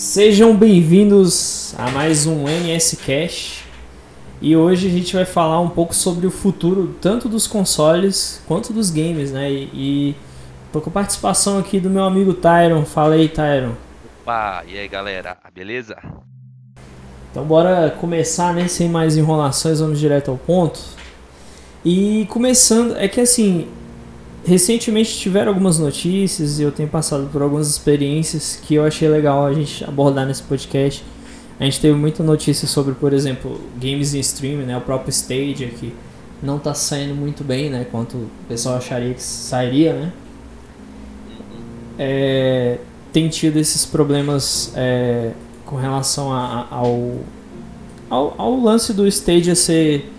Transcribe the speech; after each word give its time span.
Sejam 0.00 0.56
bem-vindos 0.56 1.74
a 1.76 1.90
mais 1.90 2.24
um 2.24 2.44
NS 2.44 2.96
Cash. 3.04 3.64
E 4.40 4.56
hoje 4.56 4.88
a 4.88 4.90
gente 4.90 5.14
vai 5.14 5.26
falar 5.26 5.60
um 5.60 5.68
pouco 5.68 5.94
sobre 5.94 6.26
o 6.26 6.30
futuro 6.30 6.96
tanto 7.02 7.28
dos 7.28 7.46
consoles 7.46 8.42
quanto 8.48 8.72
dos 8.72 8.88
games, 8.88 9.30
né? 9.30 9.52
E, 9.52 9.68
e 9.74 10.16
tô 10.72 10.80
com 10.80 10.88
a 10.88 10.92
participação 10.94 11.58
aqui 11.58 11.78
do 11.78 11.90
meu 11.90 12.02
amigo 12.02 12.32
Tyron. 12.32 12.86
Fala 12.86 13.14
aí, 13.14 13.28
Tyron. 13.28 13.74
Opa, 14.22 14.64
e 14.66 14.78
aí 14.78 14.88
galera, 14.88 15.36
beleza? 15.54 15.98
Então 17.30 17.44
bora 17.44 17.90
começar, 18.00 18.54
né? 18.54 18.68
Sem 18.68 18.88
mais 18.88 19.18
enrolações, 19.18 19.80
vamos 19.80 20.00
direto 20.00 20.30
ao 20.30 20.38
ponto. 20.38 20.80
E 21.84 22.26
começando, 22.30 22.96
é 22.96 23.06
que 23.06 23.20
assim, 23.20 23.68
recentemente 24.44 25.18
tiveram 25.18 25.48
algumas 25.48 25.78
notícias 25.78 26.58
e 26.58 26.62
eu 26.62 26.72
tenho 26.72 26.88
passado 26.88 27.28
por 27.30 27.42
algumas 27.42 27.68
experiências 27.68 28.60
que 28.62 28.74
eu 28.74 28.84
achei 28.84 29.08
legal 29.08 29.44
a 29.44 29.52
gente 29.52 29.84
abordar 29.84 30.26
nesse 30.26 30.42
podcast. 30.42 31.04
A 31.58 31.64
gente 31.64 31.80
teve 31.80 31.94
muita 31.94 32.22
notícia 32.22 32.66
sobre, 32.66 32.94
por 32.94 33.12
exemplo, 33.12 33.60
games 33.78 34.14
em 34.14 34.20
streaming, 34.20 34.64
né? 34.64 34.76
O 34.76 34.80
próprio 34.80 35.10
Stadia 35.10 35.68
que 35.68 35.92
não 36.42 36.56
está 36.56 36.72
saindo 36.72 37.14
muito 37.14 37.44
bem, 37.44 37.68
né? 37.68 37.86
Quanto 37.90 38.16
o 38.16 38.30
pessoal 38.48 38.76
acharia 38.76 39.12
que 39.12 39.22
sairia, 39.22 39.92
né? 39.92 40.12
É, 41.98 42.78
tem 43.12 43.28
tido 43.28 43.58
esses 43.58 43.84
problemas 43.84 44.72
é, 44.74 45.32
com 45.66 45.76
relação 45.76 46.32
a, 46.32 46.66
a, 46.70 46.74
ao, 46.76 47.18
ao, 48.08 48.34
ao 48.38 48.58
lance 48.58 48.94
do 48.94 49.06
Stadia 49.06 49.54
ser 49.54 50.10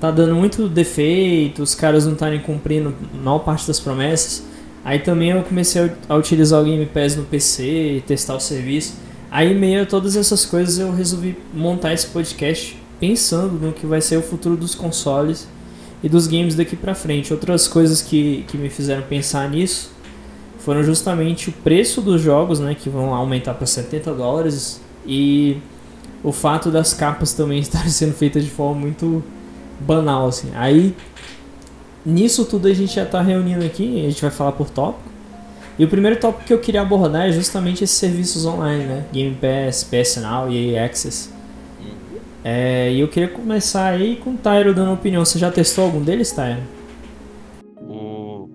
tá 0.00 0.10
dando 0.10 0.34
muito 0.34 0.68
defeito, 0.68 1.62
os 1.62 1.74
caras 1.74 2.06
não 2.06 2.12
estarem 2.12 2.40
cumprindo 2.40 2.94
maior 3.14 3.38
parte 3.40 3.66
das 3.66 3.80
promessas. 3.80 4.42
Aí 4.84 5.00
também 5.00 5.30
eu 5.30 5.42
comecei 5.42 5.90
a 6.08 6.14
utilizar 6.14 6.60
o 6.60 6.64
Game 6.64 6.86
Pass 6.86 7.16
no 7.16 7.24
PC 7.24 8.02
testar 8.06 8.36
o 8.36 8.40
serviço. 8.40 8.94
Aí, 9.30 9.52
meio 9.54 9.82
a 9.82 9.86
todas 9.86 10.16
essas 10.16 10.44
coisas, 10.44 10.78
eu 10.78 10.92
resolvi 10.92 11.36
montar 11.52 11.92
esse 11.92 12.06
podcast 12.06 12.80
pensando 13.00 13.54
no 13.54 13.72
que 13.72 13.84
vai 13.84 14.00
ser 14.00 14.16
o 14.16 14.22
futuro 14.22 14.56
dos 14.56 14.74
consoles 14.74 15.48
e 16.02 16.08
dos 16.08 16.26
games 16.26 16.54
daqui 16.54 16.76
pra 16.76 16.94
frente. 16.94 17.32
Outras 17.32 17.66
coisas 17.66 18.00
que, 18.00 18.44
que 18.48 18.56
me 18.56 18.70
fizeram 18.70 19.02
pensar 19.02 19.50
nisso 19.50 19.90
foram 20.58 20.82
justamente 20.82 21.48
o 21.48 21.52
preço 21.52 22.00
dos 22.00 22.20
jogos, 22.20 22.60
né, 22.60 22.74
que 22.74 22.88
vão 22.88 23.14
aumentar 23.14 23.54
para 23.54 23.66
70 23.66 24.14
dólares, 24.14 24.80
e 25.06 25.58
o 26.22 26.32
fato 26.32 26.70
das 26.70 26.92
capas 26.92 27.32
também 27.32 27.58
estarem 27.60 27.90
sendo 27.90 28.14
feitas 28.14 28.44
de 28.44 28.50
forma 28.50 28.80
muito 28.80 29.22
banal, 29.80 30.28
assim. 30.28 30.50
Aí, 30.54 30.94
nisso 32.04 32.44
tudo 32.44 32.68
a 32.68 32.74
gente 32.74 32.94
já 32.94 33.02
está 33.02 33.20
reunindo 33.20 33.64
aqui, 33.64 34.04
a 34.04 34.08
gente 34.08 34.22
vai 34.22 34.30
falar 34.30 34.52
por 34.52 34.70
tópico. 34.70 35.16
E 35.78 35.84
o 35.84 35.88
primeiro 35.88 36.18
tópico 36.18 36.44
que 36.44 36.52
eu 36.52 36.60
queria 36.60 36.80
abordar 36.80 37.28
é 37.28 37.32
justamente 37.32 37.84
esses 37.84 37.96
serviços 37.96 38.46
online, 38.46 38.84
né? 38.84 39.04
Game 39.12 39.36
Pass, 39.36 39.84
PS 39.84 40.16
Now 40.16 40.50
e 40.50 40.72
EA 40.72 40.86
Access. 40.86 41.36
É, 42.48 42.92
e 42.92 43.00
eu 43.00 43.08
queria 43.08 43.28
começar 43.28 43.86
aí 43.86 44.16
com 44.16 44.30
o 44.30 44.36
Tyro 44.38 44.72
dando 44.72 44.92
opinião. 44.92 45.24
Você 45.24 45.36
já 45.36 45.50
testou 45.50 45.84
algum 45.84 46.00
deles, 46.00 46.30
Tyro? 46.30 46.62
O... 47.80 48.48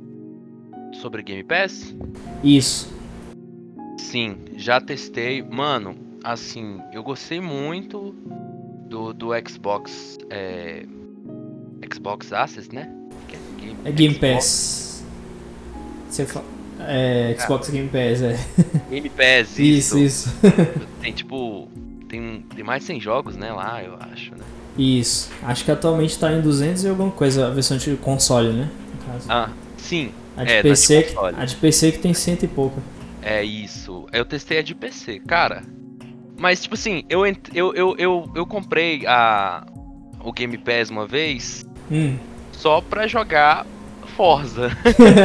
Sobre 0.94 1.22
Game 1.22 1.44
Pass? 1.44 1.94
Isso. 2.42 2.90
Sim, 4.00 4.38
já 4.56 4.80
testei. 4.80 5.44
Mano, 5.44 5.96
assim, 6.24 6.80
eu 6.94 7.04
gostei 7.04 7.42
muito 7.42 8.16
do, 8.88 9.14
do 9.14 9.32
Xbox. 9.48 10.18
É... 10.30 10.86
Xbox 11.94 12.32
Access, 12.32 12.74
né? 12.74 12.90
É 13.30 13.62
Game, 13.62 13.78
é 13.86 13.92
Game 13.92 14.16
Pass. 14.16 15.04
Você 16.10 16.26
fala. 16.26 16.46
É, 16.80 17.36
Xbox 17.40 17.70
ah. 17.70 17.72
Game 17.72 17.90
Pass, 17.90 18.22
é. 18.22 18.40
Game 18.90 19.10
Pass, 19.10 19.58
isso. 19.60 19.98
Isso, 19.98 20.00
isso. 20.00 20.36
tem 21.02 21.14
tipo. 21.14 21.68
Tem, 22.10 22.46
tem 22.54 22.64
mais 22.64 22.84
100 22.84 23.00
jogos, 23.00 23.38
né? 23.38 23.54
Lá, 23.54 23.82
eu 23.82 23.96
acho, 23.96 24.32
né? 24.32 24.44
Isso. 24.78 25.32
Acho 25.44 25.64
que 25.64 25.72
atualmente 25.72 26.18
tá 26.18 26.32
em 26.32 26.42
200 26.42 26.84
e 26.84 26.90
alguma 26.90 27.12
coisa, 27.12 27.48
a 27.48 27.50
versão 27.50 27.78
de 27.78 27.96
console, 27.98 28.52
né? 28.52 28.70
Ah, 29.30 29.50
sim. 29.78 30.12
A 30.36 30.44
de, 30.44 30.52
é, 30.52 30.62
PC, 30.62 31.04
de 31.04 31.18
a 31.18 31.46
de 31.46 31.56
PC 31.56 31.92
que 31.94 32.00
tem 32.00 32.14
cento 32.14 32.44
e 32.44 32.48
pouco. 32.48 32.82
É 33.22 33.44
isso. 33.44 34.06
Eu 34.12 34.26
testei 34.26 34.60
a 34.60 34.62
de 34.62 34.74
PC. 34.74 35.20
Cara, 35.20 35.64
mas 36.38 36.62
tipo 36.62 36.76
assim, 36.76 37.04
eu, 37.10 37.26
eu, 37.26 37.36
eu, 37.76 37.96
eu, 37.98 38.32
eu 38.34 38.46
comprei 38.46 39.06
a, 39.06 39.66
o 40.24 40.32
Game 40.32 40.58
Pass 40.58 40.90
uma 40.90 41.06
vez 41.06 41.66
hum. 41.92 42.18
só 42.52 42.82
pra 42.82 43.06
jogar 43.08 43.66
Forza. 44.16 44.70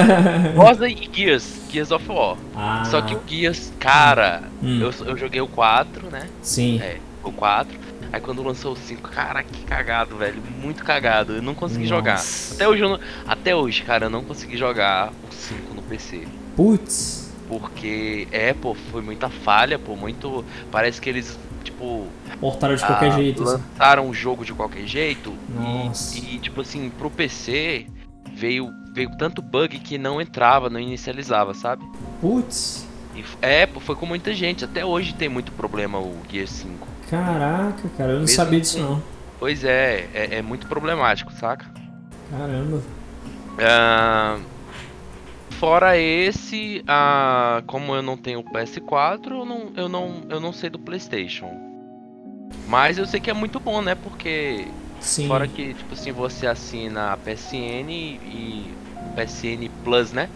Forza 0.54 0.88
e 0.88 1.08
Gears, 1.12 1.60
Gears 1.70 1.90
of 1.90 2.10
War. 2.10 2.36
Ah. 2.54 2.84
Só 2.86 3.02
que 3.02 3.14
o 3.14 3.20
Gears, 3.26 3.72
cara, 3.78 4.42
hum. 4.62 4.80
eu, 4.80 5.06
eu 5.06 5.16
joguei 5.16 5.40
o 5.40 5.48
4, 5.48 6.10
né? 6.10 6.28
Sim. 6.42 6.80
É, 6.80 6.98
o 7.22 7.32
4. 7.32 7.86
Aí 8.12 8.20
quando 8.20 8.42
lançou 8.42 8.72
o 8.72 8.76
5, 8.76 9.08
cara, 9.10 9.42
que 9.42 9.64
cagado, 9.64 10.16
velho. 10.16 10.42
Muito 10.62 10.84
cagado. 10.84 11.34
Eu 11.34 11.42
não 11.42 11.54
consegui 11.54 11.88
Nossa. 11.88 11.94
jogar. 11.94 12.20
Até 12.54 12.68
hoje, 12.68 12.82
não, 12.82 13.00
até 13.26 13.56
hoje, 13.56 13.82
cara, 13.82 14.06
eu 14.06 14.10
não 14.10 14.24
consegui 14.24 14.56
jogar 14.56 15.12
o 15.28 15.34
5 15.34 15.74
no 15.74 15.82
PC. 15.82 16.26
Putz. 16.54 17.34
Porque, 17.48 18.26
é, 18.32 18.52
pô, 18.52 18.74
foi 18.74 19.02
muita 19.02 19.28
falha, 19.28 19.78
pô, 19.78 19.94
muito. 19.94 20.44
Parece 20.70 21.00
que 21.00 21.08
eles 21.08 21.38
tipo. 21.76 22.06
Portaram 22.40 22.74
de 22.74 22.84
qualquer 22.84 23.12
ah, 23.12 23.16
jeito. 23.16 23.42
Assim. 23.42 23.52
Lançaram 23.52 24.02
assim. 24.02 24.10
o 24.10 24.14
jogo 24.14 24.44
de 24.44 24.52
qualquer 24.52 24.86
jeito. 24.86 25.32
Nossa. 25.48 26.18
E, 26.18 26.36
e, 26.36 26.38
tipo 26.38 26.60
assim, 26.60 26.90
pro 26.90 27.10
PC 27.10 27.86
veio, 28.32 28.70
veio 28.92 29.10
tanto 29.16 29.40
bug 29.40 29.78
que 29.78 29.98
não 29.98 30.20
entrava, 30.20 30.68
não 30.68 30.80
inicializava, 30.80 31.54
sabe? 31.54 31.84
Putz. 32.20 32.86
É, 33.40 33.66
foi 33.66 33.96
com 33.96 34.04
muita 34.04 34.34
gente. 34.34 34.64
Até 34.64 34.84
hoje 34.84 35.14
tem 35.14 35.28
muito 35.28 35.50
problema 35.52 35.98
o 35.98 36.14
Gear 36.30 36.46
5. 36.46 36.86
Caraca, 37.08 37.88
cara, 37.96 38.10
eu 38.10 38.14
não 38.14 38.20
Mesmo 38.22 38.36
sabia 38.36 38.60
disso 38.60 38.78
não. 38.78 39.02
Pois 39.38 39.64
é, 39.64 40.08
é, 40.12 40.36
é, 40.36 40.42
muito 40.42 40.66
problemático, 40.66 41.32
saca? 41.32 41.66
Caramba. 42.30 42.82
Uh, 43.56 44.42
fora 45.50 45.96
esse, 45.98 46.82
uh, 46.82 47.62
como 47.66 47.94
eu 47.94 48.02
não 48.02 48.16
tenho 48.16 48.42
PS4, 48.42 49.30
eu 49.30 49.44
não, 49.44 49.72
eu, 49.76 49.88
não, 49.88 50.22
eu 50.28 50.40
não 50.40 50.52
sei 50.52 50.70
do 50.70 50.78
PlayStation. 50.78 51.50
Mas 52.68 52.98
eu 52.98 53.06
sei 53.06 53.20
que 53.20 53.30
é 53.30 53.34
muito 53.34 53.58
bom, 53.58 53.80
né? 53.80 53.94
Porque 53.94 54.66
Sim. 55.00 55.28
Fora 55.28 55.46
que, 55.46 55.74
tipo 55.74 55.92
assim, 55.92 56.12
você 56.12 56.46
assina 56.46 57.12
a 57.12 57.16
PSN 57.16 57.90
e 57.90 58.70
PSN 59.14 59.70
Plus, 59.84 60.12
né? 60.12 60.28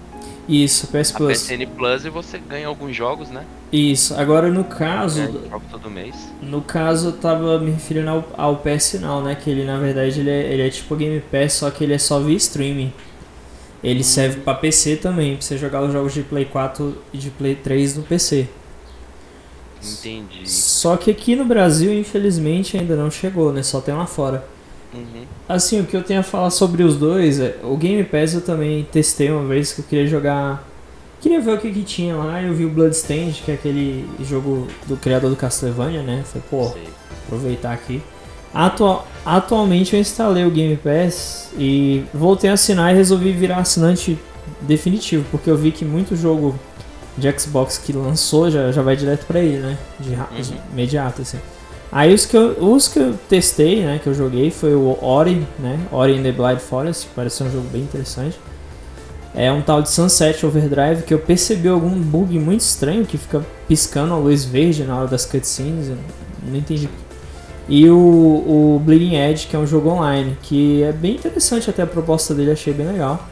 Isso, 0.49 0.87
PS 0.89 1.13
Plus. 1.13 1.51
A 1.51 1.55
PSN 1.55 1.67
Plus 1.77 2.05
e 2.05 2.11
você 2.11 2.39
ganha 2.39 2.67
alguns 2.67 2.95
jogos, 2.95 3.31
né? 3.31 3.45
Isso. 3.73 4.15
Agora 4.15 4.49
no 4.49 4.65
caso. 4.65 5.21
Jogo 5.23 5.63
todo 5.71 5.91
mês. 5.91 6.15
No 6.43 6.61
caso, 6.61 7.09
eu 7.09 7.13
tava 7.13 7.59
me 7.59 7.71
referindo 7.71 8.11
ao, 8.11 8.25
ao 8.37 8.57
PS 8.57 9.01
Now, 9.01 9.23
né? 9.23 9.35
Que 9.35 9.51
ele 9.51 9.65
na 9.65 9.79
verdade 9.79 10.21
ele 10.21 10.31
é, 10.31 10.53
ele 10.53 10.67
é 10.67 10.71
tipo 10.71 10.97
Game 10.97 11.21
Pass, 11.21 11.55
só 11.55 11.71
que 11.71 11.85
ele 11.85 11.95
é 11.95 11.99
só 11.99 12.19
via 12.21 12.37
streaming. 12.37 12.93
Ele 13.83 14.05
serve 14.05 14.41
para 14.41 14.59
PC 14.59 14.97
também, 14.97 15.37
pra 15.37 15.43
você 15.43 15.57
jogar 15.57 15.83
os 15.83 15.93
jogos 15.93 16.13
de 16.13 16.23
Play 16.23 16.45
4 16.45 16.97
e 17.13 17.19
de 17.19 17.31
Play 17.31 17.55
3 17.55 17.97
no 17.97 18.03
PC. 18.03 18.47
Entendi. 19.83 20.49
Só 20.49 20.97
que 20.97 21.11
aqui 21.11 21.35
no 21.35 21.45
Brasil, 21.45 21.93
infelizmente, 21.93 22.77
ainda 22.77 22.95
não 22.95 23.11
chegou, 23.11 23.53
né? 23.53 23.63
Só 23.63 23.81
tem 23.81 23.95
lá 23.95 24.07
fora. 24.07 24.45
Uhum. 24.93 25.25
Assim, 25.49 25.81
o 25.81 25.87
que 25.87 25.97
eu 25.97 26.03
tenho 26.03 26.21
a 26.21 26.23
falar 26.23 26.51
sobre 26.51 26.83
os 26.83 26.97
dois 26.97 27.41
é. 27.41 27.57
O 27.63 27.77
Game 27.77 28.03
Pass 28.05 28.35
eu 28.35 28.43
também 28.43 28.87
testei 28.91 29.31
uma 29.31 29.45
vez 29.47 29.73
que 29.73 29.81
eu 29.81 29.85
queria 29.85 30.07
jogar. 30.07 30.69
Queria 31.21 31.41
ver 31.41 31.53
o 31.53 31.59
que, 31.59 31.73
que 31.73 31.83
tinha 31.83 32.17
lá. 32.17 32.43
Eu 32.43 32.53
vi 32.53 32.65
o 32.65 32.71
Bloodstained, 32.71 33.43
que 33.45 33.51
é 33.51 33.55
aquele 33.55 34.09
jogo 34.23 34.67
do 34.87 34.97
criador 34.97 35.31
do 35.31 35.37
Castlevania, 35.37 36.03
né? 36.03 36.25
Falei, 36.27 36.43
pô, 36.51 36.69
Sei. 36.73 36.89
aproveitar 37.25 37.73
aqui. 37.73 38.03
Atual, 38.53 39.07
atualmente 39.25 39.95
eu 39.95 40.01
instalei 40.01 40.45
o 40.45 40.51
Game 40.51 40.77
Pass 40.77 41.51
e 41.57 42.05
voltei 42.13 42.51
a 42.51 42.55
assinar 42.55 42.93
e 42.93 42.97
resolvi 42.97 43.33
virar 43.33 43.59
assinante 43.59 44.19
definitivo, 44.61 45.25
porque 45.31 45.51
eu 45.51 45.57
vi 45.57 45.71
que 45.71 45.85
muito 45.85 46.17
jogo 46.17 46.59
de 47.17 47.31
Xbox 47.39 47.79
que 47.79 47.93
lançou 47.93 48.51
já, 48.51 48.73
já 48.73 48.83
vai 48.83 48.97
direto 48.97 49.27
para 49.27 49.41
ele, 49.41 49.59
né? 49.59 49.79
De, 49.99 50.11
uhum. 50.11 50.41
de 50.41 50.55
imediato, 50.73 51.23
assim. 51.23 51.39
Aí 51.93 52.15
os 52.15 52.25
que, 52.25 52.37
eu, 52.37 52.57
os 52.61 52.87
que 52.87 53.01
eu 53.01 53.15
testei, 53.29 53.85
né, 53.85 53.99
que 54.01 54.09
eu 54.09 54.15
joguei, 54.15 54.51
foi 54.51 54.75
o 54.75 54.97
Ori, 55.03 55.45
né, 55.59 55.79
Ori 55.91 56.17
in 56.17 56.23
the 56.23 56.31
Blind 56.31 56.59
Forest, 56.59 57.09
que 57.09 57.15
parece 57.15 57.43
um 57.43 57.51
jogo 57.51 57.67
bem 57.69 57.83
interessante. 57.83 58.39
É 59.35 59.51
um 59.51 59.61
tal 59.61 59.83
de 59.83 59.91
Sunset 59.91 60.45
Overdrive 60.45 61.03
que 61.03 61.15
eu 61.15 61.19
percebi 61.19 61.69
algum 61.69 61.91
bug 61.91 62.39
muito 62.39 62.61
estranho 62.61 63.05
que 63.05 63.17
fica 63.17 63.45
piscando 63.67 64.13
a 64.15 64.17
luz 64.17 64.45
verde 64.45 64.85
na 64.85 64.97
hora 64.97 65.07
das 65.09 65.25
cutscenes, 65.25 65.89
eu 65.89 65.99
não 66.47 66.57
entendi. 66.57 66.89
E 67.71 67.89
o, 67.89 67.97
o 67.97 68.83
Bleeding 68.85 69.15
Edge, 69.15 69.47
que 69.47 69.55
é 69.55 69.59
um 69.59 69.67
jogo 69.67 69.91
online, 69.91 70.37
que 70.43 70.83
é 70.83 70.91
bem 70.91 71.15
interessante 71.15 71.71
até 71.71 71.83
a 71.83 71.87
proposta 71.87 72.35
dele, 72.35 72.51
achei 72.51 72.75
bem 72.75 72.85
legal. 72.85 73.25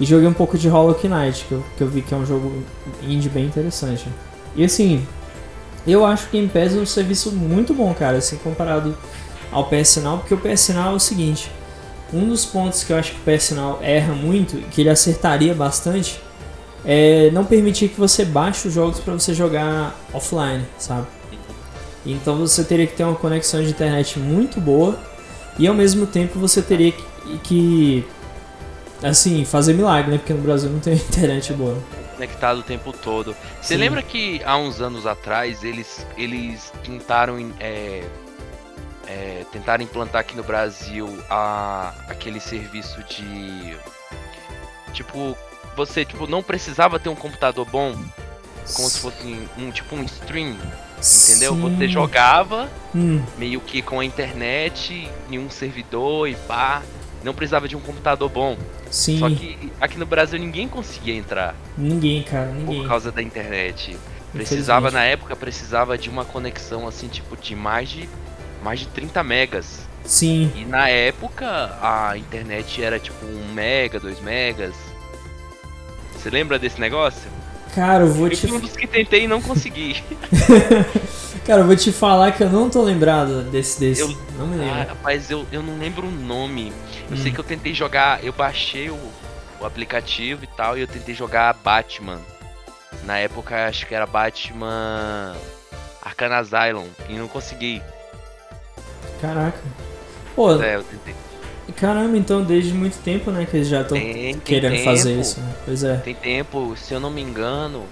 E 0.00 0.06
joguei 0.06 0.26
um 0.26 0.32
pouco 0.32 0.56
de 0.56 0.68
Hollow 0.68 0.98
Knight, 1.04 1.44
que 1.44 1.52
eu, 1.52 1.62
que 1.76 1.82
eu 1.82 1.86
vi 1.86 2.00
que 2.00 2.14
é 2.14 2.16
um 2.16 2.24
jogo 2.24 2.50
indie 3.02 3.28
bem 3.28 3.44
interessante. 3.44 4.06
E 4.56 4.64
assim, 4.64 5.06
eu 5.86 6.06
acho 6.06 6.30
que 6.30 6.38
Game 6.38 6.48
Pass 6.48 6.74
é 6.74 6.78
um 6.78 6.86
serviço 6.86 7.30
muito 7.30 7.74
bom, 7.74 7.92
cara, 7.92 8.16
assim, 8.16 8.36
comparado 8.36 8.96
ao 9.52 9.68
PS 9.68 9.98
Now, 9.98 10.18
porque 10.18 10.32
o 10.32 10.38
PS 10.38 10.70
Now 10.70 10.92
é 10.92 10.96
o 10.96 10.98
seguinte, 10.98 11.50
um 12.14 12.26
dos 12.26 12.46
pontos 12.46 12.84
que 12.84 12.92
eu 12.92 12.96
acho 12.96 13.12
que 13.12 13.18
o 13.20 13.36
PS 13.36 13.50
Now 13.50 13.78
erra 13.82 14.14
muito, 14.14 14.56
que 14.70 14.80
ele 14.80 14.88
acertaria 14.88 15.54
bastante, 15.54 16.22
é, 16.86 17.30
não 17.32 17.44
permitir 17.44 17.88
que 17.88 18.00
você 18.00 18.24
baixe 18.24 18.66
os 18.66 18.72
jogos 18.72 18.98
para 18.98 19.12
você 19.12 19.34
jogar 19.34 19.94
offline, 20.14 20.64
sabe? 20.78 21.06
Então 22.12 22.36
você 22.36 22.62
teria 22.62 22.86
que 22.86 22.94
ter 22.94 23.04
uma 23.04 23.16
conexão 23.16 23.62
de 23.62 23.70
internet 23.70 24.18
muito 24.18 24.60
boa 24.60 24.98
e 25.58 25.66
ao 25.66 25.74
mesmo 25.74 26.06
tempo 26.06 26.38
você 26.38 26.62
teria 26.62 26.92
que, 26.92 27.38
que 27.42 28.08
assim, 29.02 29.44
fazer 29.44 29.74
milagre, 29.74 30.12
né? 30.12 30.18
Porque 30.18 30.32
no 30.32 30.42
Brasil 30.42 30.70
não 30.70 30.80
tem 30.80 30.94
internet 31.08 31.52
boa. 31.52 31.76
Conectado 32.14 32.60
o 32.60 32.62
tempo 32.62 32.92
todo. 32.92 33.36
Você 33.60 33.74
Sim. 33.74 33.80
lembra 33.80 34.02
que 34.02 34.40
há 34.44 34.56
uns 34.56 34.80
anos 34.80 35.06
atrás 35.06 35.64
eles, 35.64 36.06
eles 36.16 36.72
tentaram 36.82 37.52
é, 37.60 38.04
é, 39.06 39.44
tentaram 39.52 39.82
implantar 39.82 40.20
aqui 40.20 40.36
no 40.36 40.42
Brasil 40.42 41.08
a, 41.28 41.92
aquele 42.08 42.40
serviço 42.40 43.02
de 43.04 43.76
tipo 44.92 45.36
você 45.76 46.04
tipo 46.04 46.26
não 46.26 46.42
precisava 46.42 46.98
ter 46.98 47.08
um 47.10 47.14
computador 47.14 47.66
bom 47.66 47.92
como 48.74 48.88
se 48.88 48.98
fosse 48.98 49.48
um 49.58 49.70
tipo 49.70 49.94
um 49.94 50.02
stream 50.04 50.56
entendeu 51.06 51.54
Sim. 51.54 51.60
você 51.76 51.88
jogava 51.88 52.68
Hum, 52.94 53.22
meio 53.38 53.60
que 53.60 53.82
com 53.82 54.00
a 54.00 54.04
internet 54.04 55.08
em 55.30 55.38
um 55.38 55.50
servidor 55.50 56.28
e 56.28 56.34
pá 56.34 56.82
não 57.22 57.34
precisava 57.34 57.68
de 57.68 57.76
um 57.76 57.80
computador 57.80 58.28
bom 58.30 58.56
sim. 58.90 59.18
só 59.18 59.28
que 59.28 59.70
aqui 59.80 59.98
no 59.98 60.06
Brasil 60.06 60.38
ninguém 60.38 60.66
conseguia 60.68 61.14
entrar 61.14 61.54
Ninguém, 61.76 62.22
cara, 62.22 62.46
ninguém. 62.52 62.80
por 62.80 62.88
causa 62.88 63.10
da 63.12 63.20
internet. 63.22 63.96
Precisava 64.32 64.90
na 64.90 65.02
época 65.04 65.34
precisava 65.36 65.96
de 65.96 66.08
uma 66.10 66.24
conexão 66.24 66.86
assim 66.86 67.08
tipo 67.08 67.36
de 67.36 67.54
mais 67.56 67.88
de 67.88 68.08
mais 68.62 68.80
de 68.80 68.86
30 68.88 69.22
megas. 69.22 69.80
Sim. 70.04 70.52
E 70.54 70.64
na 70.64 70.88
época 70.88 71.46
a 71.82 72.16
internet 72.16 72.82
era 72.82 72.98
tipo 72.98 73.24
1 73.26 73.52
mega, 73.52 73.98
2 73.98 74.20
megas. 74.20 74.74
Você 76.14 76.30
lembra 76.30 76.58
desse 76.58 76.80
negócio? 76.80 77.30
Cara, 77.76 78.04
eu 78.04 78.08
vou 78.12 78.26
Eu 78.28 78.34
te 78.34 78.50
um 78.50 78.58
dos 78.58 78.74
que 78.74 78.86
tentei 78.86 79.24
e 79.24 79.28
não 79.28 79.42
consegui. 79.42 80.02
Cara, 81.44 81.60
eu 81.60 81.66
vou 81.66 81.76
te 81.76 81.92
falar 81.92 82.32
que 82.32 82.42
eu 82.42 82.48
não 82.48 82.70
tô 82.70 82.80
lembrado 82.82 83.42
desse 83.50 83.78
desse. 83.78 84.00
Eu- 84.00 84.08
Não 84.38 84.46
me 84.46 84.54
ah, 84.56 84.58
lembro. 84.76 84.88
rapaz, 84.88 85.30
eu, 85.30 85.46
eu 85.52 85.62
não 85.62 85.78
lembro 85.78 86.06
o 86.06 86.10
nome. 86.10 86.72
Eu 87.10 87.14
Hum. 87.16 87.20
sei 87.22 87.30
que 87.30 87.38
eu 87.38 87.44
tentei 87.44 87.74
jogar, 87.74 88.24
eu 88.24 88.32
baixei 88.32 88.88
o, 88.88 88.98
o 89.60 89.66
aplicativo 89.66 90.42
e 90.42 90.46
tal, 90.46 90.76
e 90.78 90.80
eu 90.80 90.86
tentei 90.88 91.14
jogar 91.14 91.52
Batman. 91.52 92.18
Na 93.04 93.18
época 93.18 93.66
acho 93.68 93.86
que 93.86 93.94
era 93.94 94.06
Batman 94.06 95.36
Arkham 96.02 96.32
Asylum 96.32 96.86
e 97.10 97.12
não 97.12 97.28
consegui. 97.28 97.82
Caraca. 99.20 99.58
Pô, 100.34 100.50
É, 100.62 100.76
eu 100.76 100.82
tentei. 100.82 101.14
Caramba, 101.74 102.16
então 102.16 102.42
desde 102.42 102.72
muito 102.72 102.98
tempo, 103.02 103.30
né, 103.30 103.46
que 103.50 103.56
eles 103.56 103.68
já 103.68 103.82
estão 103.82 103.98
querendo 104.44 104.72
tempo, 104.72 104.84
fazer 104.84 105.20
isso, 105.20 105.40
né? 105.40 105.52
Pois 105.64 105.82
é. 105.84 105.96
Tem 105.96 106.14
tempo, 106.14 106.74
se 106.76 106.94
eu 106.94 107.00
não 107.00 107.10
me 107.10 107.20
engano, 107.22 107.84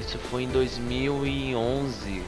isso 0.00 0.18
foi 0.30 0.44
em 0.44 0.48
2011, 0.48 2.22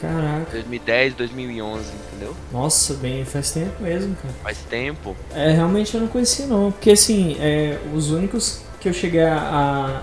Caraca. 0.00 0.50
2010, 0.52 1.14
2011, 1.14 1.84
entendeu? 2.08 2.34
Nossa, 2.52 2.94
bem, 2.94 3.24
faz 3.24 3.52
tempo 3.52 3.82
mesmo, 3.82 4.14
cara. 4.16 4.34
Faz 4.42 4.58
tempo. 4.68 5.16
É, 5.34 5.52
realmente 5.52 5.94
eu 5.94 6.00
não 6.00 6.08
conhecia 6.08 6.46
não, 6.46 6.70
porque 6.72 6.90
assim, 6.90 7.36
é, 7.40 7.78
os 7.94 8.10
únicos 8.10 8.60
que 8.80 8.88
eu 8.88 8.92
cheguei 8.92 9.22
a, 9.22 9.38
a- 9.38 10.02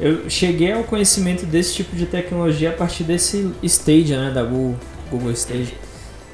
eu 0.00 0.28
cheguei 0.30 0.72
ao 0.72 0.84
conhecimento 0.84 1.44
desse 1.44 1.74
tipo 1.74 1.94
de 1.96 2.06
tecnologia 2.06 2.70
a 2.70 2.72
partir 2.72 3.02
desse 3.04 3.52
Stadia, 3.62 4.20
né, 4.26 4.30
da 4.30 4.42
Google, 4.44 4.76
Google 5.10 5.32
Stadia. 5.32 5.74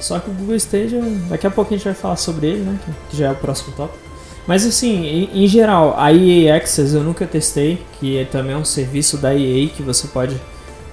Só 0.05 0.19
que 0.19 0.29
o 0.29 0.35
Google 0.35 0.55
Stadia, 0.57 1.01
daqui 1.31 1.47
a 1.47 1.51
pouco 1.51 1.73
a 1.73 1.77
gente 1.77 1.85
vai 1.87 1.95
falar 1.95 2.17
sobre 2.17 2.47
ele, 2.49 2.59
né, 2.61 2.79
que- 3.11 3.17
já 3.17 3.29
é 3.29 3.31
o 3.33 3.37
próximo 3.37 3.73
tópico. 3.75 3.99
Mas 4.47 4.67
assim, 4.67 5.07
em, 5.07 5.45
em 5.45 5.49
geral, 5.49 5.95
a 5.99 6.13
EA 6.13 6.57
Access 6.57 6.95
eu 6.95 7.03
nunca 7.03 7.25
testei, 7.27 7.81
que 7.99 8.19
é 8.19 8.25
também 8.27 8.55
um 8.55 8.65
serviço 8.67 9.17
da 9.17 9.35
EA 9.35 9.67
que 9.69 9.83
você 9.83 10.07
pode 10.09 10.39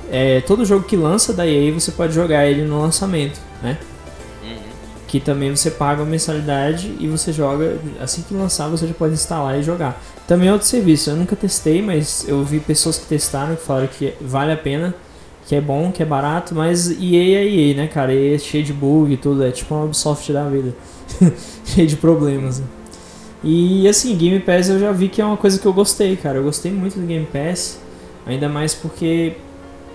é, 0.10 0.40
todo 0.42 0.64
jogo 0.66 0.86
que 0.86 0.96
lança 0.96 1.34
da 1.34 1.46
EA 1.46 1.74
você 1.74 1.92
pode 1.92 2.14
jogar 2.14 2.46
ele 2.46 2.64
no 2.64 2.82
lançamento, 2.82 3.38
né? 3.62 3.78
Uhum. 4.44 4.58
que 5.10 5.20
também 5.20 5.54
você 5.54 5.70
paga 5.70 6.02
uma 6.04 6.10
mensalidade 6.10 6.96
e 6.98 7.08
você 7.10 7.34
joga, 7.34 7.78
assim 8.02 8.22
que 8.22 8.34
lançar 8.34 8.70
você 8.70 8.88
já 8.88 8.94
pode 8.94 9.14
instalar 9.14 9.60
e 9.60 9.64
jogar. 9.64 10.02
Também 10.26 10.48
é 10.48 10.54
outro 10.54 10.68
serviço, 10.68 11.10
eu 11.10 11.18
nunca 11.18 11.36
testei, 11.36 11.82
mas 11.82 12.26
eu 12.30 12.42
vi 12.46 12.62
pessoas 12.62 12.98
que 12.98 13.06
testaram 13.06 13.56
que 13.58 13.62
falaram 13.64 13.88
que 13.88 14.14
vale 14.22 14.54
a 14.54 14.58
pena, 14.58 14.94
que 15.52 15.56
é 15.58 15.60
bom, 15.60 15.92
que 15.92 16.02
é 16.02 16.06
barato, 16.06 16.56
mas 16.56 16.90
EA 16.92 17.40
é 17.40 17.46
EA, 17.46 17.76
né, 17.76 17.86
cara? 17.86 18.14
EA 18.14 18.36
é 18.36 18.38
cheio 18.38 18.64
de 18.64 18.72
bug 18.72 19.12
e 19.12 19.18
tudo, 19.18 19.44
é 19.44 19.52
tipo 19.52 19.76
uma 19.76 19.84
Ubisoft 19.84 20.32
da 20.32 20.48
vida, 20.48 20.74
cheio 21.66 21.86
de 21.86 21.98
problemas. 21.98 22.60
né? 22.60 22.66
E 23.44 23.86
assim, 23.86 24.16
Game 24.16 24.40
Pass 24.40 24.70
eu 24.70 24.80
já 24.80 24.94
vi 24.94 25.10
que 25.10 25.22
é 25.22 25.26
uma 25.26 25.36
coisa 25.36 25.60
que 25.60 25.66
eu 25.66 25.74
gostei, 25.74 26.16
cara. 26.16 26.38
Eu 26.38 26.44
gostei 26.44 26.72
muito 26.72 26.98
do 26.98 27.06
Game 27.06 27.26
Pass, 27.26 27.82
ainda 28.26 28.48
mais 28.48 28.74
porque 28.74 29.34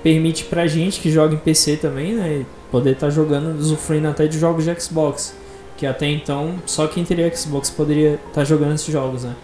permite 0.02 0.44
pra 0.44 0.66
gente 0.66 1.00
que 1.00 1.10
joga 1.10 1.34
em 1.34 1.38
PC 1.38 1.78
também, 1.78 2.12
né? 2.12 2.44
Poder 2.70 2.90
estar 2.90 3.08
jogando, 3.08 3.58
usufruindo 3.58 4.08
até 4.08 4.26
de 4.26 4.38
jogos 4.38 4.62
de 4.62 4.78
Xbox. 4.78 5.34
Que 5.78 5.86
até 5.86 6.06
então 6.06 6.56
só 6.66 6.86
quem 6.86 7.02
teria 7.02 7.34
Xbox 7.34 7.70
poderia 7.70 8.20
estar 8.28 8.44
jogando 8.44 8.74
esses 8.74 8.92
jogos, 8.92 9.24
né? 9.24 9.34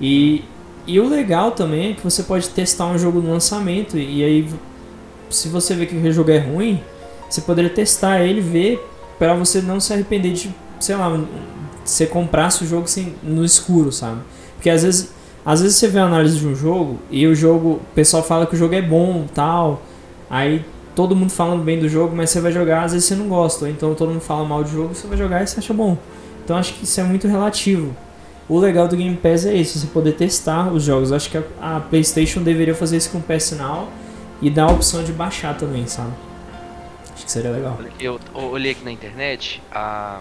E, 0.00 0.42
e 0.88 0.98
o 0.98 1.08
legal 1.08 1.52
também 1.52 1.92
é 1.92 1.94
que 1.94 2.02
você 2.02 2.24
pode 2.24 2.48
testar 2.48 2.86
um 2.86 2.98
jogo 2.98 3.20
no 3.20 3.30
lançamento 3.30 3.96
e 3.96 4.24
aí 4.24 4.48
se 5.34 5.48
você 5.48 5.74
vê 5.74 5.86
que 5.86 5.96
o 5.96 6.12
jogo 6.12 6.30
é 6.30 6.38
ruim, 6.38 6.80
você 7.28 7.40
poderia 7.40 7.70
testar 7.70 8.22
ele 8.22 8.40
ver 8.40 8.84
pra 9.18 9.34
você 9.34 9.60
não 9.60 9.80
se 9.80 9.92
arrepender 9.92 10.32
de, 10.32 10.54
sei 10.80 10.96
lá, 10.96 11.20
você 11.84 12.06
comprasse 12.06 12.64
o 12.64 12.66
jogo 12.66 12.88
sem, 12.88 13.14
no 13.22 13.44
escuro, 13.44 13.92
sabe? 13.92 14.20
Porque 14.54 14.70
às 14.70 14.82
vezes, 14.82 15.10
às 15.44 15.60
vezes 15.60 15.76
você 15.76 15.88
vê 15.88 15.98
a 15.98 16.04
análise 16.04 16.38
de 16.38 16.46
um 16.46 16.54
jogo 16.54 16.98
e 17.10 17.26
o 17.26 17.34
jogo, 17.34 17.68
o 17.72 17.94
pessoal 17.94 18.22
fala 18.22 18.46
que 18.46 18.54
o 18.54 18.58
jogo 18.58 18.74
é 18.74 18.82
bom, 18.82 19.26
tal, 19.34 19.82
aí 20.30 20.64
todo 20.94 21.16
mundo 21.16 21.30
falando 21.30 21.62
bem 21.62 21.78
do 21.78 21.88
jogo, 21.88 22.14
mas 22.14 22.30
você 22.30 22.40
vai 22.40 22.52
jogar, 22.52 22.84
às 22.84 22.92
vezes 22.92 23.06
você 23.06 23.14
não 23.14 23.28
gosta, 23.28 23.64
ou 23.64 23.70
então 23.70 23.94
todo 23.94 24.10
mundo 24.10 24.20
fala 24.20 24.44
mal 24.44 24.62
do 24.62 24.70
jogo, 24.70 24.94
você 24.94 25.06
vai 25.06 25.18
jogar 25.18 25.42
e 25.42 25.46
você 25.46 25.58
acha 25.58 25.74
bom. 25.74 25.98
Então 26.44 26.56
acho 26.56 26.74
que 26.74 26.84
isso 26.84 27.00
é 27.00 27.04
muito 27.04 27.26
relativo. 27.26 27.94
O 28.48 28.58
legal 28.58 28.86
do 28.86 28.96
Game 28.96 29.16
Pass 29.16 29.46
é 29.46 29.54
isso, 29.54 29.78
você 29.78 29.86
poder 29.86 30.12
testar 30.12 30.72
os 30.72 30.84
jogos. 30.84 31.10
Acho 31.10 31.30
que 31.30 31.38
a, 31.38 31.42
a 31.60 31.80
PlayStation 31.80 32.42
deveria 32.42 32.74
fazer 32.74 32.98
isso 32.98 33.10
com 33.10 33.18
o 33.18 33.22
PS 33.22 33.52
Now 33.52 33.88
e 34.44 34.50
dar 34.50 34.64
a 34.64 34.72
opção 34.72 35.02
de 35.02 35.10
baixar 35.10 35.56
também, 35.56 35.86
sabe? 35.86 36.12
Acho 37.14 37.24
que 37.24 37.32
seria 37.32 37.50
legal. 37.50 37.78
Eu 37.98 38.20
eu 38.34 38.42
olhei 38.42 38.72
aqui 38.72 38.84
na 38.84 38.92
internet, 38.92 39.62
a, 39.72 40.20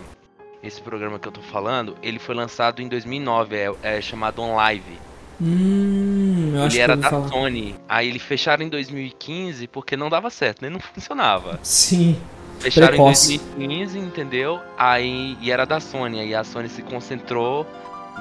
esse 0.63 0.81
programa 0.81 1.19
que 1.19 1.27
eu 1.27 1.31
tô 1.31 1.41
falando, 1.41 1.97
ele 2.01 2.19
foi 2.19 2.33
lançado 2.33 2.81
em 2.81 2.87
2009, 2.87 3.55
é, 3.55 3.73
é 3.83 4.01
chamado 4.01 4.41
On 4.41 4.55
Live. 4.55 4.97
Hum, 5.41 6.53
eu 6.55 6.63
acho 6.63 6.67
ele 6.67 6.75
que 6.75 6.81
era 6.81 6.95
da 6.95 7.09
falar. 7.09 7.27
Sony. 7.27 7.75
Aí 7.89 8.07
eles 8.07 8.21
fecharam 8.21 8.63
em 8.63 8.69
2015 8.69 9.67
porque 9.67 9.97
não 9.97 10.09
dava 10.09 10.29
certo, 10.29 10.61
né? 10.61 10.69
Não 10.69 10.79
funcionava. 10.79 11.59
Sim, 11.61 12.15
Fecharam 12.59 12.87
Precoce. 12.87 13.35
em 13.35 13.37
2015, 13.57 13.99
entendeu? 13.99 14.61
Aí 14.77 15.37
e 15.41 15.51
era 15.51 15.65
da 15.65 15.81
Sony. 15.81 16.21
Aí 16.21 16.33
a 16.33 16.45
Sony 16.45 16.69
se 16.69 16.81
concentrou 16.81 17.67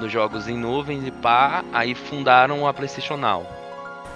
nos 0.01 0.11
jogos 0.11 0.49
em 0.49 0.57
nuvens 0.57 1.07
e 1.07 1.11
pá, 1.11 1.63
aí 1.71 1.95
fundaram 1.95 2.67
a 2.67 2.73
PlayStation 2.73 3.15
Now. 3.15 3.62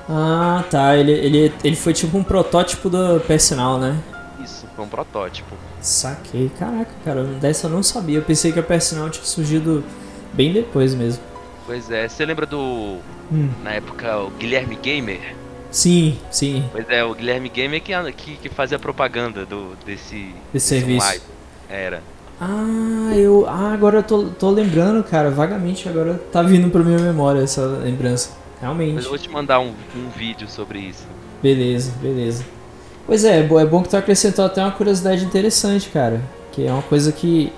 Ah, 0.09 0.63
tá. 0.69 0.95
Ele, 0.95 1.11
ele, 1.11 1.53
ele 1.63 1.75
foi 1.75 1.93
tipo 1.93 2.17
um 2.17 2.23
protótipo 2.23 2.89
do 2.89 3.21
Now, 3.55 3.77
né? 3.77 3.97
Isso, 4.43 4.65
foi 4.75 4.85
um 4.85 4.87
protótipo. 4.87 5.55
Saquei. 5.81 6.49
Caraca, 6.57 6.91
cara, 7.03 7.23
dessa 7.23 7.67
eu 7.67 7.71
não 7.71 7.83
sabia. 7.83 8.17
Eu 8.19 8.23
pensei 8.23 8.51
que 8.51 8.59
a 8.59 8.63
Now 8.95 9.09
tinha 9.09 9.25
surgido 9.25 9.83
bem 10.33 10.53
depois 10.53 10.93
mesmo. 10.93 11.23
Pois 11.65 11.91
é, 11.91 12.07
você 12.07 12.25
lembra 12.25 12.45
do. 12.45 12.97
Hum. 13.31 13.49
Na 13.63 13.71
época, 13.71 14.17
o 14.19 14.29
Guilherme 14.31 14.77
Gamer? 14.77 15.35
Sim, 15.69 16.17
sim. 16.31 16.63
Pois 16.71 16.89
é, 16.89 17.03
o 17.03 17.13
Guilherme 17.13 17.49
Gamer 17.49 17.81
que, 17.81 17.91
que, 18.15 18.37
que 18.37 18.49
fazia 18.49 18.79
propaganda 18.79 19.45
do, 19.45 19.75
desse, 19.85 20.33
Desse 20.53 20.67
serviço. 20.67 21.05
live. 21.05 21.23
Era. 21.69 22.01
Ah, 22.39 23.11
eu. 23.15 23.45
Ah, 23.47 23.73
agora 23.73 23.97
eu 23.97 24.03
tô, 24.03 24.23
tô 24.29 24.49
lembrando, 24.49 25.03
cara. 25.03 25.29
Vagamente 25.29 25.89
agora 25.89 26.13
tá 26.31 26.41
vindo 26.41 26.69
pra 26.69 26.81
minha 26.83 26.99
memória 26.99 27.41
essa 27.41 27.65
lembrança. 27.65 28.31
Mas 28.57 28.61
Realmente. 28.61 29.03
eu 29.03 29.09
vou 29.09 29.17
te 29.17 29.29
mandar 29.29 29.59
um, 29.59 29.73
um 29.95 30.09
vídeo 30.15 30.47
sobre 30.49 30.79
isso. 30.79 31.05
Beleza, 31.41 31.91
beleza. 32.01 32.43
Pois 33.05 33.23
é, 33.23 33.39
é 33.39 33.39
é 33.39 33.65
bom 33.65 33.83
que 33.83 33.89
tu 33.89 33.95
acrescentou 33.97 34.43
até 34.45 34.61
uma 34.61 34.71
curiosidade 34.71 35.23
interessante, 35.23 35.89
cara. 35.89 36.21
Que 36.51 36.65
é 36.65 36.71
uma 36.71 36.81
coisa 36.81 37.11
que. 37.11 37.51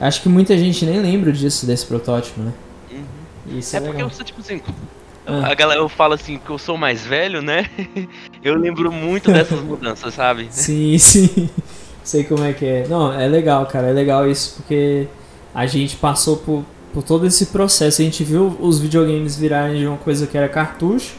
Acho 0.00 0.20
que 0.22 0.28
muita 0.28 0.58
gente 0.58 0.84
nem 0.84 1.00
lembra 1.00 1.32
disso, 1.32 1.64
desse 1.64 1.86
protótipo, 1.86 2.40
né? 2.40 2.52
Uhum. 2.90 3.58
Isso 3.58 3.76
É 3.76 3.78
é, 3.78 3.80
porque 3.80 3.92
legal. 3.96 4.10
eu 4.10 4.14
sou 4.14 4.24
tipo 4.24 4.40
assim. 4.40 4.60
Ah. 5.24 5.46
A 5.52 5.54
galera, 5.54 5.80
eu 5.80 5.88
falo 5.88 6.14
assim 6.14 6.38
que 6.44 6.50
eu 6.50 6.58
sou 6.58 6.76
mais 6.76 7.06
velho, 7.06 7.40
né? 7.40 7.70
Eu 8.42 8.56
lembro 8.56 8.90
muito 8.90 9.30
dessas 9.30 9.60
mudanças, 9.62 10.12
sabe? 10.14 10.48
Sim, 10.50 10.98
sim. 10.98 11.48
Sei 12.02 12.24
como 12.24 12.42
é 12.42 12.52
que 12.52 12.66
é. 12.66 12.86
Não, 12.88 13.12
é 13.12 13.28
legal, 13.28 13.64
cara. 13.66 13.86
É 13.86 13.92
legal 13.92 14.28
isso 14.28 14.56
porque 14.56 15.06
a 15.54 15.64
gente 15.64 15.94
passou 15.94 16.38
por, 16.38 16.64
por 16.92 17.02
todo 17.02 17.26
esse 17.26 17.46
processo. 17.46 18.00
A 18.02 18.04
gente 18.04 18.22
viu 18.24 18.56
os 18.60 18.78
videogames 18.78 19.36
virarem 19.36 19.78
de 19.80 19.86
uma 19.86 19.96
coisa 19.98 20.26
que 20.26 20.36
era 20.36 20.48
cartucho 20.48 21.14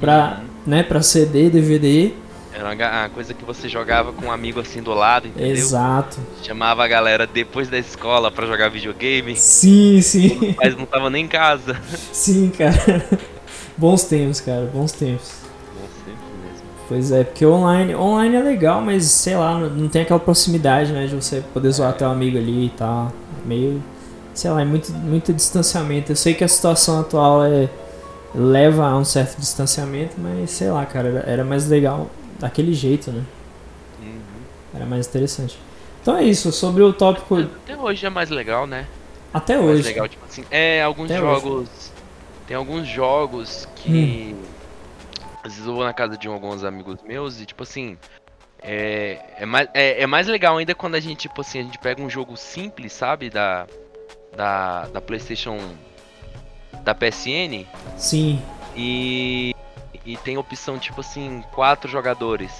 pra, 0.00 0.38
Uhum. 0.40 0.46
né, 0.66 0.82
pra 0.82 1.02
CD, 1.02 1.48
DVD. 1.50 2.12
Era 2.56 2.72
uma, 3.02 3.08
coisa 3.08 3.34
que 3.34 3.44
você 3.44 3.68
jogava 3.68 4.12
com 4.12 4.26
um 4.26 4.30
amigo 4.30 4.60
assim 4.60 4.80
do 4.80 4.94
lado, 4.94 5.26
entendeu? 5.26 5.50
Exato. 5.52 6.18
Chamava 6.42 6.84
a 6.84 6.88
galera 6.88 7.26
depois 7.26 7.68
da 7.68 7.76
escola 7.76 8.30
pra 8.30 8.46
jogar 8.46 8.68
videogame, 8.70 9.34
Sim, 9.34 10.00
sim. 10.00 10.54
mas 10.56 10.76
não 10.76 10.86
tava 10.86 11.10
nem 11.10 11.24
em 11.24 11.28
casa. 11.28 11.76
Sim, 12.12 12.50
cara. 12.56 13.04
bons 13.76 14.04
tempos, 14.04 14.40
cara, 14.40 14.70
bons 14.72 14.92
tempos. 14.92 15.32
Bons 15.74 15.90
tempos 16.04 16.22
mesmo. 16.44 16.66
Pois 16.88 17.10
é, 17.10 17.24
porque 17.24 17.44
online, 17.44 17.92
online 17.96 18.36
é 18.36 18.40
legal, 18.42 18.80
mas 18.80 19.04
sei 19.06 19.36
lá, 19.36 19.58
não, 19.58 19.88
tem 19.88 20.02
aquela 20.02 20.20
proximidade, 20.20 20.92
né, 20.92 21.06
de 21.08 21.14
você 21.16 21.42
poder 21.52 21.70
zoar 21.72 21.90
É. 21.90 21.94
teu 21.94 22.08
amigo 22.08 22.38
ali 22.38 22.66
e 22.66 22.70
tal. 22.70 23.12
Meio, 23.44 23.82
sei 24.34 24.50
lá, 24.50 24.60
é 24.62 24.64
muito, 24.64 24.92
muito 24.92 25.32
distanciamento. 25.32 26.12
Eu 26.12 26.16
sei 26.16 26.34
que 26.34 26.44
a 26.44 26.48
situação 26.48 27.00
atual 27.00 27.44
é 27.44 27.68
leva 28.34 28.86
a 28.86 28.96
um 28.96 29.04
certo 29.04 29.38
distanciamento, 29.38 30.16
mas 30.18 30.50
sei 30.50 30.70
lá, 30.70 30.84
cara, 30.84 31.08
era, 31.08 31.20
era 31.20 31.44
mais 31.44 31.68
legal 31.68 32.10
daquele 32.38 32.74
jeito, 32.74 33.12
né? 33.12 33.22
Uhum. 34.02 34.18
Era 34.74 34.84
mais 34.84 35.06
interessante. 35.06 35.58
Então 36.02 36.16
é 36.16 36.24
isso, 36.24 36.52
sobre 36.52 36.82
o 36.82 36.92
tópico 36.92 37.36
Até 37.38 37.76
hoje 37.76 38.04
é 38.04 38.10
mais 38.10 38.28
legal, 38.28 38.66
né? 38.66 38.86
até 39.34 39.56
mais 39.56 39.68
hoje. 39.70 39.82
legal, 39.82 40.08
tipo 40.08 40.24
assim. 40.24 40.44
É, 40.48 40.80
alguns 40.80 41.10
Até 41.10 41.20
hoje. 41.20 41.42
jogos. 41.42 41.92
Tem 42.46 42.56
alguns 42.56 42.86
jogos 42.86 43.68
que. 43.74 44.36
Às 45.42 45.52
vezes 45.52 45.66
eu 45.66 45.74
vou 45.74 45.84
na 45.84 45.92
casa 45.92 46.16
de 46.16 46.28
alguns 46.28 46.62
amigos 46.62 47.02
meus 47.02 47.40
e, 47.40 47.46
tipo 47.46 47.64
assim. 47.64 47.98
É, 48.62 49.18
é, 49.38 49.44
mais, 49.44 49.68
é, 49.74 50.02
é 50.02 50.06
mais 50.06 50.26
legal 50.26 50.56
ainda 50.56 50.74
quando 50.74 50.94
a 50.94 51.00
gente, 51.00 51.22
tipo 51.22 51.40
assim, 51.40 51.58
a 51.58 51.62
gente 51.62 51.78
pega 51.78 52.00
um 52.00 52.08
jogo 52.08 52.36
simples, 52.36 52.92
sabe? 52.92 53.28
Da. 53.28 53.66
Da, 54.36 54.86
da 54.92 55.00
PlayStation. 55.00 55.58
Da 56.84 56.94
PSN. 56.94 57.64
Sim. 57.96 58.40
E. 58.76 59.54
E 60.06 60.18
tem 60.18 60.36
opção, 60.36 60.78
tipo 60.78 61.00
assim, 61.00 61.42
quatro 61.52 61.90
jogadores. 61.90 62.52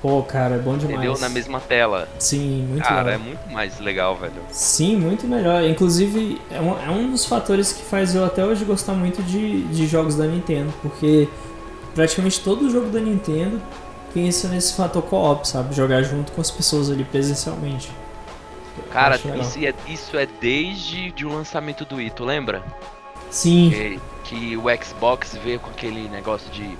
Pô, 0.00 0.22
cara, 0.22 0.56
é 0.56 0.58
bom 0.58 0.76
demais. 0.76 0.98
Entendeu? 0.98 1.18
Na 1.18 1.30
mesma 1.30 1.58
tela. 1.60 2.06
Sim, 2.18 2.66
muito 2.68 2.84
Cara, 2.84 3.04
legal. 3.04 3.14
é 3.14 3.18
muito 3.18 3.50
mais 3.50 3.80
legal, 3.80 4.14
velho. 4.14 4.34
Sim, 4.50 4.96
muito 4.98 5.26
melhor. 5.26 5.64
Inclusive, 5.64 6.38
é 6.50 6.60
um, 6.60 6.78
é 6.78 6.90
um 6.90 7.10
dos 7.10 7.24
fatores 7.24 7.72
que 7.72 7.82
faz 7.82 8.14
eu 8.14 8.22
até 8.22 8.44
hoje 8.44 8.66
gostar 8.66 8.92
muito 8.92 9.22
de, 9.22 9.62
de 9.64 9.86
jogos 9.86 10.14
da 10.14 10.26
Nintendo, 10.26 10.72
porque 10.82 11.26
praticamente 11.94 12.38
todo 12.40 12.70
jogo 12.70 12.90
da 12.90 13.00
Nintendo 13.00 13.60
pensa 14.12 14.46
nesse 14.46 14.74
fator 14.74 15.02
co-op, 15.02 15.48
sabe? 15.48 15.74
Jogar 15.74 16.02
junto 16.02 16.32
com 16.32 16.40
as 16.42 16.50
pessoas 16.50 16.90
ali 16.90 17.02
presencialmente. 17.02 17.90
Cara, 18.90 19.16
isso 19.16 19.58
é, 19.64 19.74
isso 19.88 20.16
é 20.16 20.26
desde 20.40 21.10
de 21.12 21.26
o 21.26 21.32
lançamento 21.32 21.84
do 21.84 22.00
Ito, 22.00 22.24
lembra? 22.24 22.62
Sim, 23.30 23.70
Que, 23.70 24.00
que 24.24 24.56
o 24.56 24.64
Xbox 24.82 25.36
veio 25.42 25.60
com 25.60 25.70
aquele 25.70 26.08
negócio 26.08 26.50
de. 26.50 26.76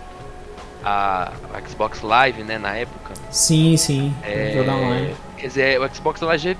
A, 0.85 1.33
a 1.55 1.67
Xbox 1.67 2.03
Live, 2.03 2.43
né, 2.43 2.59
na 2.59 2.77
época. 2.77 3.15
sim, 3.31 3.77
sim. 3.77 4.15
É, 4.23 4.53
Jogar 4.55 4.77
online. 4.77 5.17
Quer 5.39 5.47
dizer, 5.47 5.81
o 5.81 5.95
Xbox, 5.95 6.21
Live 6.21 6.57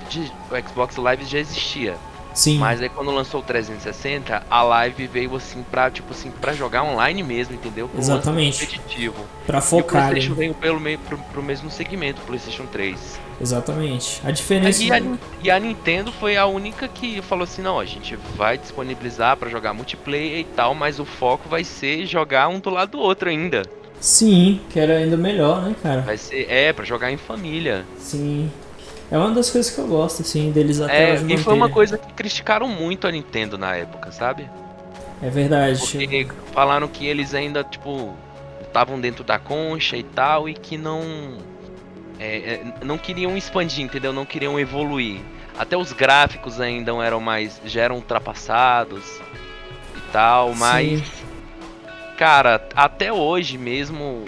o 0.49 0.69
Xbox 0.69 0.95
Live 0.97 1.25
já 1.25 1.39
existia. 1.39 1.95
Sim, 2.35 2.57
Mas 2.59 2.81
aí 2.81 2.89
quando 2.89 3.09
lançou 3.11 3.39
o 3.39 3.43
360, 3.43 4.43
a 4.49 4.61
Live 4.61 5.07
veio 5.07 5.33
assim 5.35 5.63
pra, 5.71 5.89
tipo 5.89 6.11
assim, 6.11 6.29
pra 6.29 6.51
jogar 6.53 6.83
online 6.83 7.23
mesmo, 7.23 7.55
entendeu? 7.55 7.87
Pro 7.87 7.97
Exatamente. 7.99 8.59
competitivo. 8.65 9.25
pra 9.47 9.57
E 9.57 9.61
o 9.61 9.63
focar. 9.63 10.09
PlayStation 10.09 10.33
né? 10.33 10.39
veio 10.39 10.53
pelo 10.53 10.79
meio, 10.79 10.99
pro, 10.99 11.17
pro 11.17 11.41
mesmo 11.41 11.71
segmento, 11.71 12.21
o 12.21 12.25
PlayStation 12.25 12.65
3. 12.65 13.19
Exatamente. 13.39 14.21
A 14.23 14.31
diferença. 14.31 14.83
E 14.83 14.91
a, 14.91 15.01
e 15.43 15.49
a 15.49 15.57
Nintendo 15.59 16.11
foi 16.11 16.35
a 16.35 16.45
única 16.45 16.87
que 16.89 17.21
falou 17.21 17.45
assim: 17.45 17.61
não, 17.61 17.79
a 17.79 17.85
gente 17.85 18.17
vai 18.35 18.57
disponibilizar 18.57 19.37
pra 19.37 19.49
jogar 19.49 19.73
multiplayer 19.73 20.39
e 20.39 20.43
tal, 20.43 20.75
mas 20.75 20.99
o 20.99 21.05
foco 21.05 21.47
vai 21.47 21.63
ser 21.63 22.05
jogar 22.05 22.49
um 22.49 22.59
do 22.59 22.69
lado 22.69 22.91
do 22.91 22.99
outro 22.99 23.29
ainda. 23.29 23.63
Sim, 23.99 24.59
que 24.69 24.79
era 24.79 24.97
ainda 24.97 25.15
melhor, 25.17 25.61
né, 25.63 25.75
cara? 25.81 26.01
Vai 26.01 26.17
ser, 26.17 26.45
é, 26.49 26.71
pra 26.73 26.83
jogar 26.83 27.11
em 27.11 27.17
família. 27.17 27.85
Sim. 27.97 28.51
É 29.11 29.17
uma 29.17 29.31
das 29.31 29.49
coisas 29.49 29.71
que 29.71 29.79
eu 29.79 29.87
gosto, 29.87 30.21
assim, 30.23 30.51
deles 30.51 30.81
até 30.81 31.11
É, 31.11 31.13
hoje 31.13 31.33
e 31.33 31.37
foi 31.37 31.53
uma 31.53 31.69
coisa 31.69 31.97
que 31.97 32.11
criticaram 32.13 32.67
muito 32.67 33.07
a 33.07 33.11
Nintendo 33.11 33.57
na 33.57 33.75
época, 33.75 34.11
sabe? 34.11 34.49
É 35.21 35.29
verdade. 35.29 35.79
Porque 35.79 36.27
falaram 36.51 36.87
que 36.87 37.05
eles 37.05 37.33
ainda, 37.33 37.63
tipo, 37.63 38.15
estavam 38.61 38.99
dentro 38.99 39.23
da 39.23 39.39
concha 39.39 39.95
e 39.95 40.03
tal, 40.03 40.49
e 40.49 40.53
que 40.53 40.77
não. 40.77 41.37
é, 42.19 42.37
é, 42.37 42.63
não 42.83 42.97
queriam 42.97 43.37
expandir, 43.37 43.83
entendeu? 43.85 44.11
Não 44.11 44.25
queriam 44.25 44.59
evoluir. 44.59 45.21
Até 45.57 45.77
os 45.77 45.93
gráficos 45.93 46.59
ainda 46.59 46.91
eram 47.03 47.21
mais. 47.21 47.61
já 47.65 47.81
eram 47.81 47.95
ultrapassados 47.97 49.05
e 49.95 50.01
tal, 50.11 50.53
mas. 50.55 50.99
Sim. 50.99 51.25
Cara, 52.17 52.67
até 52.75 53.11
hoje 53.13 53.57
mesmo. 53.57 54.25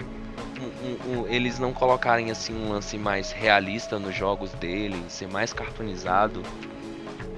Um- 1.06 1.20
um- 1.22 1.26
eles 1.28 1.58
não 1.58 1.72
colocarem 1.72 2.30
assim 2.30 2.52
um 2.54 2.70
lance 2.72 2.96
mais 2.96 3.30
realista 3.32 3.98
nos 3.98 4.14
jogos 4.14 4.50
deles, 4.52 4.98
ser 5.08 5.28
mais 5.28 5.52
cartoonizado. 5.52 6.42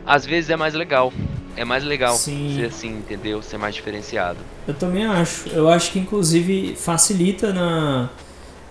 Às 0.07 0.25
vezes 0.27 0.51
é 0.51 0.57
mais 0.57 0.75
legal. 0.75 1.13
É 1.57 1.65
mais 1.65 1.85
legal 1.85 2.15
Sim. 2.15 2.55
ser 2.57 2.67
assim, 2.67 2.89
entendeu? 2.91 3.43
Ser 3.43 3.59
mais 3.59 3.75
diferenciado. 3.75 4.39
Eu 4.67 4.75
também 4.75 5.05
acho. 5.05 5.49
Eu 5.51 5.69
acho 5.69 5.91
que 5.93 5.99
inclusive 5.99 6.75
facilita 6.77 7.53
na. 7.53 8.09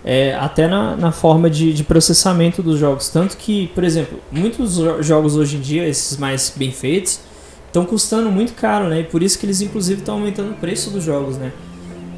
é, 0.04 0.34
até 0.34 0.66
na, 0.66 0.96
na 0.96 1.12
forma 1.12 1.50
de, 1.50 1.72
de 1.74 1.84
processamento 1.84 2.62
dos 2.62 2.78
jogos. 2.78 3.10
Tanto 3.10 3.36
que, 3.36 3.68
por 3.68 3.84
exemplo, 3.84 4.18
muitos 4.32 4.76
jo- 4.76 5.02
jogos 5.02 5.36
hoje 5.36 5.56
em 5.56 5.60
dia, 5.60 5.86
esses 5.86 6.16
mais 6.16 6.52
bem 6.56 6.72
feitos, 6.72 7.20
estão 7.66 7.84
custando 7.84 8.30
muito 8.30 8.54
caro, 8.54 8.88
né? 8.88 9.00
E 9.00 9.04
por 9.04 9.22
isso 9.22 9.38
que 9.38 9.44
eles 9.46 9.60
inclusive 9.60 10.00
estão 10.00 10.14
aumentando 10.14 10.52
o 10.52 10.54
preço 10.54 10.90
dos 10.90 11.04
jogos, 11.04 11.36
né? 11.36 11.52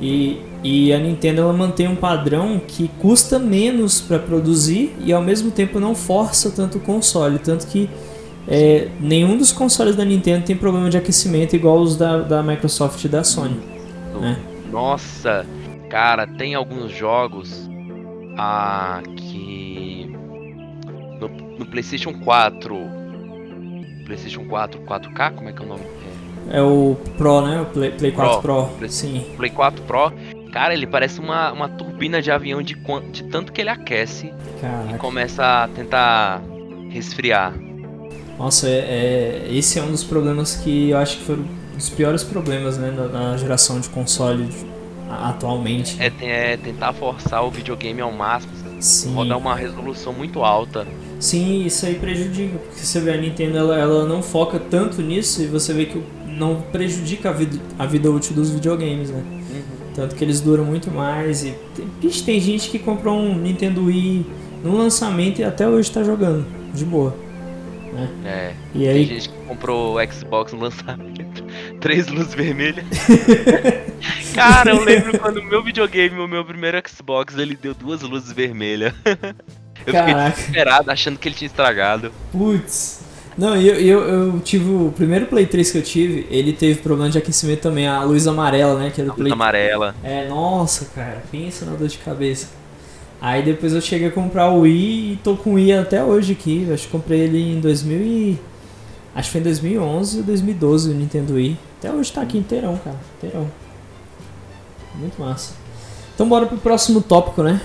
E, 0.00 0.40
e 0.62 0.92
a 0.92 0.98
Nintendo 0.98 1.40
ela 1.42 1.52
mantém 1.52 1.88
um 1.88 1.96
padrão 1.96 2.60
que 2.66 2.88
custa 3.00 3.38
menos 3.38 4.00
para 4.00 4.18
produzir 4.18 4.94
e 5.04 5.12
ao 5.12 5.20
mesmo 5.22 5.50
tempo 5.50 5.80
não 5.80 5.94
força 5.94 6.50
tanto 6.50 6.78
o 6.78 6.80
console. 6.80 7.38
Tanto 7.38 7.66
que 7.66 7.90
é, 8.48 8.88
nenhum 9.00 9.36
dos 9.36 9.52
consoles 9.52 9.96
da 9.96 10.04
Nintendo 10.04 10.44
tem 10.44 10.56
problema 10.56 10.88
de 10.90 10.96
aquecimento 10.96 11.54
igual 11.56 11.78
os 11.78 11.96
da, 11.96 12.18
da 12.18 12.42
Microsoft 12.42 13.04
e 13.04 13.08
da 13.08 13.24
Sony. 13.24 13.56
né? 14.20 14.38
Nossa, 14.70 15.44
cara, 15.90 16.26
tem 16.26 16.54
alguns 16.54 16.90
jogos 16.92 17.68
ah, 18.38 19.02
que 19.16 20.10
no, 21.20 21.28
no 21.58 21.66
PlayStation 21.66 22.12
4, 22.20 22.76
PlayStation 24.06 24.44
4 24.46 24.80
4K, 24.80 25.34
como 25.34 25.48
é 25.48 25.52
que 25.52 25.62
é 25.62 25.64
o 25.64 25.68
nome? 25.68 25.82
É, 26.50 26.60
o 26.62 26.96
Pro, 27.16 27.40
né? 27.42 27.60
O 27.60 27.66
Play, 27.66 27.90
Play 27.92 28.10
4 28.12 28.40
Pro. 28.42 28.64
Play- 28.78 28.90
Sim. 28.90 29.24
Play 29.36 29.50
4 29.50 29.82
Pro. 29.84 30.12
Cara, 30.52 30.74
ele 30.74 30.86
parece 30.86 31.18
uma, 31.18 31.50
uma 31.50 31.68
turbina 31.68 32.20
de 32.20 32.30
avião 32.30 32.62
de, 32.62 32.76
de 33.10 33.24
tanto 33.24 33.52
que 33.52 33.60
ele 33.62 33.70
aquece 33.70 34.26
e 34.26 34.60
Caraca. 34.60 34.98
começa 34.98 35.42
a 35.64 35.68
tentar 35.68 36.42
resfriar. 36.90 37.54
Nossa, 38.38 38.68
é, 38.68 38.78
é- 38.78 39.48
esse 39.50 39.78
é 39.78 39.82
um 39.82 39.90
dos 39.90 40.04
problemas 40.04 40.56
que 40.56 40.90
eu 40.90 40.98
acho 40.98 41.16
que 41.18 41.24
foram 41.24 41.44
dos 41.74 41.88
piores 41.88 42.22
problemas, 42.22 42.76
né? 42.76 42.90
Na, 42.90 43.08
na 43.08 43.36
geração 43.38 43.80
de 43.80 43.88
console 43.88 44.46
atualmente. 45.10 45.96
É, 46.00 46.52
é 46.52 46.56
tentar 46.56 46.92
forçar 46.92 47.44
o 47.44 47.50
videogame 47.50 48.00
ao 48.00 48.12
máximo, 48.12 48.52
Sim. 48.78 49.14
rodar 49.14 49.38
uma 49.38 49.54
resolução 49.54 50.12
muito 50.12 50.42
alta. 50.42 50.86
Sim, 51.18 51.64
isso 51.64 51.86
aí 51.86 51.94
prejudica, 51.94 52.58
porque 52.58 52.80
você 52.80 53.00
vê 53.00 53.12
a 53.12 53.16
Nintendo, 53.16 53.56
ela, 53.56 53.78
ela 53.78 54.06
não 54.06 54.22
foca 54.22 54.58
tanto 54.58 55.00
nisso 55.00 55.42
e 55.42 55.46
você 55.46 55.72
vê 55.72 55.86
que 55.86 56.02
não 56.26 56.60
prejudica 56.60 57.30
a 57.30 57.32
vida, 57.32 57.58
a 57.78 57.86
vida 57.86 58.10
útil 58.10 58.34
dos 58.34 58.50
videogames, 58.50 59.10
né? 59.10 59.22
Tanto 59.94 60.14
que 60.14 60.24
eles 60.24 60.40
duram 60.40 60.64
muito 60.64 60.90
mais 60.90 61.44
e 61.44 61.54
tem, 61.74 61.86
Ixi, 62.10 62.24
tem 62.24 62.40
gente 62.40 62.70
que 62.70 62.78
comprou 62.78 63.18
um 63.18 63.36
Nintendo 63.36 63.84
Wii 63.84 64.26
no 64.64 64.76
lançamento 64.76 65.40
e 65.40 65.44
até 65.44 65.68
hoje 65.68 65.90
tá 65.90 66.02
jogando, 66.02 66.46
de 66.72 66.84
boa. 66.84 67.14
É. 68.24 68.54
E 68.74 68.78
Tem 68.78 68.88
aí, 68.88 69.04
gente 69.04 69.28
que 69.28 69.34
comprou 69.46 69.96
o 69.98 70.12
Xbox 70.12 70.52
no 70.52 70.60
lançamento. 70.60 71.44
Três 71.80 72.08
luzes 72.08 72.34
vermelhas. 72.34 72.84
Cara, 74.34 74.70
eu 74.70 74.82
lembro 74.82 75.18
quando 75.18 75.38
o 75.38 75.44
meu 75.44 75.62
videogame, 75.62 76.18
o 76.18 76.26
meu 76.26 76.44
primeiro 76.44 76.80
Xbox, 76.88 77.36
ele 77.36 77.54
deu 77.54 77.74
duas 77.74 78.00
luzes 78.02 78.32
vermelhas. 78.32 78.94
Eu 79.84 79.94
fiquei 79.94 80.14
caraca, 80.14 80.36
desesperado, 80.36 80.90
achando 80.92 81.18
que 81.18 81.26
ele 81.26 81.34
tinha 81.34 81.48
estragado. 81.48 82.12
putz. 82.30 83.01
Não, 83.36 83.56
eu, 83.56 83.74
eu, 83.76 84.00
eu 84.00 84.40
tive 84.40 84.70
o 84.70 84.92
primeiro 84.94 85.26
Play 85.26 85.46
3 85.46 85.70
que 85.70 85.78
eu 85.78 85.82
tive, 85.82 86.26
ele 86.30 86.52
teve 86.52 86.80
problema 86.80 87.10
de 87.10 87.18
aquecimento 87.18 87.60
também, 87.60 87.86
a 87.86 88.02
luz 88.02 88.26
amarela, 88.26 88.78
né? 88.78 88.90
Que 88.90 89.00
é 89.00 89.04
do 89.04 89.14
Luz 89.16 89.32
amarela. 89.32 89.94
É, 90.02 90.28
nossa, 90.28 90.86
cara, 90.94 91.22
pensa 91.30 91.64
na 91.64 91.72
dor 91.72 91.88
de 91.88 91.98
cabeça. 91.98 92.48
Aí 93.20 93.42
depois 93.42 93.72
eu 93.72 93.80
cheguei 93.80 94.08
a 94.08 94.10
comprar 94.10 94.50
o 94.50 94.62
Wii 94.62 95.12
e 95.12 95.16
tô 95.22 95.36
com 95.36 95.50
o 95.50 95.54
Wii 95.54 95.72
até 95.74 96.02
hoje 96.02 96.32
aqui. 96.32 96.68
Acho 96.72 96.86
que 96.86 96.92
comprei 96.92 97.20
ele 97.20 97.52
em 97.52 97.60
2000 97.60 97.98
e... 98.00 98.38
Acho 99.14 99.28
que 99.28 99.32
foi 99.32 99.40
em 99.40 99.44
2011 99.44 100.18
ou 100.18 100.24
2012 100.24 100.90
o 100.90 100.94
Nintendo 100.94 101.34
Wii. 101.34 101.56
Até 101.78 101.92
hoje 101.92 102.12
tá 102.12 102.20
aqui 102.22 102.36
inteirão, 102.36 102.76
cara. 102.78 102.96
Inteirão. 103.18 103.48
Muito 104.96 105.20
massa. 105.20 105.54
Então 106.14 106.28
bora 106.28 106.46
pro 106.46 106.58
próximo 106.58 107.00
tópico, 107.00 107.42
né? 107.42 107.60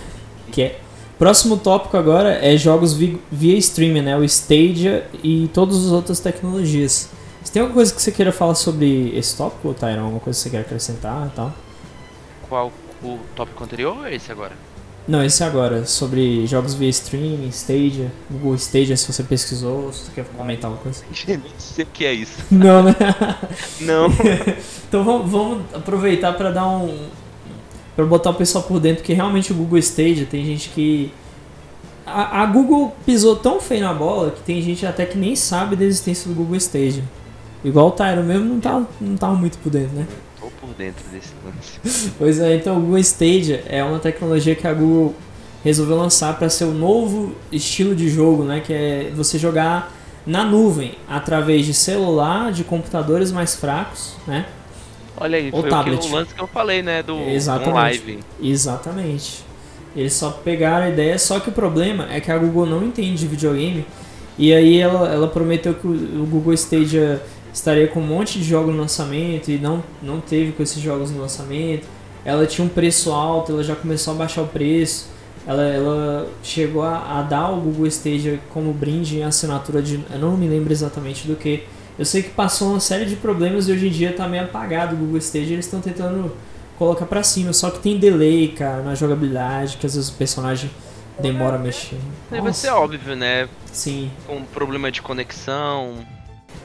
Que 0.52 0.62
é... 0.62 0.80
Próximo 1.18 1.58
tópico 1.58 1.98
agora 1.98 2.34
é 2.46 2.56
jogos 2.58 2.94
vi- 2.94 3.20
via 3.32 3.58
streaming, 3.58 4.02
né? 4.02 4.18
O 4.18 4.24
Stadia 4.24 5.08
e 5.24 5.50
todas 5.54 5.78
as 5.86 5.92
outras 5.92 6.20
tecnologias. 6.20 7.10
Você 7.44 7.52
tem 7.54 7.62
alguma 7.62 7.76
coisa 7.76 7.94
que 7.94 8.02
você 8.02 8.12
queira 8.12 8.32
falar 8.32 8.56
sobre 8.56 9.18
esse 9.18 9.36
tópico, 9.36 9.74
Tyron? 9.74 10.04
Alguma 10.04 10.20
coisa 10.20 10.38
que 10.38 10.44
você 10.44 10.50
quer 10.50 10.60
acrescentar 10.62 11.28
e 11.28 11.36
tal? 11.36 11.54
Qual 12.48 12.72
o 13.04 13.18
tópico 13.36 13.64
anterior 13.64 13.98
ou 13.98 14.08
esse 14.08 14.32
agora? 14.32 14.54
Não, 15.08 15.24
esse 15.24 15.42
agora, 15.42 15.86
sobre 15.86 16.46
jogos 16.46 16.74
via 16.74 16.90
streaming, 16.90 17.48
Stadia, 17.48 18.12
Google 18.30 18.56
Stadia, 18.56 18.98
se 18.98 19.12
você 19.12 19.24
pesquisou, 19.24 19.92
se 19.94 20.04
você 20.06 20.12
quer 20.16 20.26
comentar 20.36 20.70
alguma 20.70 20.84
coisa. 20.84 21.04
Nem 21.26 21.42
sei 21.58 21.86
o 21.86 21.88
que 21.88 22.06
é 22.06 22.14
isso. 22.14 22.38
Não, 22.52 22.84
né? 22.84 22.94
Não. 23.80 24.08
então 24.88 25.04
vamos, 25.06 25.32
vamos 25.32 25.64
aproveitar 25.74 26.34
para 26.34 26.52
dar 26.52 26.68
um. 26.68 27.08
Para 27.98 28.06
botar 28.06 28.30
o 28.30 28.36
pessoal 28.36 28.64
por 28.64 28.80
dentro, 28.80 28.98
porque 28.98 29.14
realmente 29.14 29.52
o 29.52 29.56
Google 29.56 29.80
Stadia 29.80 30.28
tem 30.30 30.46
gente 30.46 30.70
que. 30.70 31.12
A, 32.06 32.44
a 32.44 32.46
Google 32.46 32.96
pisou 33.06 33.36
tão 33.36 33.60
feio 33.60 33.82
na 33.82 33.94
bola 33.94 34.30
que 34.32 34.42
tem 34.42 34.62
gente 34.62 34.86
até 34.86 35.04
que 35.04 35.18
nem 35.18 35.36
sabe 35.36 35.76
da 35.76 35.84
existência 35.84 36.30
do 36.30 36.36
Google 36.36 36.56
Stadia. 36.58 37.04
Igual 37.66 37.88
o 37.88 37.92
Tyro 37.92 38.24
mesmo 38.24 38.46
não 38.46 38.60
tá, 38.62 38.86
não 39.02 39.18
tava 39.18 39.34
muito 39.34 39.58
por 39.58 39.72
dentro, 39.72 39.96
né? 39.96 40.08
Tô 40.40 40.46
por 40.62 40.74
dentro 40.76 41.04
desse 41.12 41.34
lance. 41.44 42.12
Pois 42.20 42.40
é, 42.40 42.56
então 42.56 42.78
o 42.78 42.82
Google 42.82 43.00
Stadia 43.00 43.64
é 43.68 43.84
uma 43.84 43.98
tecnologia 43.98 44.56
que 44.56 44.68
a 44.68 44.74
Google 44.74 45.16
resolveu 45.64 45.98
lançar 45.98 46.38
para 46.38 46.50
ser 46.50 46.66
o 46.66 46.74
novo 46.74 47.34
estilo 47.52 47.96
de 47.96 48.08
jogo, 48.08 48.44
né? 48.44 48.62
Que 48.62 48.74
é 48.74 49.12
você 49.16 49.40
jogar 49.40 49.92
na 50.26 50.46
nuvem 50.46 50.94
através 51.10 51.66
de 51.66 51.74
celular, 51.74 52.52
de 52.52 52.64
computadores 52.64 53.32
mais 53.32 53.56
fracos, 53.56 54.14
né? 54.28 54.46
Olha 55.20 55.38
aí, 55.38 55.50
Ou 55.52 55.62
foi 55.62 55.70
tablet. 55.70 55.98
o, 55.98 56.02
que, 56.02 56.08
o 56.08 56.16
lance 56.16 56.34
que 56.34 56.42
eu 56.42 56.48
falei, 56.48 56.82
né? 56.82 57.02
Do 57.04 57.18
Exatamente. 57.30 57.74
live. 57.74 58.20
Exatamente. 58.42 59.46
Eles 59.96 60.14
só 60.14 60.30
pegaram 60.30 60.86
a 60.86 60.90
ideia, 60.90 61.18
só 61.18 61.40
que 61.40 61.50
o 61.50 61.52
problema 61.52 62.08
é 62.12 62.20
que 62.20 62.32
a 62.32 62.38
Google 62.38 62.66
não 62.66 62.84
entende 62.84 63.16
de 63.16 63.28
videogame. 63.28 63.86
E 64.38 64.54
aí 64.54 64.78
ela, 64.78 65.10
ela 65.10 65.28
prometeu 65.28 65.74
que 65.74 65.88
o, 65.88 65.92
o 65.92 66.26
Google 66.30 66.54
Stadia 66.54 67.22
estaria 67.52 67.88
com 67.88 68.00
um 68.00 68.06
monte 68.06 68.38
de 68.38 68.44
jogos 68.46 68.74
no 68.74 68.80
lançamento 68.80 69.50
e 69.50 69.58
não, 69.58 69.84
não 70.02 70.22
teve 70.22 70.52
com 70.52 70.62
esses 70.62 70.82
jogos 70.82 71.10
no 71.10 71.20
lançamento. 71.20 71.88
Ela 72.24 72.46
tinha 72.46 72.64
um 72.64 72.70
preço 72.70 73.12
alto, 73.12 73.54
ela 73.54 73.64
já 73.64 73.76
começou 73.76 74.14
a 74.14 74.18
baixar 74.18 74.44
o 74.44 74.48
preço. 74.48 75.10
Ela, 75.48 75.64
ela 75.64 76.28
chegou 76.44 76.84
a, 76.84 77.20
a 77.20 77.22
dar 77.22 77.50
o 77.52 77.62
Google 77.62 77.88
Stadia 77.88 78.40
como 78.54 78.74
brinde 78.74 79.18
em 79.18 79.24
assinatura 79.24 79.82
de. 79.82 80.00
Eu 80.12 80.20
não 80.20 80.38
me 80.38 80.48
lembro 80.48 80.72
exatamente 80.72 81.26
do 81.28 81.36
que. 81.36 81.64
Eu 81.98 82.06
sei 82.06 82.22
que 82.24 82.30
passou 82.30 82.70
uma 82.70 82.80
série 82.80 83.06
de 83.06 83.16
problemas 83.16 83.68
e 83.68 83.72
hoje 83.72 83.88
em 83.88 83.92
dia 83.92 84.14
tá 84.14 84.28
meio 84.28 84.44
apagado 84.44 84.96
o 84.96 85.00
Google 85.00 85.18
Stadia. 85.18 85.54
Eles 85.54 85.66
estão 85.66 85.82
tentando 85.82 86.32
colocar 86.78 87.06
pra 87.06 87.24
cima. 87.24 87.52
Só 87.54 87.72
que 87.72 87.80
tem 87.80 87.98
delay, 87.98 88.50
cara, 88.50 88.84
na 88.84 88.94
jogabilidade, 88.94 89.78
que 89.78 89.86
às 89.86 89.96
vezes 89.96 90.10
o 90.10 90.14
personagem 90.14 90.70
demora 91.20 91.56
a 91.56 91.60
mexer. 91.60 91.98
Aí 92.32 92.40
vai 92.40 92.54
ser 92.54 92.70
óbvio, 92.70 93.16
né? 93.16 93.50
Sim. 93.72 94.12
Com 94.28 94.44
problema 94.44 94.92
de 94.92 95.02
conexão. 95.02 95.96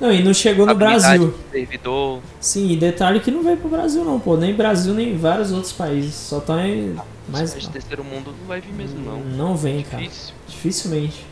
Não, 0.00 0.12
e 0.12 0.22
não 0.22 0.34
chegou 0.34 0.66
no 0.66 0.74
Brasil. 0.74 1.28
do 1.28 1.34
servidor. 1.50 2.20
Sim, 2.40 2.70
e 2.70 2.76
detalhe 2.76 3.20
que 3.20 3.30
não 3.30 3.42
veio 3.42 3.56
pro 3.56 3.68
Brasil 3.68 4.04
não, 4.04 4.18
pô. 4.18 4.36
Nem 4.36 4.54
Brasil, 4.54 4.92
nem 4.92 5.16
vários 5.16 5.52
outros 5.52 5.72
países. 5.72 6.14
Só 6.14 6.40
tá 6.40 6.66
em. 6.66 6.96
Mas 7.28 7.54
Mas 7.54 7.68
terceiro 7.68 8.02
mundo 8.02 8.34
não 8.38 8.46
vai 8.48 8.60
vir 8.60 8.72
mesmo, 8.72 8.98
não. 9.00 9.20
não 9.20 9.56
vem, 9.56 9.82
cara. 9.82 10.02
Difícil. 10.02 10.34
Dificilmente. 10.48 11.24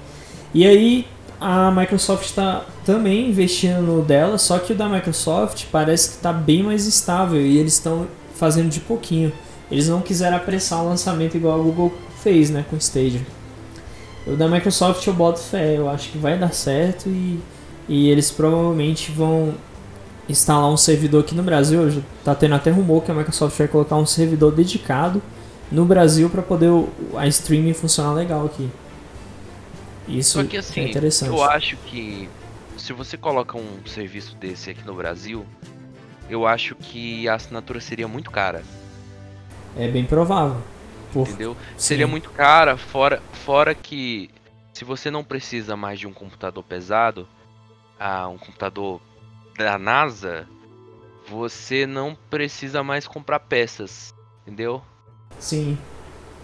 E 0.54 0.66
aí 0.66 1.06
a 1.40 1.70
Microsoft 1.70 2.26
está 2.26 2.64
também 2.84 3.30
investindo 3.30 3.80
no 3.80 4.02
dela, 4.02 4.36
só 4.38 4.58
que 4.58 4.72
o 4.72 4.76
da 4.76 4.88
Microsoft 4.88 5.64
parece 5.72 6.10
que 6.10 6.14
está 6.16 6.32
bem 6.32 6.62
mais 6.62 6.86
estável 6.86 7.40
e 7.40 7.56
eles 7.58 7.74
estão 7.74 8.06
fazendo 8.34 8.68
de 8.68 8.80
pouquinho. 8.80 9.32
Eles 9.70 9.88
não 9.88 10.00
quiseram 10.00 10.36
apressar 10.36 10.82
o 10.82 10.88
lançamento 10.88 11.36
igual 11.36 11.58
a 11.58 11.62
Google 11.62 11.92
fez, 12.22 12.50
né, 12.50 12.64
com 12.68 12.76
o 12.76 12.78
Stadia. 12.78 13.20
O 14.26 14.36
da 14.36 14.46
Microsoft 14.48 15.06
eu 15.06 15.14
boto 15.14 15.38
fé, 15.40 15.76
eu 15.78 15.88
acho 15.88 16.10
que 16.10 16.18
vai 16.18 16.38
dar 16.38 16.52
certo 16.52 17.08
e, 17.08 17.40
e 17.88 18.10
eles 18.10 18.30
provavelmente 18.30 19.10
vão 19.10 19.54
instalar 20.28 20.70
um 20.70 20.76
servidor 20.76 21.24
aqui 21.24 21.34
no 21.34 21.42
Brasil. 21.42 21.90
Já 21.90 22.00
tá 22.24 22.34
tendo 22.34 22.54
até 22.54 22.70
rumor 22.70 23.02
que 23.02 23.10
a 23.10 23.14
Microsoft 23.14 23.56
vai 23.56 23.66
colocar 23.66 23.96
um 23.96 24.04
servidor 24.06 24.52
dedicado 24.52 25.22
no 25.72 25.84
Brasil 25.84 26.28
para 26.28 26.42
poder 26.42 26.68
o- 26.68 26.88
a 27.16 27.26
streaming 27.28 27.72
funcionar 27.72 28.12
legal 28.12 28.44
aqui. 28.44 28.68
Isso 30.10 30.42
Só 30.42 30.44
que 30.46 30.56
assim, 30.56 30.80
é 30.80 30.88
interessante. 30.88 31.28
eu 31.28 31.42
acho 31.42 31.76
que 31.76 32.28
se 32.76 32.92
você 32.92 33.16
coloca 33.16 33.56
um 33.56 33.86
serviço 33.86 34.34
desse 34.36 34.70
aqui 34.70 34.84
no 34.84 34.94
Brasil, 34.94 35.46
eu 36.28 36.46
acho 36.46 36.74
que 36.74 37.28
a 37.28 37.34
assinatura 37.34 37.80
seria 37.80 38.08
muito 38.08 38.30
cara, 38.30 38.62
É 39.76 39.88
bem 39.88 40.04
provável. 40.04 40.60
Por... 41.12 41.28
entendeu? 41.28 41.54
Sim. 41.54 41.88
Seria 41.88 42.06
muito 42.06 42.30
cara, 42.30 42.76
fora, 42.76 43.20
fora 43.44 43.74
que 43.74 44.30
se 44.72 44.84
você 44.84 45.10
não 45.10 45.22
precisa 45.22 45.76
mais 45.76 45.98
de 45.98 46.06
um 46.06 46.12
computador 46.12 46.62
pesado, 46.64 47.28
ah, 47.98 48.28
um 48.28 48.38
computador 48.38 49.00
da 49.58 49.78
NASA, 49.78 50.48
você 51.28 51.86
não 51.86 52.16
precisa 52.30 52.82
mais 52.82 53.06
comprar 53.06 53.40
peças, 53.40 54.14
entendeu? 54.42 54.82
Sim. 55.38 55.76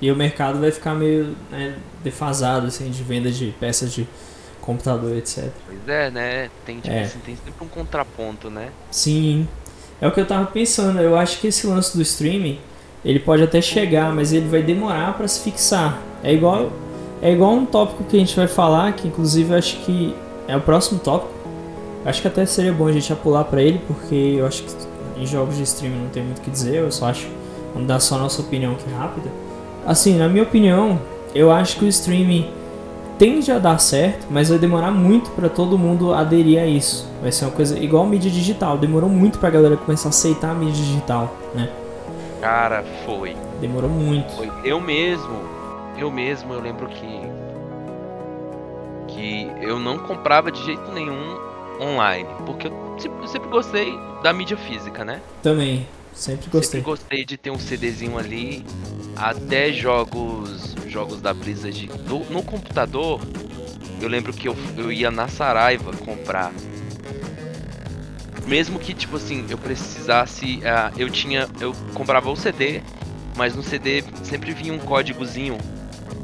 E 0.01 0.11
o 0.11 0.17
mercado 0.17 0.59
vai 0.61 0.71
ficar 0.71 0.95
meio 0.95 1.35
né, 1.51 1.75
defasado 2.05 2.67
assim, 2.67 2.91
de 2.91 3.03
venda 3.03 3.31
de 3.31 3.55
peças 3.59 3.93
de 3.93 4.07
computador, 4.61 5.17
etc. 5.17 5.49
Pois 5.67 5.89
é, 5.89 6.11
né? 6.11 6.51
Tem, 6.65 6.81
tipo 6.81 6.95
É. 6.95 7.03
assim, 7.03 7.19
tem 7.21 7.37
sempre 7.37 7.65
um 7.65 7.69
contraponto, 7.69 8.51
né? 8.51 8.69
Sim. 8.91 9.49
É 10.01 10.07
o 10.07 10.13
que 10.13 10.21
eu 10.21 10.27
tava 10.27 10.47
pensando. 10.47 11.01
Eu 11.01 11.17
acho 11.17 11.39
que 11.41 11.47
esse 11.47 11.67
lance 11.67 11.97
do 11.97 12.03
streaming, 12.03 12.59
ele 13.05 13.19
pode 13.21 13.43
até 13.43 13.61
chegar, 13.63 14.13
mas 14.15 14.33
ele 14.33 14.49
vai 14.49 14.63
demorar 14.63 15.17
para 15.17 15.27
se 15.29 15.41
fixar. 15.41 15.99
É 16.23 16.33
igual 16.33 16.71
é 17.23 17.33
igual 17.33 17.53
um 17.55 17.65
tópico 17.65 18.05
que 18.05 18.17
a 18.17 18.19
gente 18.21 18.37
vai 18.37 18.47
falar, 18.47 18.93
que 18.93 19.09
inclusive 19.09 19.53
eu 19.53 19.57
acho 19.59 19.79
que 19.79 20.15
é 20.47 20.55
o 20.57 20.61
próximo 20.61 20.99
tópico. 20.99 21.33
Acho 22.05 22.21
que 22.21 22.29
até 22.29 22.45
seria 22.45 22.73
bom 22.73 22.87
a 22.87 22.93
gente 22.93 23.09
já 23.09 23.17
pular 23.17 23.45
para 23.45 23.63
ele, 23.63 23.81
porque 23.87 24.15
eu 24.15 24.47
acho 24.47 24.63
que 24.65 24.71
em 25.17 25.27
jogos 25.27 25.57
de 25.57 25.63
streaming 25.63 26.03
não 26.03 26.11
tem 26.11 26.23
muito 26.23 26.39
o 26.39 26.41
que 26.43 26.51
dizer, 26.51 26.77
eu 26.77 26.93
só 26.93 27.07
acho 27.07 27.27
vamos 27.73 27.89
dar 27.89 28.01
só 28.01 28.17
a 28.17 28.19
nossa 28.19 28.43
opinião 28.43 28.73
aqui 28.73 28.91
rápida. 28.91 29.31
Assim, 29.87 30.19
na 30.19 30.29
minha 30.29 30.43
opinião, 30.43 30.99
eu 31.35 31.53
acho 31.53 31.79
que 31.79 31.85
o 31.85 31.89
streaming 31.89 32.51
tende 33.19 33.51
a 33.53 33.59
dar 33.59 33.79
certo, 33.79 34.27
mas 34.29 34.49
vai 34.49 34.59
demorar 34.59 34.91
muito 34.91 35.31
para 35.31 35.49
todo 35.49 35.79
mundo 35.79 36.13
aderir 36.13 36.61
a 36.61 36.67
isso. 36.67 37.09
Vai 37.23 37.31
ser 37.31 37.45
uma 37.45 37.53
coisa 37.53 37.79
igual 37.79 38.03
a 38.03 38.07
mídia 38.07 38.31
digital. 38.31 38.77
Demorou 38.77 39.09
muito 39.09 39.39
pra 39.39 39.49
galera 39.49 39.77
começar 39.77 40.09
a 40.09 40.11
aceitar 40.11 40.51
a 40.51 40.55
mídia 40.55 40.85
digital, 40.85 41.35
né? 41.55 41.71
Cara, 42.41 42.85
foi. 43.05 43.37
Demorou 43.61 43.89
muito. 43.89 44.33
Foi. 44.35 44.51
Eu 44.65 44.81
mesmo, 44.81 45.41
eu 45.97 46.11
mesmo, 46.11 46.53
eu 46.53 46.61
lembro 46.61 46.89
que 46.89 47.37
que 49.09 49.51
eu 49.63 49.79
não 49.79 49.99
comprava 49.99 50.53
de 50.53 50.63
jeito 50.63 50.93
nenhum 50.93 51.39
online, 51.81 52.29
porque 52.45 52.67
eu 52.67 52.73
sempre, 52.99 53.23
eu 53.23 53.29
sempre 53.29 53.49
gostei 53.49 53.99
da 54.23 54.33
mídia 54.33 54.57
física, 54.57 55.05
né? 55.05 55.23
Também. 55.43 55.87
Sempre 56.17 56.51
gostei. 56.51 56.81
Sempre 56.81 56.81
gostei 56.81 57.25
de 57.25 57.37
ter 57.37 57.51
um 57.51 57.59
CDzinho 57.59 58.19
ali, 58.19 58.65
até 59.15 59.71
jogos 59.71 60.75
jogos 60.89 61.21
da 61.21 61.35
Blizzard 61.35 61.91
no, 62.09 62.25
no 62.31 62.43
computador. 62.43 63.21
Eu 64.01 64.09
lembro 64.09 64.33
que 64.33 64.49
eu, 64.49 64.57
eu 64.79 64.91
ia 64.91 65.11
na 65.11 65.29
Saraiva 65.29 65.93
comprar. 65.93 66.53
Mesmo 68.47 68.79
que 68.79 68.95
tipo 68.95 69.17
assim, 69.17 69.45
eu 69.51 69.59
precisasse, 69.59 70.61
ah, 70.65 70.91
eu 70.97 71.11
tinha, 71.11 71.49
eu 71.61 71.75
comprava 71.93 72.31
o 72.31 72.37
CD, 72.37 72.81
mas 73.37 73.55
no 73.55 73.63
CD 73.63 74.03
sempre 74.23 74.53
vinha 74.53 74.73
um 74.73 74.79
códigozinho 74.79 75.59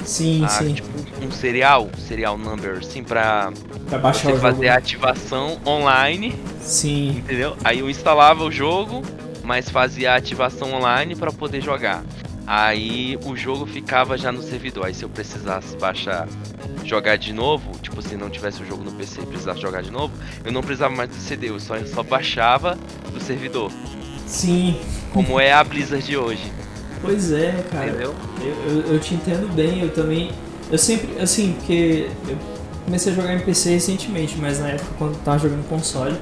Sim, 0.05 0.45
ah, 0.45 0.49
sim. 0.49 0.75
tipo 0.75 0.89
um 1.25 1.31
serial, 1.31 1.91
serial 1.99 2.39
number, 2.39 2.79
assim, 2.79 3.03
pra 3.03 3.53
Pra 3.89 3.99
baixar 3.99 4.33
você 4.33 4.39
fazer 4.41 4.69
a 4.69 4.77
ativação 4.77 5.61
online, 5.67 6.35
Sim. 6.61 7.19
entendeu? 7.19 7.57
Aí 7.63 7.81
eu 7.81 7.91
instalava 7.91 8.45
o 8.45 8.51
jogo, 8.51 9.03
mas 9.43 9.69
fazia 9.69 10.13
a 10.13 10.17
ativação 10.17 10.73
online 10.75 11.15
pra 11.17 11.33
poder 11.33 11.61
jogar. 11.61 12.05
Aí 12.47 13.17
o 13.25 13.37
jogo 13.37 13.67
ficava 13.67 14.19
já 14.19 14.33
no 14.33 14.43
servidor. 14.43 14.87
Aí 14.87 14.95
se 14.95 15.05
eu 15.05 15.09
precisasse 15.09 15.77
baixar, 15.77 16.27
jogar 16.85 17.17
de 17.17 17.33
novo, 17.33 17.71
tipo 17.81 18.01
se 18.03 18.17
não 18.17 18.29
tivesse 18.29 18.63
o 18.63 18.67
jogo 18.67 18.83
no 18.83 18.93
PC 18.93 19.23
e 19.23 19.27
precisasse 19.27 19.61
jogar 19.61 19.83
de 19.83 19.91
novo, 19.91 20.13
eu 20.45 20.51
não 20.53 20.61
precisava 20.61 20.95
mais 20.95 21.09
do 21.11 21.17
CD, 21.17 21.51
eu 21.51 21.61
só, 21.61 21.77
eu 21.77 21.87
só 21.87 22.03
baixava 22.03 22.77
do 23.13 23.21
servidor. 23.21 23.71
Sim. 24.27 24.77
Como 25.13 25.39
é 25.39 25.53
a 25.53 25.63
Blizzard 25.63 26.05
de 26.05 26.17
hoje, 26.17 26.53
Pois 27.03 27.33
é, 27.33 27.65
cara. 27.71 27.89
entendeu? 27.89 28.15
Eu, 28.41 28.73
eu, 28.73 28.93
eu 28.95 29.01
te 29.01 29.15
entendo 29.15 29.53
bem, 29.55 29.81
eu 29.83 29.91
também. 29.93 30.31
Eu 30.71 30.79
sempre, 30.79 31.21
assim, 31.21 31.53
porque 31.55 32.09
eu 32.29 32.37
comecei 32.85 33.13
a 33.13 33.17
jogar 33.17 33.35
em 33.35 33.41
PC 33.41 33.71
recentemente, 33.71 34.37
mas 34.39 34.61
na 34.61 34.69
época 34.69 34.89
quando 34.99 35.15
eu 35.15 35.19
tava 35.21 35.39
jogando 35.41 35.69
console, 35.69 36.17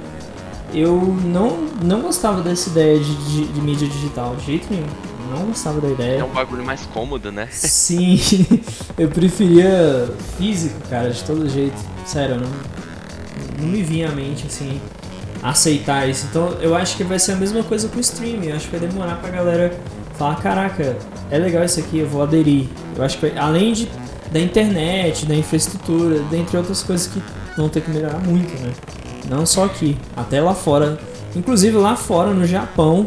eu 0.75 0.97
não, 1.25 1.59
não 1.83 2.01
gostava 2.03 2.43
dessa 2.43 2.69
ideia 2.71 2.99
de, 2.99 3.15
de, 3.15 3.45
de 3.47 3.61
mídia 3.61 3.89
digital, 3.89 4.35
de 4.37 4.47
jeito 4.47 4.67
nenhum. 4.71 4.87
Não 5.31 5.47
gostava 5.47 5.81
da 5.81 5.89
É 5.89 5.93
ideia. 5.93 6.25
um 6.25 6.29
bagulho 6.31 6.65
mais 6.65 6.85
cômodo, 6.87 7.31
né? 7.31 7.47
Sim, 7.53 8.19
eu 8.99 9.09
preferia 9.09 10.09
físico, 10.37 10.75
cara, 10.89 11.11
de 11.11 11.23
todo 11.23 11.49
jeito. 11.49 11.77
Sério, 12.05 12.37
não, 12.37 12.51
não 13.61 13.69
me 13.69 13.81
vinha 13.83 14.09
à 14.09 14.13
mente, 14.13 14.45
assim, 14.49 14.81
aceitar 15.43 16.09
isso. 16.09 16.27
Então 16.29 16.49
eu 16.61 16.75
acho 16.75 16.97
que 16.97 17.05
vai 17.05 17.19
ser 17.19 17.33
a 17.33 17.37
mesma 17.37 17.63
coisa 17.63 17.89
com 17.89 17.99
o 17.99 18.01
streaming. 18.01 18.49
Eu 18.49 18.57
acho 18.57 18.69
que 18.69 18.77
vai 18.77 18.89
demorar 18.89 19.17
pra 19.17 19.31
galera 19.31 19.79
falar: 20.19 20.35
caraca, 20.43 20.97
é 21.31 21.39
legal 21.39 21.65
isso 21.65 21.79
aqui, 21.79 21.99
eu 22.01 22.09
vou 22.09 22.23
aderir. 22.23 22.67
Eu 22.97 23.05
acho 23.05 23.17
que 23.19 23.29
vai- 23.29 23.39
além 23.39 23.73
de, 23.73 23.89
da 24.33 24.41
internet, 24.41 25.27
da 25.27 25.35
infraestrutura, 25.37 26.19
dentre 26.31 26.57
outras 26.57 26.83
coisas 26.83 27.07
que 27.07 27.23
vão 27.57 27.69
ter 27.69 27.83
que 27.83 27.91
melhorar 27.93 28.19
muito, 28.19 28.53
né? 28.61 28.73
Não 29.31 29.47
só 29.47 29.65
aqui, 29.65 29.97
até 30.17 30.41
lá 30.43 30.53
fora. 30.55 30.99
Inclusive 31.35 31.77
lá 31.79 31.95
fora, 31.97 32.33
no 32.35 32.45
Japão, 32.45 33.07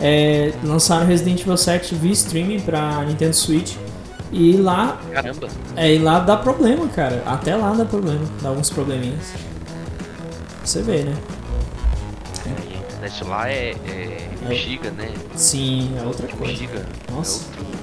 é, 0.00 0.52
lançaram 0.62 1.04
Resident 1.06 1.40
Evil 1.40 1.56
7 1.56 1.94
via 1.96 2.12
streaming 2.12 2.60
pra 2.60 3.04
Nintendo 3.04 3.34
Switch. 3.34 3.74
E 4.30 4.52
lá, 4.52 5.00
Caramba. 5.12 5.48
é, 5.74 5.94
e 5.94 5.98
lá 5.98 6.20
dá 6.20 6.36
problema, 6.36 6.86
cara. 6.88 7.22
Até 7.26 7.56
lá 7.56 7.72
dá 7.72 7.84
problema. 7.84 8.20
Dá 8.40 8.50
alguns 8.50 8.70
probleminhas. 8.70 9.32
Você 10.64 10.82
vê, 10.82 10.98
né? 11.02 11.14
E 12.46 12.74
a 12.74 12.78
internet 12.78 13.24
lá 13.24 13.48
é, 13.50 13.74
é, 13.86 14.28
É. 14.48 14.54
giga, 14.54 14.90
né? 14.90 15.10
Sim, 15.34 15.90
é 15.98 16.02
outra 16.06 16.26
Um 16.26 16.36
coisa. 16.36 16.54
giga. 16.54 16.86
Nossa. 17.10 17.42
É 17.56 17.58
outro. 17.58 17.78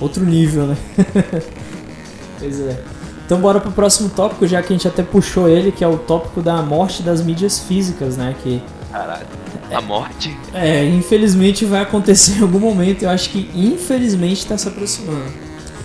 Outro 0.00 0.24
nível, 0.26 0.66
né? 0.66 0.76
pois 2.38 2.60
é. 2.60 2.82
Então 3.30 3.40
bora 3.40 3.60
pro 3.60 3.70
próximo 3.70 4.08
tópico, 4.08 4.44
já 4.44 4.60
que 4.60 4.72
a 4.72 4.76
gente 4.76 4.88
até 4.88 5.04
puxou 5.04 5.48
ele, 5.48 5.70
que 5.70 5.84
é 5.84 5.86
o 5.86 5.96
tópico 5.96 6.42
da 6.42 6.60
morte 6.62 7.00
das 7.00 7.22
mídias 7.22 7.60
físicas, 7.60 8.16
né? 8.16 8.34
Que 8.42 8.60
Caralho. 8.90 9.24
A 9.72 9.80
morte? 9.80 10.36
é, 10.52 10.84
infelizmente 10.84 11.64
vai 11.64 11.80
acontecer 11.82 12.38
em 12.38 12.42
algum 12.42 12.58
momento. 12.58 13.04
Eu 13.04 13.10
acho 13.10 13.30
que 13.30 13.48
infelizmente 13.54 14.44
tá 14.44 14.58
se 14.58 14.66
aproximando. 14.66 15.32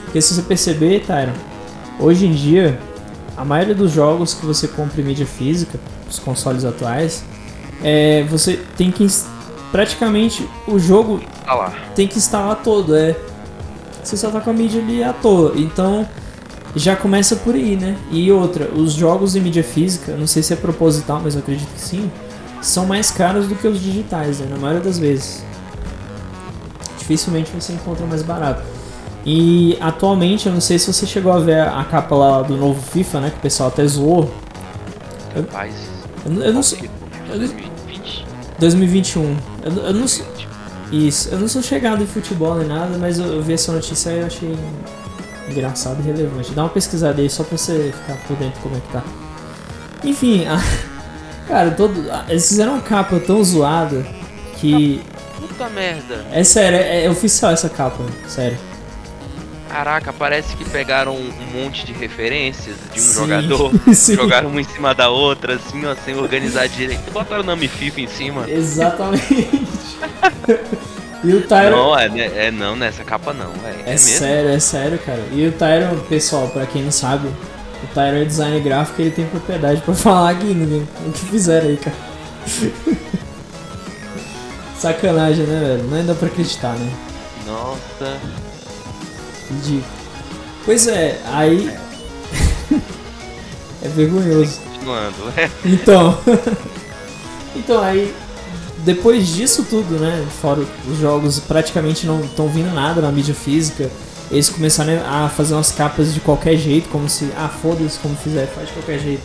Porque 0.06 0.20
se 0.22 0.34
você 0.34 0.42
perceber, 0.42 1.02
Tyron, 1.06 1.34
hoje 2.00 2.26
em 2.26 2.32
dia, 2.32 2.80
a 3.38 3.46
maioria 3.46 3.76
dos 3.76 3.92
jogos 3.92 4.34
que 4.34 4.44
você 4.44 4.68
compra 4.68 5.00
em 5.00 5.04
mídia 5.04 5.28
física, 5.28 5.80
os 6.10 6.18
consoles 6.18 6.66
atuais, 6.66 7.24
é, 7.84 8.24
você 8.24 8.60
tem 8.76 8.90
que 8.90 9.06
praticamente 9.72 10.50
o 10.68 10.80
jogo 10.80 11.22
Tá 11.46 11.54
lá. 11.54 11.74
tem 11.94 12.08
que 12.08 12.18
instalar 12.18 12.56
todo, 12.64 12.96
é. 12.96 13.16
Você 14.04 14.18
só 14.18 14.32
tá 14.32 14.42
com 14.42 14.50
a 14.50 14.54
mídia 14.54 14.82
ali 14.82 15.04
à 15.04 15.14
toa. 15.14 15.54
Então 15.56 16.08
já 16.76 16.96
começa 16.96 17.36
por 17.38 17.56
aí, 17.56 17.76
né? 17.76 17.96
E 18.12 18.32
outra, 18.32 18.70
os 18.70 18.94
jogos 18.94 19.36
em 19.36 19.40
mídia 19.42 19.64
física, 19.64 20.16
não 20.16 20.28
sei 20.28 20.44
se 20.44 20.54
é 20.54 20.56
proposital, 20.56 21.22
mas 21.24 21.34
eu 21.36 21.40
acredito 21.40 21.70
que 21.74 21.80
sim, 21.82 22.12
são 22.62 22.86
mais 22.86 23.12
caros 23.12 23.48
do 23.48 23.56
que 23.56 23.68
os 23.68 23.80
digitais, 23.82 24.40
né? 24.40 24.48
Na 24.50 24.58
maioria 24.58 24.82
das 24.84 25.00
vezes. 25.00 25.44
Dificilmente 26.98 27.52
você 27.52 27.74
encontra 27.74 28.06
mais 28.06 28.24
barato. 28.24 28.64
E 29.26 29.78
atualmente, 29.82 30.48
eu 30.48 30.54
não 30.54 30.62
sei 30.62 30.78
se 30.78 30.92
você 30.92 31.06
chegou 31.06 31.32
a 31.32 31.40
ver 31.40 31.60
a 31.62 31.84
capa 31.84 32.16
lá 32.16 32.42
do 32.42 32.56
novo 32.56 32.82
FIFA, 32.82 33.22
né? 33.22 33.30
Que 33.32 33.38
o 33.38 33.42
pessoal 33.42 33.70
até 33.70 33.86
zoou. 33.88 34.32
Eu- 35.36 35.42
Rapaz. 35.44 35.74
Eu, 36.26 36.32
não- 36.32 36.44
eu 36.44 36.54
não 36.54 36.64
sei. 36.64 36.90
eu 37.30 37.38
não- 37.38 37.48
2020. 37.48 38.26
2021. 38.60 39.38
Eu, 39.64 39.72
eu 39.88 39.94
não 39.94 40.08
sei. 40.08 40.26
Isso, 40.92 41.30
eu 41.30 41.40
não 41.40 41.48
sou 41.48 41.62
chegado 41.64 42.04
em 42.04 42.06
futebol 42.08 42.56
nem 42.56 42.68
nada, 42.68 42.98
mas 43.00 43.18
eu, 43.18 43.42
vi 43.42 43.54
essa 43.54 43.72
notícia 43.72 44.12
e 44.12 44.20
eu 44.20 44.28
achei 44.28 44.56
engraçado 45.50 46.00
e 46.02 46.04
relevante. 46.04 46.52
Dá 46.52 46.64
uma 46.64 46.70
pesquisada 46.70 47.22
aí 47.22 47.30
só 47.30 47.44
pra 47.44 47.58
você 47.58 47.94
ficar 47.96 48.18
por 48.28 48.36
dentro 48.38 48.60
como 48.62 48.76
é 48.76 48.80
que 48.80 48.88
tá. 48.92 49.04
Enfim, 50.04 50.46
a- 50.48 50.62
cara, 51.48 51.72
todo, 51.72 52.04
eles 52.28 52.48
fizeram 52.48 52.74
uma 52.74 52.82
capa 52.82 53.20
tão 53.20 53.44
zoada 53.44 54.06
que. 54.58 55.02
Puta 55.40 55.70
merda. 55.70 56.26
É 56.32 56.44
sério, 56.44 56.78
é, 56.78 57.06
é 57.06 57.10
oficial 57.10 57.52
essa 57.52 57.70
capa, 57.70 58.04
sério. 58.28 58.58
Caraca, 59.70 60.14
parece 60.14 60.56
que 60.56 60.64
pegaram 60.64 61.14
um 61.18 61.32
monte 61.54 61.86
de 61.86 61.92
referências 61.92 62.78
de 62.94 63.00
um 63.00 63.04
Sim, 63.04 63.14
jogador, 63.14 63.72
sim. 63.94 64.16
jogaram 64.16 64.48
uma 64.50 64.62
em 64.62 64.64
cima 64.64 64.96
da 64.96 65.10
outra, 65.10 65.56
assim, 65.56 65.86
ó, 65.86 65.94
sem 65.96 66.16
organizar 66.16 66.68
direito. 66.70 67.12
Botaram 67.12 67.42
o 67.44 67.46
nome 67.46 67.68
FIFA 67.68 68.02
em 68.02 68.08
cima. 68.08 68.50
Exatamente. 68.50 69.60
e 71.26 71.34
o 71.34 71.48
Tyron. 71.48 71.76
Não, 71.76 71.98
é, 71.98 72.08
né, 72.10 72.32
é 72.36 72.52
não, 72.52 72.76
nessa 72.76 73.04
capa 73.04 73.34
não, 73.34 73.52
é, 73.86 73.94
É, 73.94 73.98
sério, 73.98 74.50
é 74.52 74.60
sério, 74.60 75.00
cara. 75.00 75.24
E 75.32 75.48
o 75.48 75.52
Tyron, 75.52 75.98
pessoal, 76.08 76.48
pra 76.50 76.66
quem 76.66 76.84
não 76.84 76.92
sabe, 76.92 77.28
o 77.28 77.88
Tyron 77.94 78.18
é 78.22 78.26
designer 78.26 78.62
gráfico 78.62 79.02
e 79.02 79.06
ele 79.06 79.12
tem 79.12 79.26
propriedade 79.26 79.82
pra 79.82 79.94
falar 79.96 80.32
aqui 80.32 80.46
ninguém. 80.46 80.88
O 81.06 81.12
que 81.12 81.26
fizeram 81.26 81.68
aí, 81.68 81.78
cara? 81.78 81.96
Sacanagem, 84.78 85.46
né, 85.46 85.60
velho? 85.60 85.84
Não 85.90 86.06
dá 86.06 86.14
pra 86.14 86.28
acreditar, 86.28 86.74
né? 86.74 86.92
Nossa. 87.48 88.18
Ridículo. 89.50 89.84
Pois 90.66 90.88
é, 90.88 91.20
aí. 91.26 91.72
é 93.82 93.88
vergonhoso. 93.90 94.60
Continuando. 94.62 95.34
é. 95.38 95.50
Então. 95.64 96.18
então 97.56 97.82
aí. 97.84 98.14
Depois 98.86 99.28
disso 99.28 99.66
tudo, 99.70 99.96
né? 100.00 100.24
Fora 100.42 100.62
os 100.88 101.00
jogos 101.00 101.40
praticamente 101.40 102.06
não 102.06 102.22
estão 102.22 102.48
vindo 102.48 102.72
nada 102.74 103.02
na 103.02 103.12
mídia 103.12 103.34
física. 103.34 103.90
Eles 104.32 104.50
começaram 104.50 104.94
a 105.08 105.28
fazer 105.28 105.54
umas 105.56 105.72
capas 105.72 106.14
de 106.14 106.20
qualquer 106.20 106.56
jeito, 106.56 106.88
como 106.90 107.10
se, 107.10 107.30
ah, 107.38 107.50
foda-se 107.50 107.98
como 108.00 108.16
fizer, 108.16 108.46
faz 108.48 108.68
de 108.68 108.74
qualquer 108.74 109.00
jeito. 109.00 109.22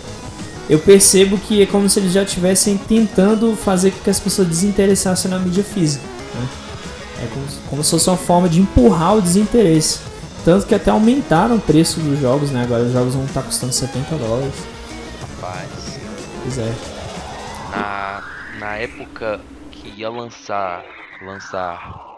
Eu 0.68 0.78
percebo 0.78 1.36
que 1.36 1.62
é 1.62 1.66
como 1.66 1.88
se 1.90 1.98
eles 1.98 2.12
já 2.12 2.22
estivessem 2.22 2.76
tentando 2.78 3.54
fazer 3.56 3.90
com 3.90 3.98
que 4.04 4.10
as 4.10 4.18
pessoas 4.20 4.48
desinteressassem 4.48 5.30
na 5.30 5.38
mídia 5.38 5.64
física. 5.64 6.04
Né? 6.34 6.48
É 7.22 7.26
como, 7.26 7.48
se- 7.50 7.56
como 7.68 7.84
se 7.84 7.90
fosse 7.90 8.08
uma 8.08 8.16
forma 8.16 8.48
de 8.48 8.60
empurrar 8.60 9.16
o 9.16 9.20
desinteresse. 9.22 9.98
Tanto 10.44 10.64
que 10.66 10.74
até 10.74 10.90
aumentaram 10.90 11.56
o 11.56 11.60
preço 11.60 12.00
dos 12.00 12.18
jogos, 12.18 12.50
né? 12.50 12.62
Agora 12.62 12.82
os 12.84 12.92
jogos 12.94 13.14
vão 13.14 13.24
estar 13.26 13.42
custando 13.42 13.72
70 13.74 14.16
dólares. 14.16 14.54
Rapaz. 15.20 15.68
Pois 16.42 16.56
é. 16.58 16.72
Na, 17.72 18.19
na 18.60 18.76
época 18.76 19.40
que 19.72 19.88
ia 19.88 20.10
lançar. 20.10 20.84
Lançar. 21.22 22.08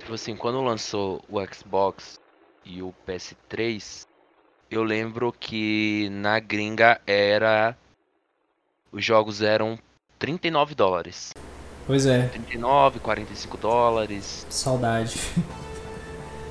Tipo 0.00 0.14
assim, 0.14 0.36
quando 0.36 0.60
lançou 0.60 1.24
o 1.28 1.40
Xbox 1.46 2.20
e 2.64 2.82
o 2.82 2.92
PS3, 3.06 4.06
eu 4.70 4.82
lembro 4.82 5.32
que 5.32 6.08
na 6.10 6.40
gringa 6.40 7.00
era. 7.06 7.76
Os 8.90 9.04
jogos 9.04 9.40
eram 9.40 9.78
39 10.18 10.74
dólares. 10.74 11.32
Pois 11.86 12.06
é. 12.06 12.28
39, 12.28 12.98
45 12.98 13.56
dólares. 13.56 14.46
Saudade. 14.50 15.18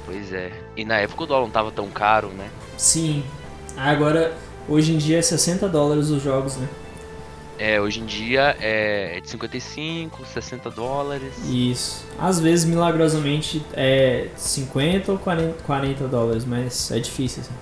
Pois 0.06 0.34
é. 0.34 0.52
E 0.76 0.84
na 0.84 0.98
época 0.98 1.24
o 1.24 1.26
dólar 1.26 1.46
não 1.46 1.52
tava 1.52 1.72
tão 1.72 1.90
caro, 1.90 2.28
né? 2.28 2.50
Sim. 2.78 3.24
Agora, 3.78 4.36
hoje 4.68 4.94
em 4.94 4.98
dia 4.98 5.20
é 5.20 5.22
60 5.22 5.70
dólares 5.70 6.10
os 6.10 6.22
jogos, 6.22 6.58
né? 6.58 6.68
É, 7.58 7.80
hoje 7.80 8.00
em 8.00 8.06
dia 8.06 8.56
é 8.60 9.20
de 9.22 9.30
55, 9.30 10.26
60 10.26 10.70
dólares. 10.72 11.34
Isso. 11.48 12.06
Às 12.18 12.40
vezes, 12.40 12.66
milagrosamente, 12.66 13.64
é 13.74 14.30
50 14.36 15.12
ou 15.12 15.18
40, 15.20 15.64
40 15.64 16.08
dólares, 16.08 16.46
mas 16.46 16.92
é 16.92 17.00
difícil, 17.00 17.44
assim. 17.44 17.54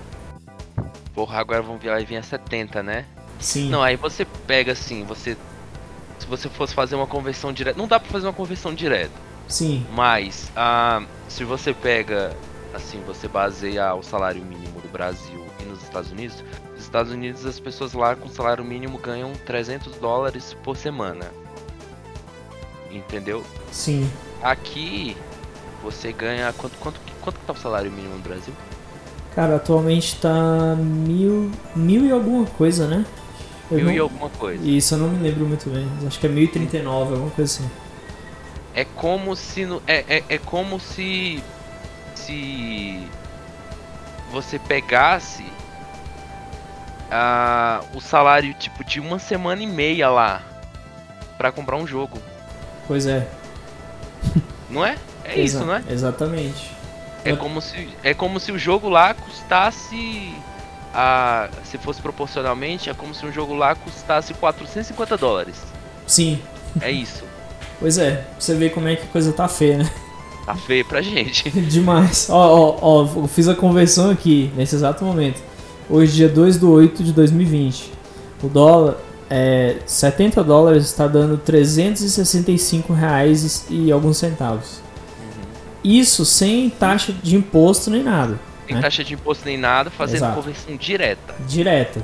Porra, 1.14 1.38
agora 1.38 1.60
vão 1.60 1.76
vir, 1.76 1.90
vai 1.90 2.04
vir 2.04 2.16
a 2.16 2.22
70, 2.22 2.82
né? 2.82 3.04
Sim. 3.38 3.68
Não, 3.68 3.82
aí 3.82 3.96
você 3.96 4.24
pega 4.46 4.72
assim, 4.72 5.04
você. 5.04 5.36
Se 6.18 6.26
você 6.26 6.48
fosse 6.48 6.74
fazer 6.74 6.94
uma 6.94 7.06
conversão 7.06 7.52
direta. 7.52 7.78
Não 7.78 7.88
dá 7.88 8.00
pra 8.00 8.08
fazer 8.08 8.26
uma 8.26 8.32
conversão 8.32 8.74
direta. 8.74 9.12
Sim. 9.48 9.86
Mas, 9.92 10.50
ah, 10.56 11.02
se 11.28 11.44
você 11.44 11.74
pega. 11.74 12.34
Assim, 12.72 13.02
você 13.06 13.28
baseia 13.28 13.94
o 13.94 14.02
salário 14.02 14.42
mínimo 14.42 14.80
do 14.80 14.88
Brasil 14.88 15.44
e 15.60 15.64
nos 15.64 15.82
Estados 15.82 16.10
Unidos. 16.10 16.42
Estados 16.92 17.10
Unidos, 17.10 17.46
as 17.46 17.58
pessoas 17.58 17.94
lá 17.94 18.14
com 18.14 18.28
salário 18.28 18.62
mínimo 18.62 18.98
ganham 18.98 19.32
300 19.46 19.94
dólares 19.96 20.54
por 20.62 20.76
semana. 20.76 21.24
Entendeu? 22.90 23.42
Sim. 23.70 24.10
Aqui, 24.42 25.16
você 25.82 26.12
ganha. 26.12 26.52
Quanto, 26.52 26.76
quanto, 26.78 27.00
quanto 27.22 27.40
que 27.40 27.46
tá 27.46 27.54
o 27.54 27.56
salário 27.56 27.90
mínimo 27.90 28.14
no 28.16 28.20
Brasil? 28.20 28.52
Cara, 29.34 29.56
atualmente 29.56 30.16
tá 30.16 30.76
mil, 30.76 31.50
mil 31.74 32.04
e 32.04 32.12
alguma 32.12 32.44
coisa, 32.44 32.86
né? 32.86 33.06
Eu 33.70 33.76
Mil 33.78 33.86
não- 33.86 33.92
e 33.94 33.98
alguma 33.98 34.28
coisa. 34.28 34.62
Isso, 34.62 34.94
eu 34.94 34.98
não 34.98 35.08
me 35.08 35.22
lembro 35.26 35.46
muito 35.46 35.70
bem. 35.70 35.88
Acho 36.06 36.20
que 36.20 36.26
é 36.26 36.28
1039, 36.28 37.14
alguma 37.14 37.30
coisa 37.30 37.50
assim. 37.62 37.70
É 38.74 38.84
como 38.84 39.34
se. 39.34 39.64
no- 39.64 39.82
É, 39.86 40.04
é, 40.18 40.24
é 40.28 40.36
como 40.38 40.78
se. 40.78 41.42
Se. 42.14 43.02
Você 44.30 44.58
pegasse. 44.58 45.42
Ah, 47.12 47.82
o 47.94 48.00
salário 48.00 48.52
tipo 48.54 48.82
de 48.84 48.98
uma 48.98 49.18
semana 49.18 49.62
e 49.62 49.66
meia 49.66 50.08
lá. 50.10 50.42
Pra 51.38 51.52
comprar 51.52 51.76
um 51.76 51.86
jogo. 51.86 52.18
Pois 52.88 53.06
é. 53.06 53.26
Não 54.70 54.84
é? 54.84 54.96
É 55.24 55.34
Exa- 55.34 55.58
isso, 55.58 55.66
não 55.66 55.74
é? 55.74 55.82
Exatamente. 55.88 56.70
É 57.24 57.32
Eu- 57.32 57.36
como 57.36 57.60
se. 57.60 57.88
É 58.02 58.14
como 58.14 58.40
se 58.40 58.50
o 58.50 58.58
jogo 58.58 58.88
lá 58.88 59.14
custasse. 59.14 60.32
A, 60.94 61.48
se 61.64 61.78
fosse 61.78 62.02
proporcionalmente, 62.02 62.90
é 62.90 62.94
como 62.94 63.14
se 63.14 63.24
um 63.24 63.32
jogo 63.32 63.54
lá 63.54 63.74
custasse 63.74 64.34
450 64.34 65.16
dólares. 65.16 65.56
Sim. 66.06 66.38
É 66.82 66.90
isso. 66.90 67.24
Pois 67.80 67.96
é. 67.96 68.26
Você 68.38 68.54
ver 68.54 68.70
como 68.74 68.88
é 68.88 68.96
que 68.96 69.04
a 69.04 69.08
coisa 69.08 69.32
tá 69.32 69.48
feia, 69.48 69.78
né? 69.78 69.90
Tá 70.44 70.54
feio 70.54 70.84
pra 70.84 71.00
gente. 71.00 71.48
Demais. 71.70 72.28
Ó, 72.28 72.36
ó, 72.36 72.78
ó, 72.82 73.20
eu 73.22 73.26
fiz 73.26 73.48
a 73.48 73.54
conversão 73.54 74.10
aqui, 74.10 74.52
nesse 74.54 74.74
exato 74.74 75.02
momento. 75.04 75.40
Hoje, 75.92 76.14
dia 76.14 76.28
2 76.30 76.56
do 76.56 76.72
8 76.72 77.04
de 77.04 77.12
2020. 77.12 77.92
O 78.42 78.48
dólar, 78.48 78.96
é, 79.28 79.76
70 79.84 80.42
dólares 80.42 80.84
está 80.84 81.06
dando 81.06 81.36
365 81.36 82.94
reais 82.94 83.66
e 83.68 83.92
alguns 83.92 84.16
centavos. 84.16 84.80
Isso 85.84 86.24
sem 86.24 86.70
taxa 86.70 87.12
de 87.22 87.36
imposto 87.36 87.90
nem 87.90 88.02
nada. 88.02 88.40
Sem 88.66 88.74
né? 88.74 88.80
taxa 88.80 89.04
de 89.04 89.12
imposto 89.12 89.44
nem 89.44 89.58
nada, 89.58 89.90
fazendo 89.90 90.16
Exato. 90.16 90.36
conversão 90.36 90.76
direta. 90.76 91.34
Direta. 91.46 92.02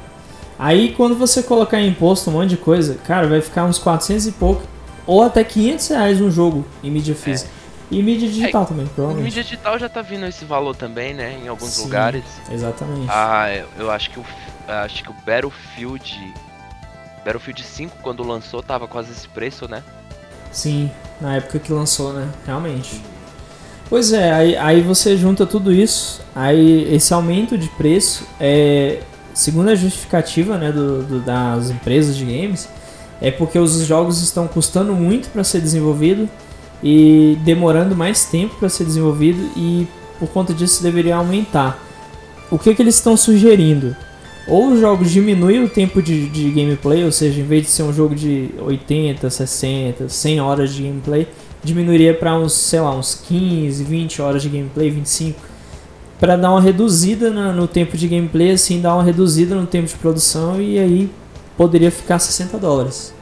Aí 0.58 0.92
quando 0.94 1.14
você 1.14 1.42
colocar 1.42 1.80
em 1.80 1.88
imposto 1.88 2.28
um 2.28 2.34
monte 2.34 2.50
de 2.50 2.56
coisa, 2.58 2.98
cara, 3.06 3.26
vai 3.26 3.40
ficar 3.40 3.64
uns 3.64 3.78
400 3.78 4.26
e 4.26 4.32
pouco, 4.32 4.64
ou 5.06 5.22
até 5.22 5.42
500 5.42 5.88
reais 5.88 6.20
um 6.20 6.30
jogo 6.30 6.62
em 6.84 6.90
mídia 6.90 7.14
física. 7.14 7.50
E 7.90 8.02
mídia 8.02 8.28
digital 8.28 8.62
é, 8.62 8.66
também, 8.66 8.86
provavelmente. 8.86 9.24
Mídia 9.24 9.42
digital 9.42 9.78
já 9.78 9.88
tá 9.88 10.02
vindo 10.02 10.26
esse 10.26 10.44
valor 10.44 10.76
também, 10.76 11.14
né? 11.14 11.38
Em 11.42 11.48
alguns 11.48 11.70
Sim, 11.70 11.84
lugares. 11.84 12.24
Exatamente. 12.50 13.06
Ah, 13.08 13.50
eu, 13.54 13.68
eu 13.78 13.90
acho 13.90 14.10
que 14.10 14.20
o 14.20 14.24
acho 14.66 15.02
que 15.02 15.10
o 15.10 15.14
Battlefield 15.24 16.34
Battlefield 17.24 17.62
5 17.62 17.96
quando 18.02 18.22
lançou 18.22 18.62
tava 18.62 18.86
quase 18.86 19.12
esse 19.12 19.26
preço, 19.28 19.66
né? 19.66 19.82
Sim, 20.52 20.90
na 21.20 21.36
época 21.36 21.58
que 21.58 21.72
lançou, 21.72 22.12
né? 22.12 22.28
Realmente. 22.46 23.00
Pois 23.88 24.12
é, 24.12 24.32
aí, 24.32 24.56
aí 24.56 24.80
você 24.82 25.16
junta 25.16 25.46
tudo 25.46 25.72
isso, 25.72 26.20
aí 26.34 26.94
esse 26.94 27.14
aumento 27.14 27.56
de 27.56 27.68
preço 27.70 28.26
é 28.38 29.00
segundo 29.32 29.70
a 29.70 29.74
justificativa 29.74 30.58
né, 30.58 30.72
do, 30.72 31.02
do, 31.04 31.20
das 31.20 31.70
empresas 31.70 32.16
de 32.16 32.24
games, 32.24 32.68
é 33.20 33.30
porque 33.30 33.58
os 33.58 33.72
jogos 33.86 34.20
estão 34.20 34.48
custando 34.48 34.92
muito 34.94 35.30
para 35.30 35.44
ser 35.44 35.60
desenvolvido 35.60 36.28
e 36.82 37.36
demorando 37.44 37.96
mais 37.96 38.24
tempo 38.24 38.54
para 38.56 38.68
ser 38.68 38.84
desenvolvido 38.84 39.50
e 39.56 39.86
por 40.18 40.28
conta 40.28 40.52
disso 40.52 40.82
deveria 40.82 41.16
aumentar. 41.16 41.82
O 42.50 42.58
que, 42.58 42.74
que 42.74 42.82
eles 42.82 42.94
estão 42.94 43.16
sugerindo? 43.16 43.94
Ou 44.46 44.72
os 44.72 44.80
jogos 44.80 45.10
diminuem 45.10 45.62
o 45.62 45.68
tempo 45.68 46.00
de, 46.00 46.28
de 46.28 46.50
gameplay, 46.50 47.04
ou 47.04 47.12
seja, 47.12 47.40
em 47.40 47.44
vez 47.44 47.64
de 47.64 47.68
ser 47.70 47.82
um 47.82 47.92
jogo 47.92 48.14
de 48.14 48.50
80, 48.58 49.28
60, 49.28 50.08
100 50.08 50.40
horas 50.40 50.72
de 50.72 50.82
gameplay, 50.84 51.28
diminuiria 51.62 52.14
para 52.14 52.34
uns, 52.34 52.54
sei 52.54 52.80
lá, 52.80 52.94
uns 52.94 53.22
15, 53.26 53.84
20 53.84 54.22
horas 54.22 54.42
de 54.42 54.48
gameplay, 54.48 54.90
25, 54.90 55.38
para 56.18 56.34
dar 56.36 56.50
uma 56.50 56.62
reduzida 56.62 57.30
na, 57.30 57.52
no 57.52 57.68
tempo 57.68 57.96
de 57.96 58.08
gameplay, 58.08 58.52
assim, 58.52 58.80
dar 58.80 58.94
uma 58.94 59.02
reduzida 59.02 59.54
no 59.54 59.66
tempo 59.66 59.86
de 59.86 59.94
produção 59.96 60.60
e 60.60 60.78
aí 60.78 61.10
poderia 61.56 61.90
ficar 61.90 62.18
60 62.18 62.56
dólares. 62.56 63.12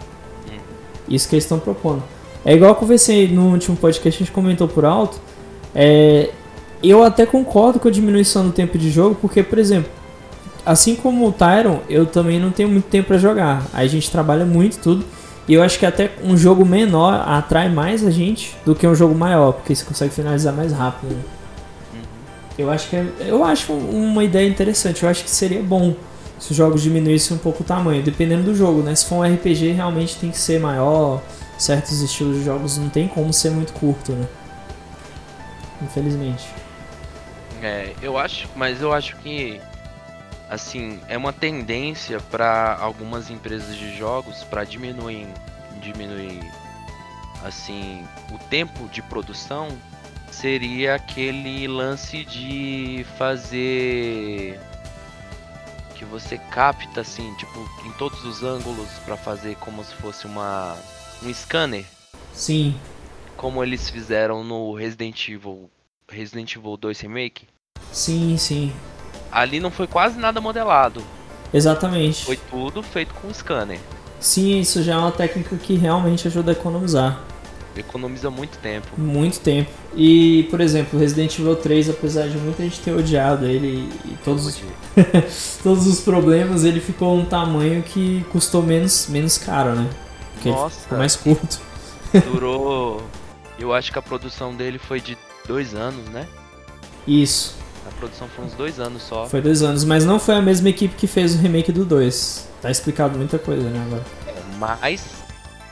Isso 1.08 1.28
que 1.28 1.34
eles 1.34 1.44
estão 1.44 1.58
propondo. 1.58 2.02
É 2.46 2.54
igual 2.54 2.70
eu 2.70 2.74
conversei 2.76 3.26
no 3.26 3.50
último 3.50 3.76
podcast, 3.76 4.22
a 4.22 4.24
gente 4.24 4.32
comentou 4.32 4.68
por 4.68 4.84
alto. 4.84 5.20
É, 5.74 6.30
eu 6.80 7.02
até 7.02 7.26
concordo 7.26 7.80
com 7.80 7.88
a 7.88 7.90
diminuição 7.90 8.46
do 8.46 8.52
tempo 8.52 8.78
de 8.78 8.88
jogo, 8.88 9.16
porque, 9.20 9.42
por 9.42 9.58
exemplo, 9.58 9.90
assim 10.64 10.94
como 10.94 11.26
o 11.26 11.32
Tyron, 11.32 11.80
eu 11.90 12.06
também 12.06 12.38
não 12.38 12.52
tenho 12.52 12.68
muito 12.68 12.84
tempo 12.84 13.08
para 13.08 13.18
jogar. 13.18 13.66
Aí 13.72 13.84
a 13.84 13.90
gente 13.90 14.08
trabalha 14.08 14.46
muito 14.46 14.78
tudo. 14.78 15.04
E 15.48 15.54
eu 15.54 15.62
acho 15.62 15.76
que 15.76 15.84
até 15.84 16.12
um 16.22 16.36
jogo 16.36 16.64
menor 16.64 17.20
atrai 17.26 17.68
mais 17.68 18.06
a 18.06 18.12
gente 18.12 18.56
do 18.64 18.76
que 18.76 18.86
um 18.86 18.94
jogo 18.94 19.14
maior, 19.14 19.50
porque 19.50 19.74
você 19.74 19.84
consegue 19.84 20.14
finalizar 20.14 20.54
mais 20.54 20.70
rápido. 20.70 21.14
Né? 21.14 21.22
Uhum. 21.94 22.00
Eu 22.58 22.70
acho 22.70 22.88
que 22.88 22.94
é, 22.94 23.06
eu 23.26 23.42
acho 23.42 23.72
uma 23.72 24.22
ideia 24.22 24.48
interessante. 24.48 25.02
Eu 25.02 25.08
acho 25.08 25.24
que 25.24 25.30
seria 25.30 25.60
bom 25.60 25.96
se 26.38 26.52
os 26.52 26.56
jogos 26.56 26.80
diminuíssem 26.80 27.36
um 27.36 27.40
pouco 27.40 27.64
o 27.64 27.66
tamanho, 27.66 28.04
dependendo 28.04 28.44
do 28.44 28.54
jogo, 28.54 28.82
né? 28.82 28.94
Se 28.94 29.06
for 29.06 29.16
um 29.16 29.34
RPG, 29.34 29.72
realmente 29.72 30.16
tem 30.16 30.30
que 30.30 30.38
ser 30.38 30.60
maior 30.60 31.20
certos 31.58 32.00
estilos 32.00 32.38
de 32.38 32.44
jogos 32.44 32.78
não 32.78 32.88
tem 32.88 33.08
como 33.08 33.32
ser 33.32 33.50
muito 33.50 33.72
curto, 33.72 34.12
né? 34.12 34.28
Infelizmente. 35.82 36.46
É, 37.62 37.94
eu 38.02 38.18
acho, 38.18 38.48
mas 38.54 38.80
eu 38.82 38.92
acho 38.92 39.16
que 39.16 39.60
assim, 40.48 41.00
é 41.08 41.16
uma 41.16 41.32
tendência 41.32 42.20
para 42.20 42.76
algumas 42.80 43.30
empresas 43.30 43.74
de 43.76 43.96
jogos 43.96 44.44
para 44.44 44.62
diminuir 44.62 45.26
diminuir 45.80 46.40
assim, 47.44 48.04
o 48.32 48.38
tempo 48.38 48.88
de 48.88 49.02
produção 49.02 49.68
seria 50.30 50.94
aquele 50.94 51.66
lance 51.66 52.24
de 52.24 53.06
fazer 53.16 54.60
que 55.94 56.04
você 56.04 56.36
capta 56.36 57.00
assim, 57.00 57.32
tipo, 57.34 57.58
em 57.86 57.92
todos 57.92 58.22
os 58.24 58.42
ângulos 58.42 58.88
para 59.04 59.16
fazer 59.16 59.56
como 59.56 59.82
se 59.82 59.94
fosse 59.94 60.26
uma 60.26 60.76
um 61.22 61.32
scanner. 61.32 61.84
Sim. 62.32 62.74
Como 63.36 63.62
eles 63.62 63.90
fizeram 63.90 64.42
no 64.44 64.74
Resident 64.74 65.28
Evil, 65.28 65.70
Resident 66.08 66.54
Evil 66.54 66.76
2 66.76 67.00
Remake. 67.00 67.46
Sim, 67.92 68.36
sim. 68.36 68.72
Ali 69.30 69.60
não 69.60 69.70
foi 69.70 69.86
quase 69.86 70.18
nada 70.18 70.40
modelado. 70.40 71.02
Exatamente. 71.52 72.24
Foi 72.24 72.36
tudo 72.36 72.82
feito 72.82 73.14
com 73.14 73.32
scanner. 73.32 73.78
Sim, 74.18 74.60
isso 74.60 74.82
já 74.82 74.94
é 74.94 74.96
uma 74.96 75.12
técnica 75.12 75.56
que 75.56 75.74
realmente 75.74 76.26
ajuda 76.26 76.50
a 76.50 76.52
economizar. 76.52 77.20
Economiza 77.76 78.30
muito 78.30 78.56
tempo. 78.58 78.86
Muito 78.96 79.38
tempo. 79.40 79.70
E, 79.94 80.46
por 80.50 80.62
exemplo, 80.62 80.98
Resident 80.98 81.38
Evil 81.38 81.56
3, 81.56 81.90
apesar 81.90 82.26
de 82.26 82.38
muita 82.38 82.62
gente 82.62 82.80
ter 82.80 82.92
odiado 82.92 83.44
ele 83.44 83.90
e 84.06 84.16
todos 84.24 84.46
os, 84.46 84.60
todos 85.62 85.86
os 85.86 86.00
problemas, 86.00 86.64
ele 86.64 86.80
ficou 86.80 87.14
um 87.14 87.26
tamanho 87.26 87.82
que 87.82 88.24
custou 88.32 88.62
menos, 88.62 89.08
menos 89.08 89.36
caro, 89.36 89.74
né? 89.74 89.88
Porque 90.36 90.50
Nossa. 90.50 90.80
ficou 90.80 90.98
mais 90.98 91.16
curto. 91.16 91.60
Durou. 92.30 93.02
Eu 93.58 93.72
acho 93.72 93.90
que 93.90 93.98
a 93.98 94.02
produção 94.02 94.54
dele 94.54 94.78
foi 94.78 95.00
de 95.00 95.16
dois 95.46 95.74
anos, 95.74 96.06
né? 96.10 96.26
Isso. 97.06 97.56
A 97.86 97.90
produção 97.98 98.28
foi 98.28 98.44
uns 98.44 98.52
dois 98.52 98.78
anos 98.78 99.02
só. 99.02 99.26
Foi 99.26 99.40
dois 99.40 99.62
anos, 99.62 99.84
mas 99.84 100.04
não 100.04 100.18
foi 100.18 100.34
a 100.34 100.42
mesma 100.42 100.68
equipe 100.68 100.94
que 100.94 101.06
fez 101.06 101.34
o 101.34 101.38
remake 101.38 101.72
do 101.72 101.84
2. 101.84 102.48
Tá 102.60 102.70
explicado 102.70 103.16
muita 103.16 103.38
coisa, 103.38 103.68
né, 103.68 103.82
agora. 103.86 104.04
Mas 104.58 105.04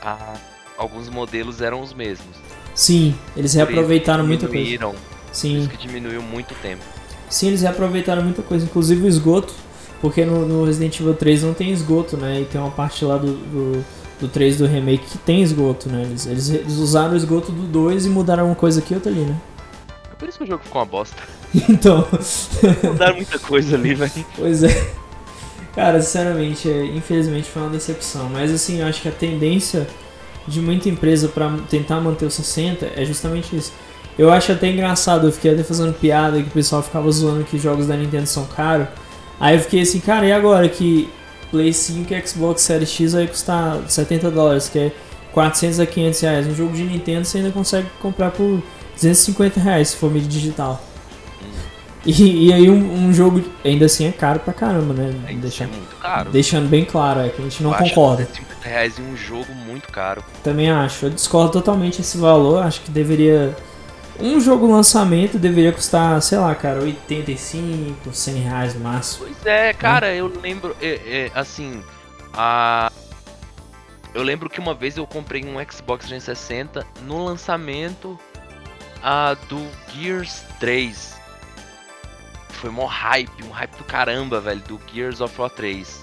a... 0.01 0.33
alguns 0.77 1.09
modelos 1.09 1.61
eram 1.61 1.81
os 1.81 1.93
mesmos. 1.93 2.35
Sim, 2.73 3.15
eles 3.35 3.51
Por 3.51 3.57
reaproveitaram 3.57 4.25
muita 4.25 4.47
coisa. 4.47 4.95
Sim. 5.31 5.51
Por 5.51 5.59
isso 5.59 5.69
que 5.69 5.77
diminuiu 5.77 6.21
muito 6.21 6.55
tempo. 6.61 6.83
Sim, 7.29 7.47
eles 7.47 7.61
reaproveitaram 7.61 8.23
muita 8.23 8.41
coisa, 8.41 8.65
inclusive 8.65 9.03
o 9.03 9.07
esgoto, 9.07 9.53
porque 9.99 10.23
no, 10.23 10.45
no 10.45 10.65
Resident 10.65 10.99
Evil 10.99 11.13
3 11.13 11.43
não 11.43 11.53
tem 11.53 11.71
esgoto, 11.71 12.15
né? 12.15 12.41
E 12.41 12.45
tem 12.45 12.59
uma 12.61 12.71
parte 12.71 13.03
lá 13.03 13.17
do, 13.17 13.33
do 13.33 13.85
do 14.19 14.27
3 14.27 14.57
do 14.57 14.65
remake 14.65 15.05
que 15.05 15.17
tem 15.17 15.41
esgoto, 15.41 15.89
né? 15.89 16.03
Eles, 16.03 16.25
eles, 16.25 16.49
eles 16.49 16.73
usaram 16.75 17.13
o 17.13 17.17
esgoto 17.17 17.51
do 17.51 17.63
2 17.63 18.05
e 18.05 18.09
mudaram 18.09 18.45
uma 18.45 18.55
coisa 18.55 18.79
aqui 18.79 18.93
e 18.93 18.95
outra 18.95 19.11
ali, 19.11 19.21
né? 19.21 19.35
É 20.11 20.15
por 20.15 20.29
isso 20.29 20.37
que 20.37 20.43
o 20.43 20.47
jogo 20.47 20.63
ficou 20.63 20.81
uma 20.81 20.87
bosta. 20.87 21.15
então. 21.69 22.07
Mudaram 22.83 23.15
muita 23.15 23.39
coisa 23.39 23.75
ali, 23.75 23.93
velho. 23.93 24.11
Pois 24.35 24.63
é. 24.63 24.91
Cara, 25.73 26.01
sinceramente, 26.01 26.69
é, 26.69 26.85
infelizmente 26.85 27.49
foi 27.49 27.61
uma 27.61 27.71
decepção. 27.71 28.29
Mas 28.29 28.51
assim, 28.51 28.79
eu 28.79 28.87
acho 28.87 29.01
que 29.01 29.09
a 29.09 29.11
tendência 29.11 29.87
de 30.47 30.61
muita 30.61 30.87
empresa 30.87 31.27
para 31.27 31.51
tentar 31.69 31.99
manter 31.99 32.25
o 32.25 32.31
60 32.31 32.91
é 32.95 33.03
justamente 33.03 33.55
isso. 33.55 33.73
Eu 34.17 34.31
acho 34.31 34.51
até 34.51 34.71
engraçado, 34.71 35.27
eu 35.27 35.31
fiquei 35.31 35.51
até 35.53 35.63
fazendo 35.63 35.93
piada 35.93 36.41
que 36.41 36.47
o 36.47 36.51
pessoal 36.51 36.81
ficava 36.81 37.11
zoando 37.11 37.43
que 37.43 37.57
jogos 37.57 37.87
da 37.87 37.97
Nintendo 37.97 38.25
são 38.25 38.45
caros. 38.45 38.87
Aí 39.39 39.57
eu 39.57 39.61
fiquei 39.61 39.81
assim, 39.81 39.99
cara, 39.99 40.25
e 40.25 40.31
agora 40.31 40.69
que 40.69 41.09
Play 41.51 41.73
5 41.73 42.13
e 42.13 42.27
Xbox 42.27 42.61
Series 42.61 42.89
X 42.89 43.13
vai 43.13 43.27
custar 43.27 43.79
70 43.87 44.31
dólares, 44.31 44.69
que 44.69 44.79
é 44.79 44.91
400 45.33 45.79
a 45.79 45.85
500 45.85 46.19
reais. 46.21 46.47
Um 46.47 46.55
jogo 46.55 46.73
de 46.73 46.83
Nintendo 46.83 47.25
você 47.25 47.39
ainda 47.39 47.51
consegue 47.51 47.87
comprar 48.01 48.31
por 48.31 48.61
250 48.93 49.59
reais 49.59 49.89
se 49.89 49.97
for 49.97 50.11
mídia 50.11 50.29
digital. 50.29 50.81
E, 52.05 52.47
e, 52.47 52.53
aí 52.53 52.69
um, 52.69 53.07
um, 53.07 53.11
jogo 53.11 53.43
ainda 53.63 53.85
assim 53.85 54.05
é 54.05 54.11
caro 54.11 54.39
pra 54.39 54.53
caramba, 54.53 54.93
né? 54.93 55.11
É, 55.27 55.33
Deixa, 55.33 55.63
é 55.63 55.67
muito 55.67 55.95
caro. 55.95 56.29
Deixando 56.29 56.69
bem 56.69 56.85
claro, 56.85 57.21
é 57.21 57.29
que 57.29 57.41
a 57.41 57.43
gente 57.43 57.63
não 57.63 57.71
Eu 57.71 57.77
concorda. 57.79 58.23
Acho 58.23 58.35
50 58.35 58.69
reais 58.69 58.99
em 58.99 59.03
um 59.03 59.17
jogo 59.17 59.51
muito 59.53 59.91
caro. 59.91 60.23
Também 60.43 60.69
acho. 60.69 61.07
Eu 61.07 61.09
discordo 61.09 61.51
totalmente 61.51 62.01
esse 62.01 62.15
valor. 62.15 62.63
Acho 62.63 62.81
que 62.81 62.91
deveria 62.91 63.55
um 64.19 64.39
jogo 64.39 64.71
lançamento 64.71 65.37
deveria 65.37 65.71
custar, 65.71 66.21
sei 66.21 66.37
lá, 66.37 66.53
cara, 66.55 66.81
85, 66.81 68.13
100 68.13 68.35
reais 68.35 68.73
no 68.73 68.81
máximo. 68.81 69.25
Pois 69.25 69.45
é, 69.45 69.73
cara, 69.73 70.13
eu 70.13 70.27
lembro, 70.27 70.75
é, 70.81 71.01
é, 71.05 71.31
assim, 71.35 71.83
a... 72.33 72.91
Eu 74.13 74.23
lembro 74.23 74.49
que 74.49 74.59
uma 74.59 74.73
vez 74.73 74.95
eu 74.95 75.05
comprei 75.05 75.43
um 75.43 75.55
Xbox 75.69 76.05
360 76.05 76.85
no 77.01 77.25
lançamento 77.25 78.17
a, 79.03 79.33
do 79.49 79.59
Gears 79.93 80.43
3. 80.59 81.15
Foi 82.49 82.69
mó 82.69 82.85
hype, 82.85 83.43
um 83.43 83.51
hype 83.51 83.75
do 83.75 83.83
caramba, 83.83 84.39
velho, 84.39 84.61
do 84.61 84.79
Gears 84.93 85.19
of 85.19 85.39
War 85.39 85.49
3. 85.49 86.01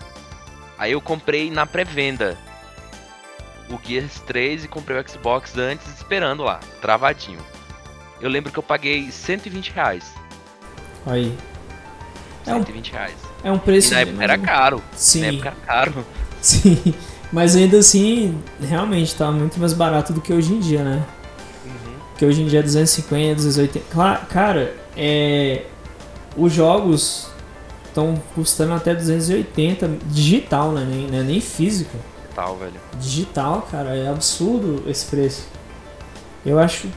Aí 0.76 0.92
eu 0.92 1.00
comprei 1.00 1.50
na 1.50 1.64
pré-venda 1.64 2.36
o 3.70 3.80
Gears 3.82 4.20
3 4.26 4.64
e 4.64 4.68
comprei 4.68 5.00
o 5.00 5.08
Xbox 5.08 5.56
antes 5.56 5.86
esperando 5.88 6.42
lá, 6.42 6.60
travadinho 6.82 7.40
eu 8.22 8.30
lembro 8.30 8.52
que 8.52 8.58
eu 8.58 8.62
paguei 8.62 9.10
120 9.10 9.72
reais. 9.72 10.14
Aí. 11.04 11.36
120 12.44 12.88
é 12.88 12.90
um, 12.90 12.96
reais. 12.96 13.16
É 13.44 13.52
um 13.52 13.58
preço. 13.58 13.88
E 13.88 13.94
na 13.94 14.00
época 14.00 14.22
era 14.22 14.38
caro. 14.38 14.82
Sim. 14.94 15.20
Na 15.20 15.26
época 15.26 15.48
era 15.48 15.56
caro. 15.66 16.06
Sim. 16.40 16.94
Mas 17.32 17.56
ainda 17.56 17.78
assim, 17.78 18.38
realmente 18.60 19.14
tá 19.14 19.30
muito 19.32 19.58
mais 19.58 19.72
barato 19.72 20.12
do 20.12 20.20
que 20.20 20.32
hoje 20.32 20.52
em 20.52 20.60
dia, 20.60 20.84
né? 20.84 21.04
Uhum. 21.64 21.94
Que 22.16 22.24
hoje 22.24 22.42
em 22.42 22.46
dia 22.46 22.60
é 22.60 22.62
250, 22.62 23.34
280. 23.36 23.86
Claro, 23.90 24.26
cara, 24.26 24.76
é. 24.96 25.64
Os 26.36 26.52
jogos 26.52 27.28
estão 27.86 28.14
custando 28.34 28.72
até 28.72 28.94
280 28.94 29.98
digital, 30.06 30.72
né? 30.72 30.86
Nem, 30.88 31.06
né? 31.08 31.22
nem 31.22 31.40
físico. 31.40 31.96
Digital, 32.22 32.56
velho. 32.56 32.80
Digital, 32.98 33.68
cara, 33.70 33.96
é 33.96 34.08
absurdo 34.08 34.82
esse 34.88 35.06
preço. 35.06 35.46
Eu 36.44 36.58
acho 36.58 36.88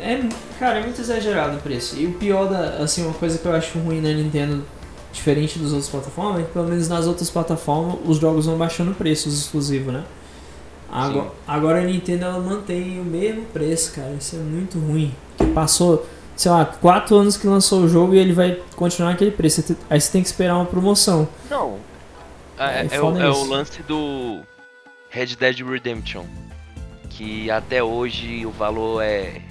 é, 0.00 0.28
cara, 0.58 0.78
é 0.78 0.82
muito 0.82 1.00
exagerado 1.00 1.56
o 1.56 1.60
preço. 1.60 1.96
E 1.96 2.06
o 2.06 2.12
pior 2.14 2.48
da, 2.48 2.82
assim, 2.82 3.04
uma 3.04 3.14
coisa 3.14 3.38
que 3.38 3.46
eu 3.46 3.52
acho 3.52 3.78
ruim 3.78 4.00
na 4.00 4.10
Nintendo, 4.10 4.64
diferente 5.12 5.58
das 5.58 5.72
outras 5.72 5.88
plataformas, 5.88 6.40
é 6.40 6.44
que 6.44 6.52
pelo 6.52 6.68
menos 6.68 6.88
nas 6.88 7.06
outras 7.06 7.30
plataformas 7.30 7.96
os 8.04 8.18
jogos 8.18 8.46
vão 8.46 8.56
baixando 8.56 8.92
o 8.92 8.94
preço, 8.94 9.28
os 9.28 9.38
exclusivos, 9.38 9.92
né? 9.92 10.04
Agora, 10.90 11.30
agora 11.46 11.78
a 11.80 11.84
Nintendo 11.84 12.24
ela 12.24 12.38
mantém 12.38 12.98
o 12.98 13.04
mesmo 13.04 13.44
preço, 13.46 13.92
cara. 13.92 14.14
Isso 14.18 14.36
é 14.36 14.38
muito 14.38 14.78
ruim. 14.78 15.14
Passou, 15.54 16.06
sei 16.34 16.50
lá, 16.50 16.64
4 16.64 17.14
anos 17.14 17.36
que 17.36 17.46
lançou 17.46 17.82
o 17.82 17.88
jogo 17.88 18.14
e 18.14 18.18
ele 18.18 18.32
vai 18.32 18.58
continuar 18.74 19.10
aquele 19.10 19.30
preço. 19.30 19.76
Aí 19.90 20.00
você 20.00 20.10
tem 20.10 20.22
que 20.22 20.28
esperar 20.28 20.56
uma 20.56 20.64
promoção. 20.64 21.28
Não. 21.50 21.76
É, 22.58 22.80
é, 22.80 22.88
é, 22.92 23.02
o, 23.02 23.18
é 23.18 23.30
o 23.30 23.44
lance 23.44 23.82
do 23.82 24.40
Red 25.10 25.36
Dead 25.38 25.60
Redemption. 25.60 26.24
Que 27.10 27.50
até 27.50 27.82
hoje 27.82 28.46
o 28.46 28.50
valor 28.50 29.02
é 29.02 29.42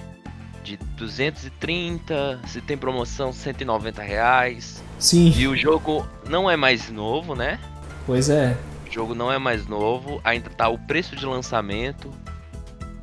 de 0.68 0.78
230, 0.98 2.42
se 2.46 2.60
tem 2.60 2.78
promoção 2.78 3.32
190 3.32 4.02
reais. 4.02 4.84
Sim. 5.00 5.34
E 5.38 5.48
o 5.48 5.56
jogo 5.56 6.06
não 6.28 6.52
é 6.52 6.58
mais 6.58 6.90
novo, 6.90 7.36
né? 7.36 7.58
Pois 8.06 8.30
é. 8.30 8.58
O 8.86 8.92
jogo 8.92 9.16
não 9.16 9.32
é 9.32 9.40
mais 9.40 9.66
novo, 9.66 10.20
ainda 10.26 10.50
tá 10.50 10.68
o 10.68 10.78
preço 10.78 11.16
de 11.16 11.26
lançamento. 11.26 12.12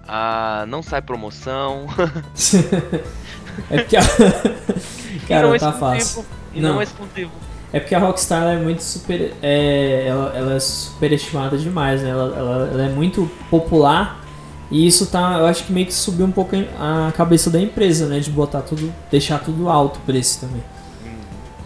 Ah, 0.07 0.67
não 0.69 0.83
sai 0.83 1.01
promoção. 1.01 1.87
é 3.71 3.79
porque 3.79 3.97
a... 3.97 4.03
Cara, 5.27 5.47
não 5.47 5.55
é 5.55 5.59
tá 5.59 5.73
fácil. 5.73 6.27
E 6.53 6.61
não. 6.61 6.75
não 6.75 6.81
é 6.81 6.85
exclusivo. 6.85 7.33
É 7.73 7.81
porque 7.81 7.95
a 7.95 7.99
Rockstar 7.99 8.47
é 8.47 8.57
muito 8.57 8.83
super. 8.83 9.33
É, 9.43 10.07
ela, 10.07 10.33
ela 10.37 10.55
é 10.55 10.61
superestimada 10.61 11.57
demais, 11.57 12.03
né? 12.03 12.11
Ela, 12.11 12.37
ela, 12.37 12.69
ela, 12.73 12.83
é 12.85 12.89
muito 12.89 13.29
popular 13.51 14.24
e 14.71 14.87
isso 14.87 15.07
tá. 15.07 15.39
Eu 15.39 15.47
acho 15.47 15.65
que 15.65 15.73
meio 15.73 15.87
que 15.87 15.95
subiu 15.95 16.27
um 16.27 16.33
pouco 16.33 16.57
a 16.79 17.13
cabeça 17.17 17.51
da 17.51 17.61
empresa, 17.61 18.07
né? 18.07 18.19
De 18.19 18.31
botar 18.31 18.63
tudo. 18.63 18.93
deixar 19.11 19.39
tudo 19.39 19.69
alto 19.69 19.99
o 19.99 20.03
preço 20.03 20.41
também. 20.41 20.63
Uhum. 21.05 21.13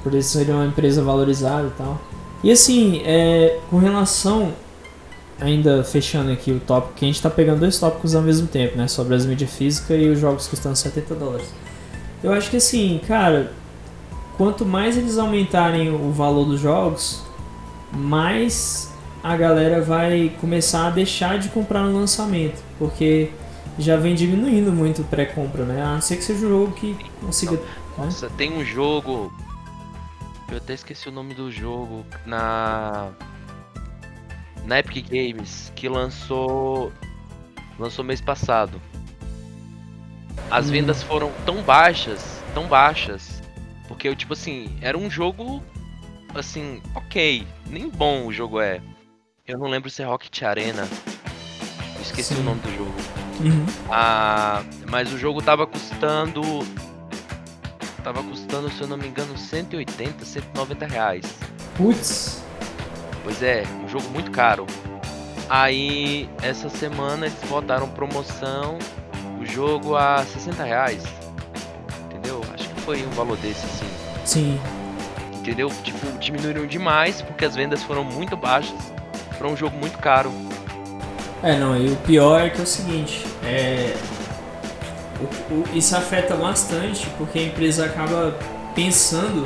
Por 0.03 0.15
isso 0.15 0.31
seria 0.31 0.55
uma 0.55 0.67
empresa 0.67 1.03
valorizada 1.03 1.69
e 1.69 1.71
tal. 1.71 2.01
E 2.43 2.51
assim, 2.51 3.03
é, 3.05 3.59
com 3.71 3.79
relação. 3.79 4.53
Ainda 5.41 5.85
fechando 5.85 6.33
aqui 6.33 6.51
o 6.51 6.59
tópico, 6.59 6.95
que 6.95 7.05
a 7.05 7.09
gente 7.09 7.23
tá 7.23 7.31
pegando 7.31 7.61
dois 7.61 7.79
tópicos 7.79 8.13
ao 8.13 8.23
mesmo 8.23 8.49
tempo, 8.49 8.77
né? 8.77 8.89
Sobre 8.89 9.15
as 9.15 9.25
mídias 9.25 9.49
físicas 9.49 9.97
e 9.97 10.09
os 10.09 10.19
jogos 10.19 10.49
custando 10.49 10.75
70 10.75 11.15
dólares. 11.15 11.47
Eu 12.25 12.33
acho 12.33 12.51
que 12.51 12.57
assim, 12.57 13.01
cara, 13.07 13.53
quanto 14.37 14.67
mais 14.67 14.97
eles 14.97 15.17
aumentarem 15.17 15.95
o 15.95 16.11
valor 16.11 16.45
dos 16.45 16.61
jogos, 16.61 17.23
mais 17.93 18.88
a 19.23 19.37
galera 19.37 19.81
vai 19.81 20.33
começar 20.41 20.87
a 20.87 20.91
deixar 20.91 21.39
de 21.39 21.49
comprar 21.49 21.83
no 21.83 21.93
lançamento, 21.93 22.63
porque 22.79 23.31
já 23.79 23.97
vem 23.97 24.15
diminuindo 24.15 24.73
muito 24.73 25.03
o 25.03 25.05
pré-compra, 25.05 25.65
né? 25.65 25.83
A 25.83 25.95
não 25.95 26.01
ser 26.01 26.17
que 26.17 26.25
seja 26.25 26.47
um 26.47 26.49
jogo 26.49 26.73
que 26.73 26.97
consiga. 27.21 27.53
Né? 27.53 27.59
Nossa, 27.97 28.29
né? 28.29 28.35
tem 28.37 28.53
um 28.53 28.65
jogo 28.65 29.33
eu 30.51 30.57
até 30.57 30.73
esqueci 30.73 31.09
o 31.09 31.13
nome 31.13 31.35
do 31.35 31.53
jogo 31.53 32.07
na 32.25 33.11
na 34.65 34.79
Epic 34.79 35.07
Games 35.07 35.71
que 35.77 35.89
lançou 35.89 36.93
lançou 37.79 38.05
mês 38.05 38.21
passado. 38.21 38.81
As 40.51 40.69
hum. 40.69 40.73
vendas 40.73 41.03
foram 41.03 41.31
tão 41.45 41.63
baixas, 41.63 42.43
tão 42.55 42.67
baixas, 42.67 43.43
porque 43.87 44.09
eu 44.09 44.17
tipo 44.17 44.33
assim, 44.33 44.79
era 44.81 44.97
um 44.97 45.11
jogo 45.11 45.63
assim, 46.35 46.83
OK, 46.95 47.47
nem 47.67 47.91
bom 47.91 48.27
o 48.27 48.33
jogo 48.33 48.59
é. 48.59 48.81
Eu 49.49 49.57
não 49.57 49.67
lembro 49.67 49.89
se 49.89 50.03
é 50.03 50.05
Rocket 50.05 50.43
Arena. 50.43 50.87
esqueci 52.03 52.35
Sim. 52.35 52.41
o 52.41 52.45
nome 52.45 52.61
do 52.61 52.71
jogo. 52.77 52.95
Uhum. 53.41 53.65
Ah, 53.91 54.63
mas 54.91 55.11
o 55.11 55.17
jogo 55.17 55.41
tava 55.41 55.67
custando 55.67 56.43
tava 58.05 58.23
custando, 58.23 58.71
se 58.71 58.83
eu 58.83 58.87
não 58.87 58.99
me 58.99 59.09
engano, 59.09 59.39
180, 59.39 60.23
190 60.23 60.87
reais. 60.87 61.25
Putz! 61.79 62.43
Pois 63.25 63.43
é, 63.43 63.65
um 63.83 63.89
jogo 63.89 64.07
muito 64.11 64.31
caro. 64.31 64.67
Aí, 65.49 66.29
essa 66.43 66.69
semana 66.69 67.27
eles 67.27 67.39
botaram 67.49 67.89
promoção, 67.89 68.79
o 69.41 69.47
jogo 69.47 69.97
a 69.97 70.25
60 70.27 70.63
reais. 70.63 71.05
Entendeu? 72.05 72.43
Acho 72.53 72.69
que 72.69 72.81
foi 72.83 73.03
um 73.03 73.11
valor 73.11 73.39
desse, 73.39 73.65
assim. 73.65 73.91
Sim. 74.27 74.61
Entendeu? 75.35 75.71
Tipo, 75.83 76.19
diminuíram 76.19 76.67
demais 76.67 77.23
porque 77.23 77.47
as 77.47 77.57
vendas 77.57 77.83
foram 77.83 78.05
muito 78.05 78.37
baixas 78.37 78.98
para 79.39 79.49
um 79.49 79.57
jogo 79.57 79.77
muito 79.79 79.97
caro. 79.99 80.31
É, 81.43 81.57
não, 81.57 81.77
e 81.77 81.89
o 81.91 81.97
pior 81.97 82.41
é 82.41 82.51
que 82.51 82.59
é 82.59 82.65
o 82.65 82.67
seguinte, 82.67 83.25
é, 83.45 83.95
o, 85.21 85.55
o, 85.55 85.65
isso 85.73 85.97
afeta 85.97 86.35
bastante 86.35 87.07
porque 87.17 87.39
a 87.39 87.43
empresa 87.43 87.85
acaba 87.85 88.37
pensando 88.75 89.45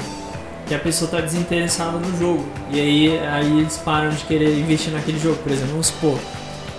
que 0.67 0.75
a 0.75 0.79
pessoa 0.79 1.07
está 1.07 1.21
desinteressada 1.21 1.99
no 1.99 2.19
jogo. 2.19 2.47
E 2.71 2.81
aí, 2.81 3.19
aí 3.19 3.61
eles 3.61 3.77
param 3.77 4.11
de 4.11 4.25
querer 4.25 4.59
investir 4.59 4.93
naquele 4.93 5.19
jogo. 5.19 5.37
Por 5.43 5.53
exemplo, 5.53 5.73
vamos 5.73 5.89
supor, 5.89 6.19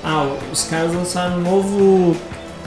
ah, 0.04 0.36
os 0.52 0.64
caras 0.64 0.94
lançaram 0.94 1.38
um 1.38 1.42
novo 1.42 2.16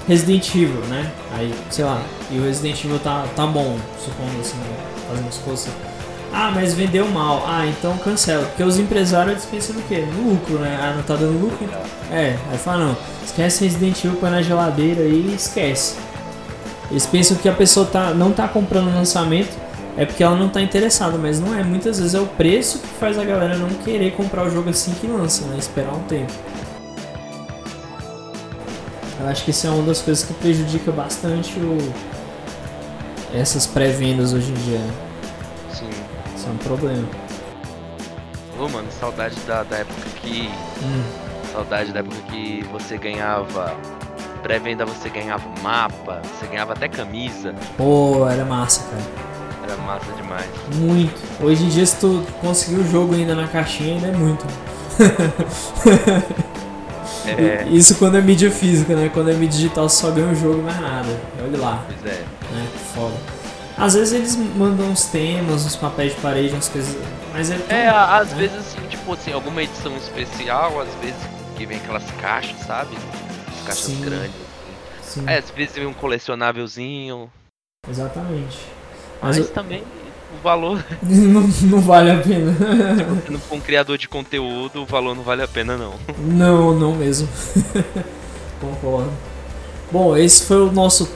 Resident 0.06 0.48
Evil, 0.54 0.80
né? 0.82 1.10
Aí, 1.32 1.52
sei 1.70 1.84
lá, 1.84 2.00
e 2.30 2.38
o 2.38 2.44
Resident 2.44 2.84
Evil 2.84 2.98
tá, 3.00 3.26
tá 3.34 3.46
bom, 3.46 3.76
supondo 3.98 4.40
assim, 4.40 4.56
fazendo 5.08 5.32
suposição. 5.32 5.85
Ah, 6.38 6.52
mas 6.54 6.74
vendeu 6.74 7.08
mal. 7.08 7.44
Ah, 7.46 7.66
então 7.66 7.96
cancela. 7.96 8.44
Porque 8.44 8.62
os 8.62 8.78
empresários 8.78 9.46
pensam 9.46 9.74
no 9.74 9.80
quê? 9.84 10.04
No 10.14 10.32
lucro, 10.32 10.58
né? 10.58 10.78
Ah, 10.78 10.92
não 10.94 11.02
tá 11.02 11.16
dando 11.16 11.40
lucro? 11.40 11.66
É, 12.12 12.36
aí 12.52 12.58
fala, 12.58 12.88
não, 12.88 12.96
esquece 13.24 13.64
Resident 13.64 14.04
Evil, 14.04 14.18
põe 14.20 14.28
na 14.28 14.42
geladeira 14.42 15.00
e 15.00 15.34
esquece. 15.34 15.96
Eles 16.90 17.06
pensam 17.06 17.38
que 17.38 17.48
a 17.48 17.54
pessoa 17.54 17.86
tá, 17.86 18.10
não 18.10 18.32
está 18.32 18.46
comprando 18.46 18.94
lançamento 18.94 19.56
é 19.96 20.04
porque 20.04 20.22
ela 20.22 20.36
não 20.36 20.48
está 20.48 20.60
interessada, 20.60 21.16
mas 21.16 21.40
não 21.40 21.58
é. 21.58 21.64
Muitas 21.64 21.98
vezes 21.98 22.14
é 22.14 22.20
o 22.20 22.26
preço 22.26 22.80
que 22.80 22.88
faz 23.00 23.18
a 23.18 23.24
galera 23.24 23.56
não 23.56 23.70
querer 23.70 24.12
comprar 24.12 24.46
o 24.46 24.50
jogo 24.50 24.68
assim 24.68 24.92
que 25.00 25.06
lança, 25.06 25.46
né? 25.46 25.56
Esperar 25.58 25.94
um 25.94 26.02
tempo. 26.02 26.34
Eu 29.18 29.26
acho 29.26 29.42
que 29.42 29.52
isso 29.52 29.66
é 29.66 29.70
uma 29.70 29.84
das 29.84 30.02
coisas 30.02 30.22
que 30.22 30.34
prejudica 30.34 30.92
bastante 30.92 31.58
o... 31.58 31.78
essas 33.34 33.66
pré-vendas 33.66 34.34
hoje 34.34 34.50
em 34.50 34.54
dia. 34.54 35.05
Isso 36.46 36.46
é 36.46 36.52
um 36.52 36.56
problema. 36.58 37.08
Ô, 38.58 38.68
mano, 38.68 38.88
saudade 38.92 39.34
da, 39.46 39.64
da 39.64 39.78
época 39.78 40.08
que. 40.22 40.48
Hum. 40.82 41.02
Saudade 41.52 41.92
da 41.92 42.00
época 42.00 42.16
que 42.30 42.64
você 42.70 42.96
ganhava 42.96 43.76
pré-venda 44.42 44.84
você 44.84 45.08
ganhava 45.08 45.48
mapa, 45.60 46.22
você 46.22 46.46
ganhava 46.46 46.72
até 46.72 46.88
camisa. 46.88 47.52
Pô, 47.76 48.28
era 48.28 48.44
massa, 48.44 48.84
cara. 48.84 49.02
Era 49.64 49.76
massa 49.82 50.12
demais. 50.12 50.48
Muito. 50.76 51.20
Hoje 51.42 51.64
em 51.64 51.68
dia, 51.68 51.84
se 51.84 51.96
tu 51.96 52.24
conseguir 52.40 52.76
o 52.76 52.88
jogo 52.88 53.12
ainda 53.14 53.34
na 53.34 53.48
caixinha, 53.48 53.96
ainda 53.96 54.06
é 54.06 54.12
muito. 54.12 54.46
é. 57.26 57.66
Isso 57.70 57.96
quando 57.96 58.18
é 58.18 58.20
mídia 58.20 58.52
física, 58.52 58.94
né? 58.94 59.10
Quando 59.12 59.30
é 59.30 59.34
mídia 59.34 59.58
digital, 59.58 59.88
só 59.88 60.12
ganha 60.12 60.28
o 60.28 60.34
jogo, 60.36 60.62
mais 60.62 60.80
nada. 60.80 61.08
Olha 61.42 61.58
lá. 61.58 61.84
Pois 61.88 62.14
é. 62.14 62.20
Né? 62.52 62.68
Foda. 62.94 63.35
Às 63.76 63.94
vezes 63.94 64.12
eles 64.14 64.36
mandam 64.36 64.90
uns 64.90 65.04
temas, 65.04 65.66
uns 65.66 65.76
papéis 65.76 66.14
de 66.14 66.20
parede, 66.20 66.54
umas 66.54 66.68
coisas. 66.68 66.96
Mas 67.32 67.50
é. 67.50 67.58
É, 67.68 67.88
às 67.88 68.30
né? 68.30 68.36
vezes 68.38 68.56
assim, 68.56 68.80
tipo 68.88 69.12
assim, 69.12 69.32
alguma 69.32 69.62
edição 69.62 69.94
especial, 69.96 70.80
às 70.80 70.94
vezes 70.96 71.20
que 71.56 71.66
vem 71.66 71.76
aquelas 71.76 72.10
caixas, 72.12 72.58
sabe? 72.60 72.96
caixas 73.66 73.84
Sim. 73.84 74.00
grandes. 74.00 74.30
Assim. 75.00 75.20
Sim. 75.20 75.24
É, 75.26 75.38
às 75.38 75.50
vezes 75.50 75.74
vem 75.74 75.86
um 75.86 75.92
colecionávelzinho. 75.92 77.30
Exatamente. 77.88 78.58
Mas, 79.20 79.36
Mas 79.36 79.48
eu... 79.48 79.52
também 79.52 79.82
o 80.38 80.42
valor. 80.42 80.84
não, 81.02 81.42
não 81.42 81.80
vale 81.80 82.10
a 82.10 82.18
pena. 82.18 82.52
Se 82.52 83.04
você 83.04 83.30
não 83.30 83.40
for 83.40 83.56
um 83.56 83.60
criador 83.60 83.98
de 83.98 84.08
conteúdo, 84.08 84.82
o 84.82 84.86
valor 84.86 85.14
não 85.14 85.22
vale 85.22 85.42
a 85.42 85.48
pena, 85.48 85.76
não. 85.76 85.94
Não, 86.18 86.74
não 86.74 86.94
mesmo. 86.94 87.28
Concordo. 88.60 89.12
Bom, 89.90 90.16
esse 90.16 90.44
foi 90.44 90.62
o 90.62 90.72
nosso 90.72 91.08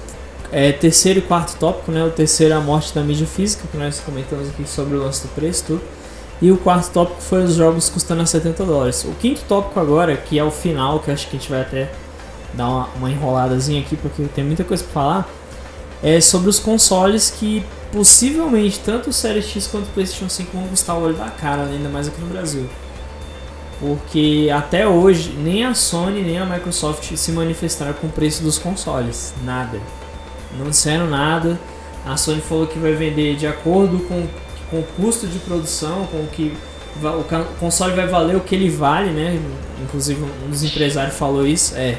é, 0.52 0.72
terceiro 0.72 1.20
e 1.20 1.22
quarto 1.22 1.56
tópico, 1.58 1.92
né? 1.92 2.04
O 2.04 2.10
terceiro 2.10 2.54
é 2.54 2.56
a 2.56 2.60
morte 2.60 2.94
da 2.94 3.02
mídia 3.02 3.26
física, 3.26 3.66
que 3.70 3.76
nós 3.76 4.00
comentamos 4.00 4.48
aqui 4.48 4.68
sobre 4.68 4.96
o 4.96 5.00
lance 5.00 5.22
do 5.22 5.28
preço, 5.34 5.64
tudo. 5.66 5.82
E 6.42 6.50
o 6.50 6.56
quarto 6.56 6.90
tópico 6.92 7.20
foi 7.20 7.44
os 7.44 7.54
jogos 7.54 7.88
custando 7.88 8.22
a 8.22 8.26
70 8.26 8.64
dólares. 8.64 9.04
O 9.04 9.12
quinto 9.12 9.42
tópico 9.46 9.78
agora, 9.78 10.16
que 10.16 10.38
é 10.38 10.44
o 10.44 10.50
final, 10.50 10.98
que 11.00 11.10
acho 11.10 11.28
que 11.28 11.36
a 11.36 11.38
gente 11.38 11.50
vai 11.50 11.60
até 11.60 11.90
dar 12.54 12.68
uma, 12.68 12.88
uma 12.96 13.10
enroladazinha 13.10 13.80
aqui 13.80 13.96
porque 13.96 14.24
tem 14.24 14.42
muita 14.42 14.64
coisa 14.64 14.82
para 14.82 14.92
falar, 14.92 15.28
é 16.02 16.20
sobre 16.20 16.48
os 16.48 16.58
consoles 16.58 17.30
que 17.30 17.64
possivelmente 17.92 18.80
tanto 18.80 19.10
o 19.10 19.12
Series 19.12 19.46
X 19.46 19.66
quanto 19.66 19.84
o 19.84 19.90
PlayStation 19.90 20.28
5 20.28 20.56
vão 20.56 20.66
custar 20.68 20.96
o 20.96 21.02
olho 21.02 21.14
da 21.14 21.28
cara, 21.28 21.64
ainda 21.64 21.88
mais 21.88 22.08
aqui 22.08 22.20
no 22.20 22.26
Brasil. 22.26 22.68
Porque 23.78 24.48
até 24.52 24.86
hoje 24.86 25.32
nem 25.32 25.64
a 25.64 25.74
Sony 25.74 26.22
nem 26.22 26.38
a 26.38 26.44
Microsoft 26.44 27.16
se 27.16 27.32
manifestaram 27.32 27.92
com 27.94 28.06
o 28.06 28.10
preço 28.10 28.42
dos 28.42 28.58
consoles, 28.58 29.34
nada. 29.44 29.78
Não 30.58 30.70
disseram 30.70 31.08
nada. 31.08 31.58
A 32.04 32.16
Sony 32.16 32.40
falou 32.40 32.66
que 32.66 32.78
vai 32.78 32.92
vender 32.92 33.36
de 33.36 33.46
acordo 33.46 33.98
com, 34.00 34.26
com 34.70 34.80
o 34.80 34.82
custo 34.96 35.26
de 35.26 35.38
produção, 35.38 36.06
com 36.06 36.18
o 36.18 36.26
que 36.26 36.56
o 37.02 37.58
console 37.58 37.94
vai 37.94 38.06
valer 38.06 38.36
o 38.36 38.40
que 38.40 38.54
ele 38.54 38.68
vale, 38.68 39.10
né? 39.10 39.40
Inclusive 39.82 40.22
um 40.22 40.50
dos 40.50 40.62
empresários 40.62 41.16
falou 41.16 41.46
isso. 41.46 41.74
É, 41.76 41.98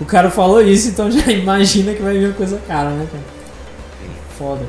o 0.00 0.04
cara 0.04 0.30
falou 0.30 0.62
isso, 0.62 0.88
então 0.88 1.10
já 1.10 1.26
imagina 1.32 1.94
que 1.94 2.02
vai 2.02 2.18
vir 2.18 2.26
uma 2.26 2.34
coisa 2.34 2.58
cara, 2.66 2.90
né, 2.90 3.06
cara? 3.10 3.24
Foda. 4.36 4.66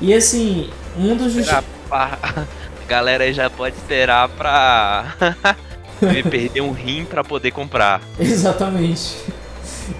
E 0.00 0.14
assim, 0.14 0.70
um 0.96 1.16
dos 1.16 1.32
justificativos. 1.32 1.74
A 1.90 2.46
galera 2.88 3.24
aí 3.24 3.32
já 3.32 3.50
pode 3.50 3.76
esperar 3.76 4.28
pra. 4.30 5.14
Perder 6.00 6.60
um 6.60 6.70
rim 6.70 7.04
para 7.04 7.24
poder 7.24 7.50
comprar. 7.50 8.00
Exatamente. 8.20 9.16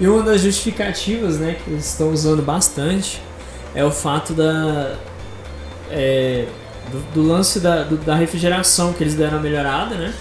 E 0.01 0.07
uma 0.07 0.23
das 0.23 0.41
justificativas, 0.41 1.39
né, 1.39 1.57
que 1.63 1.71
eles 1.71 1.87
estão 1.87 2.11
usando 2.11 2.43
bastante 2.43 3.23
é 3.75 3.85
o 3.85 3.91
fato 3.91 4.33
da 4.33 4.97
é, 5.91 6.47
do, 6.91 7.15
do, 7.15 7.29
lance 7.29 7.61
da, 7.61 7.83
do, 7.83 7.97
da 7.97 8.15
refrigeração 8.15 8.93
que 8.93 9.03
eles 9.03 9.15
deram 9.15 9.39
a 9.39 9.41
melhorada, 9.41 9.95
né? 9.95 10.15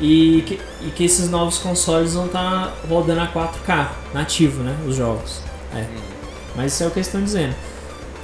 E 0.00 0.44
que, 0.46 0.60
e 0.82 0.90
que 0.90 1.04
esses 1.04 1.30
novos 1.30 1.58
consoles 1.58 2.14
vão 2.14 2.26
estar 2.26 2.66
tá 2.66 2.72
rodando 2.88 3.20
a 3.20 3.28
4K 3.28 3.88
nativo, 4.12 4.62
né? 4.62 4.76
Os 4.86 4.96
jogos. 4.96 5.40
É. 5.74 5.84
Mas 6.54 6.72
isso 6.72 6.84
é 6.84 6.86
o 6.86 6.90
que 6.90 6.98
eles 6.98 7.06
estão 7.06 7.22
dizendo. 7.22 7.54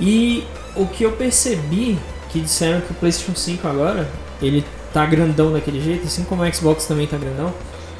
E 0.00 0.44
o 0.76 0.86
que 0.86 1.04
eu 1.04 1.12
percebi 1.12 1.98
que 2.30 2.40
disseram 2.40 2.80
que 2.80 2.92
o 2.92 2.94
PlayStation 2.94 3.34
5 3.34 3.66
agora 3.68 4.08
ele 4.40 4.64
tá 4.92 5.06
grandão 5.06 5.52
daquele 5.52 5.80
jeito, 5.80 6.06
assim 6.06 6.24
como 6.24 6.42
o 6.42 6.54
Xbox 6.54 6.86
também 6.86 7.06
tá 7.06 7.16
grandão, 7.16 7.52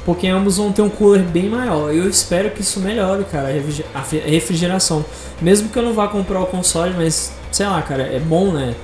porque 0.05 0.27
ambos 0.27 0.57
vão 0.57 0.71
ter 0.71 0.81
um 0.81 0.89
cooler 0.89 1.23
bem 1.23 1.49
maior. 1.49 1.93
Eu 1.93 2.09
espero 2.09 2.51
que 2.51 2.61
isso 2.61 2.79
melhore, 2.79 3.23
cara, 3.25 3.49
a 3.93 4.29
refrigeração. 4.29 5.05
Mesmo 5.41 5.69
que 5.69 5.77
eu 5.77 5.83
não 5.83 5.93
vá 5.93 6.07
comprar 6.07 6.41
o 6.41 6.45
console, 6.45 6.93
mas 6.93 7.31
sei 7.51 7.65
lá, 7.67 7.81
cara, 7.81 8.03
é 8.03 8.19
bom, 8.19 8.51
né? 8.51 8.75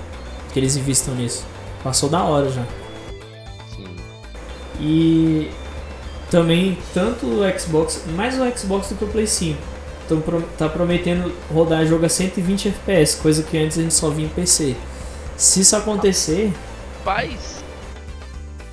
Que 0.54 0.60
eles 0.60 0.76
investam 0.76 1.14
nisso. 1.16 1.46
Passou 1.84 2.10
da 2.10 2.24
hora 2.24 2.50
já. 2.50 2.64
Sim. 3.76 3.88
E 4.80 5.50
também, 6.30 6.78
tanto 6.94 7.26
o 7.26 7.60
Xbox, 7.60 8.04
mais 8.16 8.40
o 8.40 8.58
Xbox 8.58 8.90
do 8.90 8.96
que 8.96 9.04
o 9.04 9.08
Play 9.08 9.28
5. 9.28 9.60
Então, 10.06 10.24
tá 10.58 10.68
prometendo 10.68 11.32
rodar 11.54 11.86
jogo 11.86 12.06
a 12.06 12.10
120 12.10 12.70
FPS, 12.70 13.18
coisa 13.18 13.44
que 13.44 13.58
antes 13.58 13.78
a 13.78 13.82
gente 13.82 13.94
só 13.94 14.10
via 14.10 14.26
em 14.26 14.30
PC. 14.30 14.76
Se 15.38 15.62
isso 15.62 15.76
acontecer. 15.76 16.52
Paz! 17.04 17.64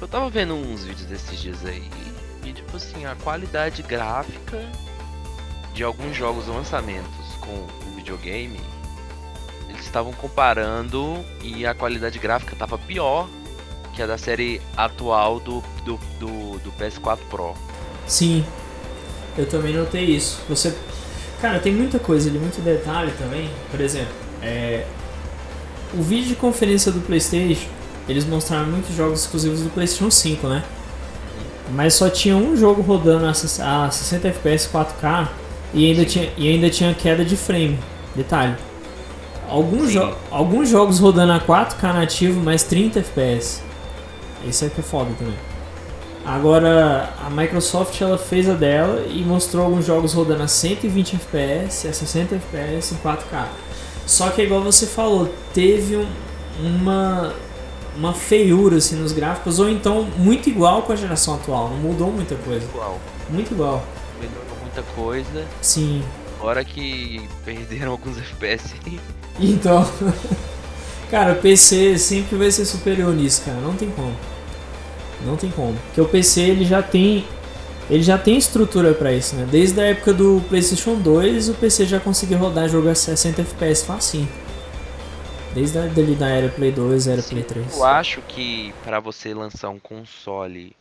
Eu 0.01 0.09
tava 0.09 0.31
vendo 0.31 0.55
uns 0.55 0.85
vídeos 0.85 1.07
desses 1.07 1.39
dias 1.39 1.65
aí. 1.65 1.83
Tipo 2.57 2.77
assim, 2.77 3.05
a 3.05 3.15
qualidade 3.15 3.83
gráfica 3.83 4.59
de 5.73 5.85
alguns 5.85 6.17
jogos 6.17 6.49
lançamentos 6.49 7.37
com 7.39 7.53
o 7.53 7.95
videogame 7.95 8.59
estavam 9.79 10.13
comparando 10.13 11.25
e 11.43 11.67
a 11.67 11.75
qualidade 11.75 12.19
gráfica 12.19 12.55
estava 12.55 12.79
pior 12.79 13.29
que 13.95 14.03
a 14.03 14.07
da 14.07 14.19
série 14.19 14.61
atual 14.77 15.41
do, 15.41 15.63
do, 15.85 15.99
do, 16.19 16.59
do, 16.59 16.73
PS4 16.73 17.19
Pro. 17.31 17.55
Sim, 18.07 18.45
eu 19.39 19.47
também 19.47 19.75
notei 19.75 20.05
isso. 20.05 20.41
Você, 20.49 20.77
cara, 21.41 21.59
tem 21.59 21.73
muita 21.73 21.99
coisa 21.99 22.29
ali, 22.29 22.39
muito 22.39 22.61
detalhe 22.61 23.13
também. 23.19 23.51
Por 23.71 23.81
exemplo, 23.81 24.13
é... 24.43 24.87
o 25.95 26.03
vídeo 26.03 26.29
de 26.29 26.35
conferência 26.37 26.93
do 26.93 27.01
PlayStation, 27.01 27.69
eles 28.07 28.27
mostraram 28.27 28.67
muitos 28.67 28.95
jogos 28.95 29.21
exclusivos 29.21 29.63
do 29.63 29.71
PlayStation 29.71 30.11
5, 30.11 30.47
né? 30.47 30.63
Mas 31.71 31.95
só 31.95 32.09
tinha 32.09 32.37
um 32.37 32.57
jogo 32.57 32.83
rodando 32.83 33.27
a 33.27 33.35
60 33.35 34.29
FPS 34.29 34.69
4K 34.73 35.29
e 35.75 35.91
ainda, 35.91 36.05
tinha, 36.05 36.33
e 36.37 36.49
ainda 36.49 36.71
tinha 36.71 36.95
queda 36.95 37.25
de 37.25 37.37
frame. 37.37 37.79
Detalhe. 38.15 38.55
Alguns, 39.49 39.93
jo 39.93 40.15
alguns 40.31 40.69
jogos 40.69 40.99
rodando 40.99 41.33
a 41.33 41.41
4K 41.41 41.93
nativo, 41.93 42.41
mais 42.41 42.63
30 42.63 43.01
FPS. 43.01 43.63
Isso 44.47 44.65
é 44.65 44.69
que 44.69 44.81
é 44.81 44.83
foda 44.83 45.11
também. 45.19 45.35
Agora, 46.25 47.11
a 47.25 47.31
Microsoft 47.31 48.01
ela 48.01 48.19
fez 48.19 48.49
a 48.49 48.55
dela 48.55 49.07
e 49.09 49.23
mostrou 49.23 49.65
alguns 49.65 49.87
jogos 49.87 50.13
rodando 50.13 50.43
a 50.43 50.49
120 50.49 51.15
FPS, 51.15 51.87
a 51.87 51.93
60 51.93 52.35
FPS 52.35 52.95
em 52.95 52.99
4K. 52.99 53.47
Só 54.05 54.31
que 54.31 54.43
igual 54.43 54.61
você 54.61 54.87
falou, 54.87 55.33
teve 55.55 55.97
um, 55.97 56.07
uma 56.61 57.33
uma 57.97 58.13
feiura 58.13 58.77
assim 58.77 58.97
nos 58.97 59.13
gráficos 59.13 59.59
ou 59.59 59.69
então 59.69 60.05
muito 60.19 60.49
igual 60.49 60.83
com 60.83 60.93
a 60.93 60.97
geração 60.97 61.35
atual, 61.35 61.71
não 61.71 61.77
mudou 61.79 62.11
muita 62.11 62.35
coisa. 62.37 62.65
Igual. 62.67 63.01
Muito 63.29 63.53
igual. 63.53 63.85
Melhorou 64.21 64.57
muita 64.63 64.83
coisa. 64.95 65.45
Sim. 65.63 66.03
Agora 66.39 66.65
que 66.65 67.27
perderam 67.45 67.93
alguns 67.93 68.19
FPS. 68.19 68.75
Então, 69.39 69.87
cara, 71.11 71.35
o 71.35 71.37
PC 71.37 71.99
sempre 71.99 72.39
vai 72.39 72.51
ser 72.51 72.65
superior 72.65 73.15
nisso, 73.15 73.43
cara. 73.45 73.61
Não 73.61 73.75
tem 73.75 73.91
como. 73.91 74.17
Não 75.27 75.37
tem 75.37 75.51
como. 75.51 75.75
Porque 75.75 76.01
o 76.01 76.07
PC 76.07 76.41
ele 76.41 76.65
já 76.65 76.83
tem 76.83 77.27
ele 77.89 78.03
já 78.03 78.19
tem 78.19 78.37
estrutura 78.37 78.93
para 78.95 79.13
isso, 79.13 79.37
né? 79.37 79.47
Desde 79.51 79.81
a 79.81 79.85
época 79.85 80.13
do 80.13 80.43
PlayStation 80.49 80.97
2, 80.97 81.51
o 81.51 81.55
PC 81.55 81.87
já 81.87 82.01
conseguia 82.01 82.37
rodar 82.37 82.69
jogo 82.69 82.89
a 82.89 82.95
60 82.95 83.43
FPS 83.43 83.85
facinho. 83.85 84.29
Desde 85.57 85.79
a 85.79 85.87
dele 85.87 86.15
da 86.15 86.29
era 86.29 86.51
Play 86.51 86.71
2, 86.71 87.07
era 87.07 87.23
Sim, 87.23 87.31
Play 87.31 87.45
3. 87.45 87.79
Eu 87.79 87.85
acho 87.87 88.21
que 88.29 88.75
para 88.85 89.01
você 89.01 89.33
lançar 89.33 89.71
um 89.71 89.79
console, 89.79 90.77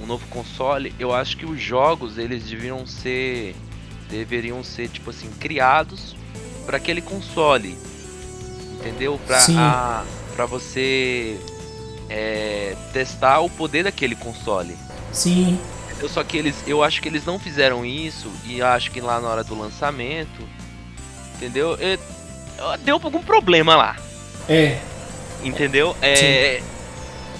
um 0.00 0.06
novo 0.06 0.24
console, 0.28 0.94
eu 0.96 1.12
acho 1.12 1.36
que 1.36 1.44
os 1.44 1.60
jogos 1.60 2.16
eles 2.16 2.44
deveriam 2.44 2.86
ser 2.86 3.56
deveriam 4.08 4.62
ser 4.62 4.88
tipo 4.90 5.10
assim 5.10 5.28
criados 5.40 6.14
para 6.64 6.76
aquele 6.76 7.02
console, 7.02 7.76
entendeu? 8.74 9.18
Para 9.26 10.04
para 10.36 10.46
você 10.46 11.36
é, 12.08 12.76
testar 12.92 13.40
o 13.40 13.50
poder 13.50 13.82
daquele 13.82 14.14
console. 14.14 14.76
Sim. 15.12 15.58
Eu 15.98 16.08
só 16.08 16.22
que 16.22 16.36
eles, 16.36 16.54
eu 16.64 16.80
acho 16.80 17.02
que 17.02 17.08
eles 17.08 17.24
não 17.24 17.40
fizeram 17.40 17.84
isso 17.84 18.30
e 18.44 18.62
acho 18.62 18.92
que 18.92 19.00
lá 19.00 19.20
na 19.20 19.26
hora 19.26 19.42
do 19.42 19.58
lançamento, 19.58 20.48
entendeu? 21.34 21.74
Eu, 21.80 21.98
deu 22.84 22.94
algum 23.02 23.22
problema 23.22 23.76
lá. 23.76 23.96
É. 24.48 24.80
Entendeu? 25.42 25.96
É. 26.02 26.62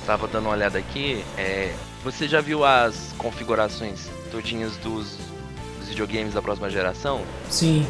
Tava 0.05 0.29
dando 0.29 0.47
uma 0.47 0.55
olhada 0.55 0.79
aqui. 0.79 1.25
É, 1.37 1.73
você 2.05 2.29
já 2.29 2.41
viu 2.41 2.65
as 2.65 3.13
configurações 3.19 4.09
todinhas 4.31 4.77
dos, 4.77 5.17
dos 5.79 5.89
videogames 5.89 6.35
da 6.35 6.43
próxima 6.43 6.71
geração? 6.71 7.23
Sim. 7.51 7.87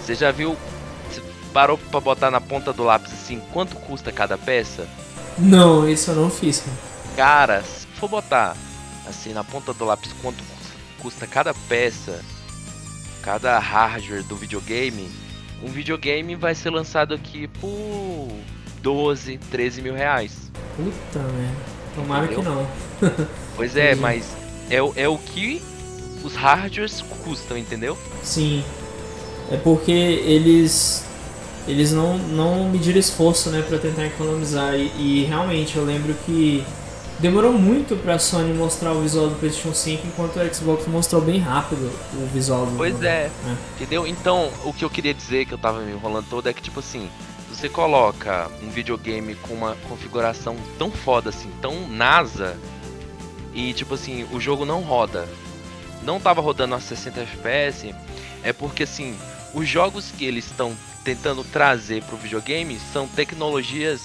Você 0.00 0.14
já 0.14 0.30
viu? 0.30 0.56
Você 1.10 1.22
parou 1.52 1.76
pra 1.76 2.00
botar 2.00 2.30
na 2.30 2.40
ponta 2.40 2.72
do 2.72 2.84
lápis 2.84 3.12
assim, 3.12 3.40
quanto 3.52 3.76
custa 3.76 4.12
cada 4.12 4.38
peça? 4.38 4.88
Não, 5.38 5.88
isso 5.88 6.10
eu 6.10 6.14
não 6.14 6.30
fiz. 6.30 6.62
Mano. 6.66 6.78
Cara, 7.16 7.62
se 7.62 7.86
for 7.98 8.08
botar 8.08 8.56
assim 9.06 9.32
na 9.32 9.44
ponta 9.44 9.72
do 9.72 9.84
lápis 9.84 10.12
quanto 10.22 10.42
custa 10.98 11.26
cada 11.26 11.52
peça, 11.68 12.22
cada 13.22 13.58
hardware 13.58 14.22
do 14.22 14.36
videogame, 14.36 15.10
um 15.62 15.68
videogame 15.68 16.34
vai 16.34 16.54
ser 16.54 16.70
lançado 16.70 17.14
aqui 17.14 17.48
por 17.48 18.28
12, 18.82 19.38
13 19.50 19.82
mil 19.82 19.94
reais. 19.94 20.50
Puta 20.76 21.18
merda. 21.18 21.74
Tomara 21.94 22.24
Entendeu? 22.24 22.42
que 22.42 22.48
não. 22.48 23.26
pois 23.56 23.76
é, 23.76 23.94
mas 23.94 24.36
é, 24.68 24.76
é 24.76 25.08
o 25.08 25.18
que 25.18 25.62
os 26.22 26.34
hardwares 26.34 27.02
custam, 27.22 27.56
entendeu? 27.56 27.96
Sim. 28.22 28.64
É 29.50 29.56
porque 29.56 29.92
eles 29.92 31.04
eles 31.66 31.92
não, 31.92 32.18
não 32.18 32.68
mediram 32.68 32.98
esforço 32.98 33.50
né, 33.50 33.62
para 33.66 33.78
tentar 33.78 34.06
economizar. 34.06 34.74
E, 34.74 34.90
e, 34.98 35.24
realmente 35.24 35.76
eu 35.76 35.84
lembro 35.84 36.14
que 36.26 36.64
demorou 37.18 37.52
muito 37.52 37.96
para 37.96 38.14
a 38.14 38.18
Sony 38.18 38.52
mostrar 38.52 38.92
o 38.92 39.00
visual 39.00 39.28
do 39.28 39.36
PlayStation 39.36 39.74
5, 39.74 40.06
enquanto 40.06 40.36
o 40.36 40.54
Xbox 40.54 40.86
mostrou 40.86 41.22
bem 41.22 41.38
rápido 41.38 41.90
o 42.14 42.26
visual 42.32 42.66
do 42.66 42.76
Pois 42.76 43.00
é, 43.02 43.30
né? 43.44 43.56
entendeu? 43.76 44.06
Então, 44.06 44.50
o 44.64 44.72
que 44.72 44.84
eu 44.84 44.90
queria 44.90 45.14
dizer, 45.14 45.46
que 45.46 45.52
eu 45.52 45.58
tava 45.58 45.80
me 45.80 45.92
enrolando 45.92 46.26
todo, 46.28 46.48
é 46.48 46.52
que 46.52 46.62
tipo 46.62 46.80
assim, 46.80 47.08
você 47.48 47.68
coloca 47.68 48.50
um 48.62 48.68
videogame 48.68 49.34
com 49.36 49.54
uma 49.54 49.76
configuração 49.88 50.56
tão 50.78 50.90
foda 50.90 51.30
assim, 51.30 51.50
tão 51.60 51.88
NASA, 51.88 52.56
e 53.54 53.72
tipo 53.72 53.94
assim, 53.94 54.26
o 54.32 54.40
jogo 54.40 54.64
não 54.64 54.80
roda. 54.80 55.28
Não 56.02 56.20
tava 56.20 56.40
rodando 56.40 56.74
a 56.74 56.80
60 56.80 57.20
FPS, 57.20 57.94
é 58.42 58.52
porque 58.52 58.82
assim, 58.82 59.16
os 59.54 59.66
jogos 59.68 60.10
que 60.10 60.24
eles 60.24 60.44
estão 60.46 60.76
tentando 61.04 61.44
trazer 61.44 62.02
para 62.02 62.14
o 62.14 62.18
videogame 62.18 62.78
são 62.92 63.06
tecnologias 63.06 64.02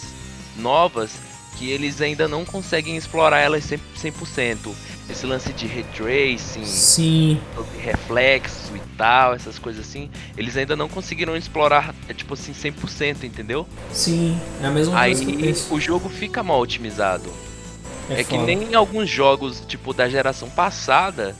novas 0.55 1.11
que 1.59 1.69
eles 1.69 1.99
ainda 1.99 2.25
não 2.25 2.45
conseguem 2.45 2.95
explorar 2.95 3.39
elas 3.39 3.65
100%. 3.65 4.73
Esse 5.09 5.25
lance 5.25 5.51
de 5.51 5.67
ray 5.67 5.83
tracing, 5.83 6.63
Sim. 6.63 7.41
reflexo 7.79 8.73
e 8.75 8.79
tal, 8.95 9.33
essas 9.33 9.59
coisas 9.59 9.85
assim, 9.85 10.09
eles 10.37 10.55
ainda 10.55 10.75
não 10.75 10.87
conseguiram 10.87 11.35
explorar, 11.35 11.93
é, 12.07 12.13
tipo 12.13 12.35
assim, 12.35 12.53
100%, 12.53 13.23
entendeu? 13.23 13.67
Sim, 13.91 14.39
é 14.61 14.67
a 14.67 14.71
mesma 14.71 14.97
Aí, 14.97 15.15
coisa 15.15 15.25
que 15.25 15.73
o 15.73 15.79
jogo 15.81 16.07
fica 16.07 16.41
mal 16.41 16.61
otimizado. 16.61 17.29
É, 18.09 18.21
é 18.21 18.23
que 18.23 18.37
nem 18.37 18.73
alguns 18.73 19.09
jogos, 19.09 19.61
tipo, 19.67 19.93
da 19.93 20.07
geração 20.07 20.49
passada, 20.49 21.35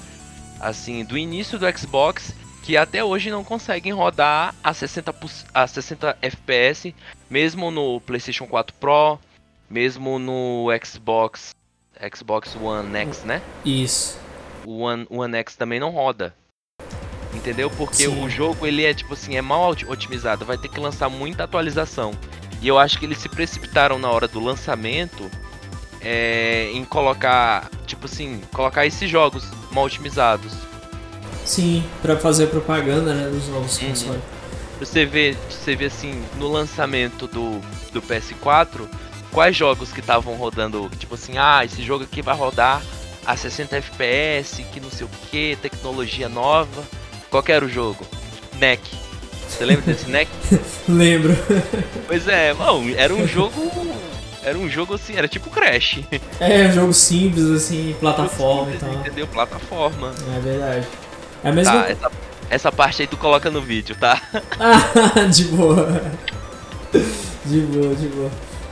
assim, 0.59 1.05
do 1.05 1.17
início 1.17 1.57
do 1.57 1.77
Xbox, 1.77 2.33
que 2.63 2.75
até 2.75 3.03
hoje 3.03 3.29
não 3.29 3.43
conseguem 3.43 3.93
rodar 3.93 4.53
a 4.63 4.73
60, 4.73 5.15
a 5.53 5.65
60 5.67 6.17
FPS, 6.21 6.93
mesmo 7.29 7.71
no 7.71 8.01
PlayStation 8.01 8.47
4 8.47 8.75
Pro, 8.79 9.19
mesmo 9.69 10.17
no 10.19 10.67
Xbox 10.83 11.51
Xbox 12.15 12.55
One 12.55 12.95
X, 12.97 13.23
né? 13.23 13.41
Isso. 13.65 14.17
O 14.65 14.79
One, 14.83 15.05
One 15.09 15.35
X 15.37 15.55
também 15.55 15.79
não 15.79 15.89
roda. 15.91 16.33
Entendeu? 17.33 17.69
Porque 17.69 18.03
Sim. 18.07 18.23
o 18.23 18.29
jogo 18.29 18.65
ele 18.65 18.83
é 18.85 18.93
tipo 18.93 19.13
assim, 19.13 19.35
é 19.35 19.41
mal 19.41 19.69
otimizado, 19.87 20.45
vai 20.45 20.57
ter 20.57 20.69
que 20.69 20.79
lançar 20.79 21.09
muita 21.09 21.43
atualização. 21.43 22.13
E 22.61 22.67
eu 22.67 22.77
acho 22.77 22.97
que 22.99 23.05
eles 23.05 23.17
se 23.19 23.29
precipitaram 23.29 23.99
na 23.99 24.09
hora 24.09 24.27
do 24.27 24.39
lançamento 24.39 25.29
é, 26.01 26.69
em 26.73 26.83
colocar, 26.85 27.69
tipo 27.85 28.05
assim, 28.05 28.41
colocar 28.53 28.85
esses 28.85 29.09
jogos 29.09 29.45
mal 29.71 29.85
otimizados. 29.85 30.53
Sim, 31.45 31.83
pra 32.01 32.17
fazer 32.17 32.47
propaganda, 32.47 33.13
né, 33.13 33.29
dos 33.29 33.47
novos 33.47 33.77
Uhum. 33.81 33.89
consoles. 33.89 34.21
Você 34.79 35.05
vê, 35.05 35.35
você 35.49 35.75
vê 35.75 35.85
assim, 35.85 36.23
no 36.37 36.47
lançamento 36.47 37.27
do, 37.27 37.59
do 37.91 38.01
PS4, 38.01 38.87
quais 39.31 39.55
jogos 39.55 39.91
que 39.91 39.99
estavam 39.99 40.35
rodando, 40.35 40.89
tipo 40.97 41.15
assim, 41.15 41.37
ah, 41.37 41.63
esse 41.63 41.81
jogo 41.83 42.03
aqui 42.03 42.21
vai 42.21 42.35
rodar 42.35 42.81
a 43.25 43.35
60 43.35 43.77
FPS, 43.77 44.63
que 44.71 44.79
não 44.79 44.89
sei 44.89 45.05
o 45.05 45.09
que, 45.29 45.57
tecnologia 45.61 46.27
nova. 46.27 46.83
Qual 47.29 47.43
que 47.43 47.51
era 47.51 47.63
o 47.63 47.69
jogo? 47.69 48.05
NEC. 48.59 48.81
Você 49.47 49.65
lembra 49.65 49.83
desse 49.85 50.09
NEC? 50.09 50.27
Lembro. 50.87 51.35
Pois 52.07 52.27
é, 52.27 52.53
bom, 52.53 52.83
era 52.95 53.13
um 53.13 53.27
jogo. 53.27 53.53
Era 54.41 54.57
um 54.57 54.69
jogo 54.69 54.95
assim, 54.95 55.15
era 55.15 55.27
tipo 55.27 55.49
Crash. 55.49 55.99
É, 56.39 56.67
um 56.67 56.71
jogo 56.71 56.93
simples, 56.93 57.49
assim, 57.51 57.95
plataforma 57.99 58.71
e 58.73 58.77
tal. 58.77 58.93
Entendeu? 58.93 59.27
Plataforma. 59.27 60.13
É 60.35 60.39
verdade. 60.39 60.87
É 61.43 61.49
a 61.49 61.51
mesma 61.51 61.73
Tá, 61.73 61.89
essa, 61.89 62.11
essa 62.49 62.71
parte 62.71 63.01
aí 63.01 63.07
tu 63.07 63.17
coloca 63.17 63.51
no 63.51 63.61
vídeo, 63.61 63.95
tá? 63.99 64.21
Ah, 64.59 65.23
de 65.25 65.43
boa. 65.45 66.01
De 67.45 67.59
boa, 67.61 67.95
de 67.95 68.07
boa. 68.07 68.31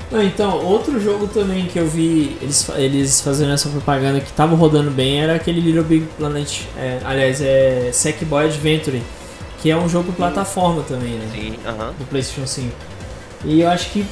Não, 0.09 0.23
então, 0.23 0.63
outro 0.63 0.99
jogo 1.01 1.27
também 1.27 1.65
que 1.65 1.77
eu 1.77 1.85
vi 1.87 2.37
eles, 2.41 2.65
eles 2.75 3.19
fazendo 3.21 3.51
essa 3.51 3.67
propaganda 3.69 4.21
que 4.21 4.31
tava 4.31 4.55
rodando 4.55 4.89
bem 4.89 5.21
era 5.21 5.35
aquele 5.35 5.59
Little 5.59 5.83
Big 5.83 6.07
Planet. 6.17 6.61
é, 6.77 6.99
aliás, 7.03 7.41
é 7.41 7.89
Sackboy 7.91 8.45
Adventure, 8.45 9.01
que 9.61 9.69
é 9.69 9.75
um 9.75 9.89
jogo 9.89 10.13
plataforma 10.13 10.81
também, 10.83 11.15
né? 11.15 11.27
Sim, 11.33 11.55
aham. 11.65 11.93
Do 11.99 12.05
PlayStation 12.05 12.47
5. 12.47 12.71
E 13.43 13.61
eu 13.61 13.69
acho 13.69 13.89
que. 13.89 14.05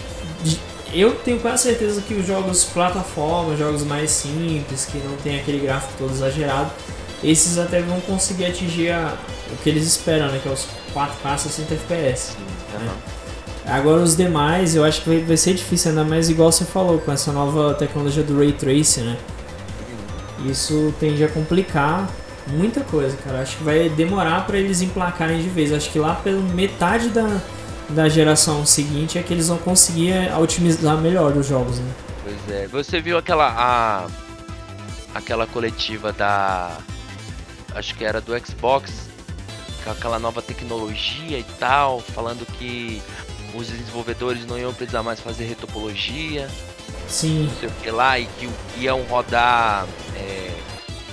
Eu 0.93 1.13
tenho 1.15 1.39
quase 1.39 1.63
certeza 1.63 2.01
que 2.01 2.13
os 2.13 2.25
jogos 2.25 2.63
plataforma, 2.65 3.55
jogos 3.57 3.83
mais 3.83 4.11
simples, 4.11 4.85
que 4.85 4.97
não 4.99 5.15
tem 5.17 5.39
aquele 5.39 5.59
gráfico 5.59 5.93
todo 5.97 6.11
exagerado, 6.11 6.71
esses 7.23 7.57
até 7.57 7.81
vão 7.81 7.99
conseguir 8.01 8.45
atingir 8.45 8.91
a- 8.91 9.13
o 9.51 9.57
que 9.63 9.69
eles 9.69 9.85
esperam, 9.85 10.27
né? 10.27 10.39
Que 10.41 10.47
é 10.47 10.51
os 10.51 10.65
4K 10.93 11.37
60 11.37 11.73
FPS. 11.73 12.31
Sim, 12.33 12.45
aham. 12.75 12.95
Agora 13.67 14.01
os 14.01 14.15
demais, 14.15 14.75
eu 14.75 14.83
acho 14.83 15.01
que 15.01 15.19
vai, 15.21 15.37
ser 15.37 15.55
difícil, 15.55 15.89
ainda 15.89 16.03
mais 16.03 16.29
igual 16.29 16.51
você 16.51 16.63
falou, 16.63 16.99
com 16.99 17.11
essa 17.11 17.31
nova 17.31 17.73
tecnologia 17.73 18.23
do 18.23 18.37
Ray 18.37 18.53
Tracing, 18.53 19.01
né? 19.01 19.17
Isso 20.45 20.93
tende 20.99 21.23
a 21.23 21.27
complicar 21.27 22.07
muita 22.47 22.81
coisa, 22.81 23.17
cara. 23.17 23.41
Acho 23.41 23.57
que 23.57 23.63
vai 23.63 23.89
demorar 23.89 24.45
para 24.45 24.57
eles 24.57 24.81
emplacarem 24.81 25.41
de 25.41 25.49
vez. 25.49 25.73
Acho 25.73 25.89
que 25.89 25.97
lá 25.97 26.13
pela 26.15 26.41
metade 26.41 27.09
da, 27.09 27.41
da 27.89 28.07
geração 28.07 28.65
seguinte 28.65 29.17
é 29.17 29.23
que 29.23 29.33
eles 29.33 29.47
vão 29.47 29.57
conseguir 29.57 30.11
é, 30.11 30.35
otimizar 30.37 30.97
melhor 30.97 31.35
os 31.35 31.47
jogos, 31.47 31.79
né? 31.79 31.91
Pois 32.23 32.55
é. 32.55 32.67
Você 32.67 33.01
viu 33.01 33.17
aquela. 33.17 33.47
A, 33.47 34.07
aquela 35.15 35.47
coletiva 35.47 36.13
da. 36.13 36.77
Acho 37.73 37.95
que 37.95 38.05
era 38.05 38.21
do 38.21 38.33
Xbox. 38.45 39.09
Com 39.83 39.91
aquela 39.91 40.19
nova 40.19 40.41
tecnologia 40.41 41.39
e 41.39 41.45
tal. 41.59 42.01
Falando 42.01 42.45
que 42.45 43.01
os 43.55 43.67
desenvolvedores 43.67 44.45
não 44.45 44.57
iam 44.57 44.73
precisar 44.73 45.03
mais 45.03 45.19
fazer 45.19 45.45
retopologia. 45.45 46.49
Sim, 47.07 47.47
não 47.47 47.55
sei 47.59 47.69
o 47.69 47.71
que 47.71 47.91
lá, 47.91 48.19
e 48.19 48.25
que 48.25 48.49
iam 48.77 49.01
rodar. 49.03 49.85
é, 50.15 50.51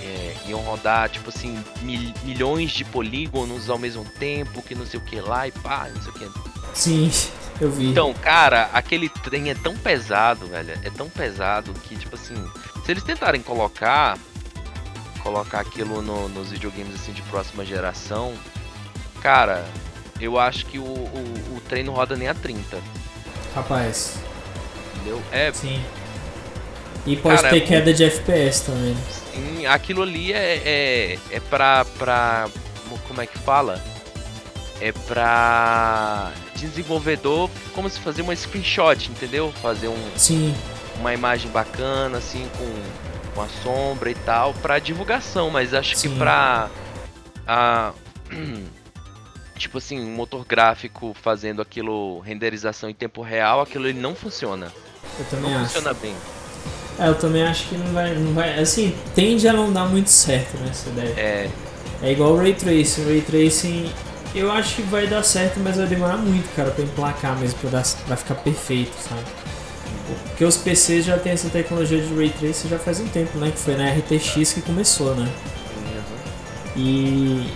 é, 0.02 0.36
iam 0.48 0.60
rodar, 0.60 1.08
tipo 1.08 1.28
assim, 1.28 1.62
mil- 1.82 2.12
milhões 2.24 2.70
de 2.72 2.84
polígonos 2.84 3.70
ao 3.70 3.78
mesmo 3.78 4.04
tempo, 4.18 4.62
que 4.62 4.74
não 4.74 4.84
sei 4.86 4.98
o 4.98 5.02
que 5.02 5.20
lá, 5.20 5.46
e 5.46 5.52
pá, 5.52 5.88
não 5.94 6.02
sei 6.02 6.10
o 6.10 6.14
que. 6.14 6.30
sim, 6.74 7.10
eu 7.60 7.70
vi. 7.70 7.86
Então, 7.88 8.12
cara, 8.14 8.68
aquele 8.72 9.08
trem 9.08 9.50
é 9.50 9.54
tão 9.54 9.76
pesado, 9.76 10.46
velho. 10.46 10.72
É 10.82 10.90
tão 10.90 11.08
pesado 11.08 11.72
que, 11.84 11.94
tipo 11.96 12.16
assim, 12.16 12.34
se 12.84 12.90
eles 12.90 13.02
tentarem 13.04 13.42
colocar. 13.42 14.18
Colocar 15.22 15.60
aquilo 15.60 16.02
no- 16.02 16.28
nos 16.28 16.50
videogames 16.50 16.96
assim 16.96 17.12
de 17.12 17.22
próxima 17.22 17.64
geração, 17.64 18.34
cara, 19.20 19.64
eu 20.22 20.38
acho 20.38 20.64
que 20.66 20.78
o, 20.78 20.84
o, 20.84 21.56
o 21.56 21.60
trem 21.68 21.82
não 21.82 21.92
roda 21.92 22.16
nem 22.16 22.28
a 22.28 22.34
30, 22.34 22.78
Rapaz, 23.54 24.14
entendeu? 24.94 25.22
É, 25.30 25.52
sim. 25.52 25.82
E 27.04 27.16
pode 27.16 27.36
Cara, 27.36 27.50
ter 27.50 27.60
queda 27.62 27.92
de 27.92 28.04
FPS 28.04 28.64
também. 28.64 28.96
Sim, 29.10 29.66
aquilo 29.66 30.02
ali 30.02 30.32
é, 30.32 30.62
é, 30.64 31.18
é 31.30 31.40
pra, 31.40 31.84
pra. 31.98 32.48
Como 33.08 33.20
é 33.20 33.26
que 33.26 33.38
fala? 33.38 33.82
É 34.80 34.92
pra 34.92 36.32
desenvolvedor 36.56 37.50
como 37.74 37.88
se 37.88 37.98
fazer 38.00 38.22
uma 38.22 38.34
screenshot, 38.34 39.10
entendeu? 39.10 39.52
Fazer 39.60 39.88
um, 39.88 40.10
Sim, 40.16 40.54
uma 40.98 41.12
imagem 41.12 41.50
bacana, 41.50 42.18
assim, 42.18 42.48
com, 42.56 43.34
com 43.34 43.42
a 43.42 43.48
sombra 43.62 44.10
e 44.10 44.14
tal, 44.14 44.54
pra 44.54 44.78
divulgação, 44.78 45.50
mas 45.50 45.74
acho 45.74 45.96
Sim. 45.96 46.10
que 46.10 46.18
pra. 46.18 46.70
A, 47.46 47.92
tipo 49.56 49.78
assim, 49.78 50.00
um 50.00 50.14
motor 50.14 50.44
gráfico 50.44 51.14
fazendo 51.20 51.60
aquilo, 51.62 52.20
renderização 52.20 52.88
em 52.90 52.94
tempo 52.94 53.22
real, 53.22 53.60
aquilo 53.60 53.86
ele 53.86 54.00
não 54.00 54.14
funciona. 54.14 54.72
eu 55.18 55.24
também 55.26 55.50
Não 55.50 55.58
acho. 55.60 55.66
funciona 55.74 55.94
bem. 55.94 56.14
É, 56.98 57.08
eu 57.08 57.14
também 57.14 57.42
acho 57.42 57.68
que 57.68 57.76
não 57.76 57.92
vai, 57.92 58.14
não 58.14 58.32
vai. 58.34 58.58
Assim, 58.58 58.94
tende 59.14 59.46
a 59.48 59.52
não 59.52 59.72
dar 59.72 59.86
muito 59.86 60.08
certo 60.10 60.56
né, 60.58 60.68
essa 60.70 60.88
ideia. 60.90 61.14
É, 61.16 61.50
É 62.02 62.12
igual 62.12 62.32
o 62.32 62.36
Ray 62.38 62.54
Tracing. 62.54 63.02
O 63.02 63.06
Ray 63.08 63.20
Tracing 63.22 63.90
eu 64.34 64.50
acho 64.50 64.76
que 64.76 64.82
vai 64.82 65.06
dar 65.06 65.22
certo, 65.22 65.60
mas 65.60 65.76
vai 65.76 65.86
demorar 65.86 66.16
muito, 66.16 66.48
cara, 66.54 66.70
pra 66.70 66.82
emplacar 66.84 67.38
mesmo, 67.38 67.58
pra, 67.60 67.70
dar, 67.70 67.84
pra 68.06 68.16
ficar 68.16 68.34
perfeito, 68.36 68.92
sabe? 68.98 69.22
Porque 70.28 70.44
os 70.44 70.56
PCs 70.56 71.04
já 71.04 71.18
tem 71.18 71.32
essa 71.32 71.48
tecnologia 71.48 72.00
de 72.00 72.14
Ray 72.14 72.30
Tracing 72.30 72.68
já 72.68 72.78
faz 72.78 72.98
um 73.00 73.06
tempo, 73.08 73.38
né? 73.38 73.50
Que 73.50 73.58
foi 73.58 73.76
na 73.76 73.90
RTX 73.90 74.52
que 74.52 74.62
começou, 74.62 75.14
né? 75.14 75.30
E 76.76 77.46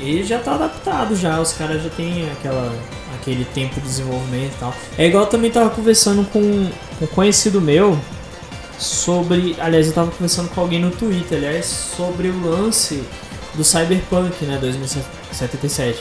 ele 0.00 0.24
já 0.24 0.38
tá 0.38 0.54
adaptado 0.54 1.16
já, 1.16 1.40
os 1.40 1.52
caras 1.52 1.82
já 1.82 1.90
tem 1.90 2.30
aquela, 2.30 2.72
aquele 3.20 3.44
tempo 3.46 3.76
de 3.76 3.86
desenvolvimento 3.86 4.52
e 4.54 4.58
tal. 4.58 4.74
É 4.96 5.06
igual 5.06 5.24
eu 5.24 5.30
também 5.30 5.50
tava 5.50 5.70
conversando 5.70 6.24
com 6.30 6.68
com 6.98 7.04
um 7.04 7.08
conhecido 7.08 7.60
meu 7.60 7.98
sobre. 8.78 9.56
Aliás, 9.58 9.86
eu 9.86 9.92
tava 9.92 10.10
conversando 10.10 10.48
com 10.50 10.60
alguém 10.60 10.80
no 10.80 10.90
Twitter, 10.90 11.38
aliás, 11.38 11.66
sobre 11.66 12.28
o 12.28 12.40
lance 12.40 13.02
do 13.54 13.64
Cyberpunk, 13.64 14.44
né, 14.44 14.58
2077. 14.60 15.98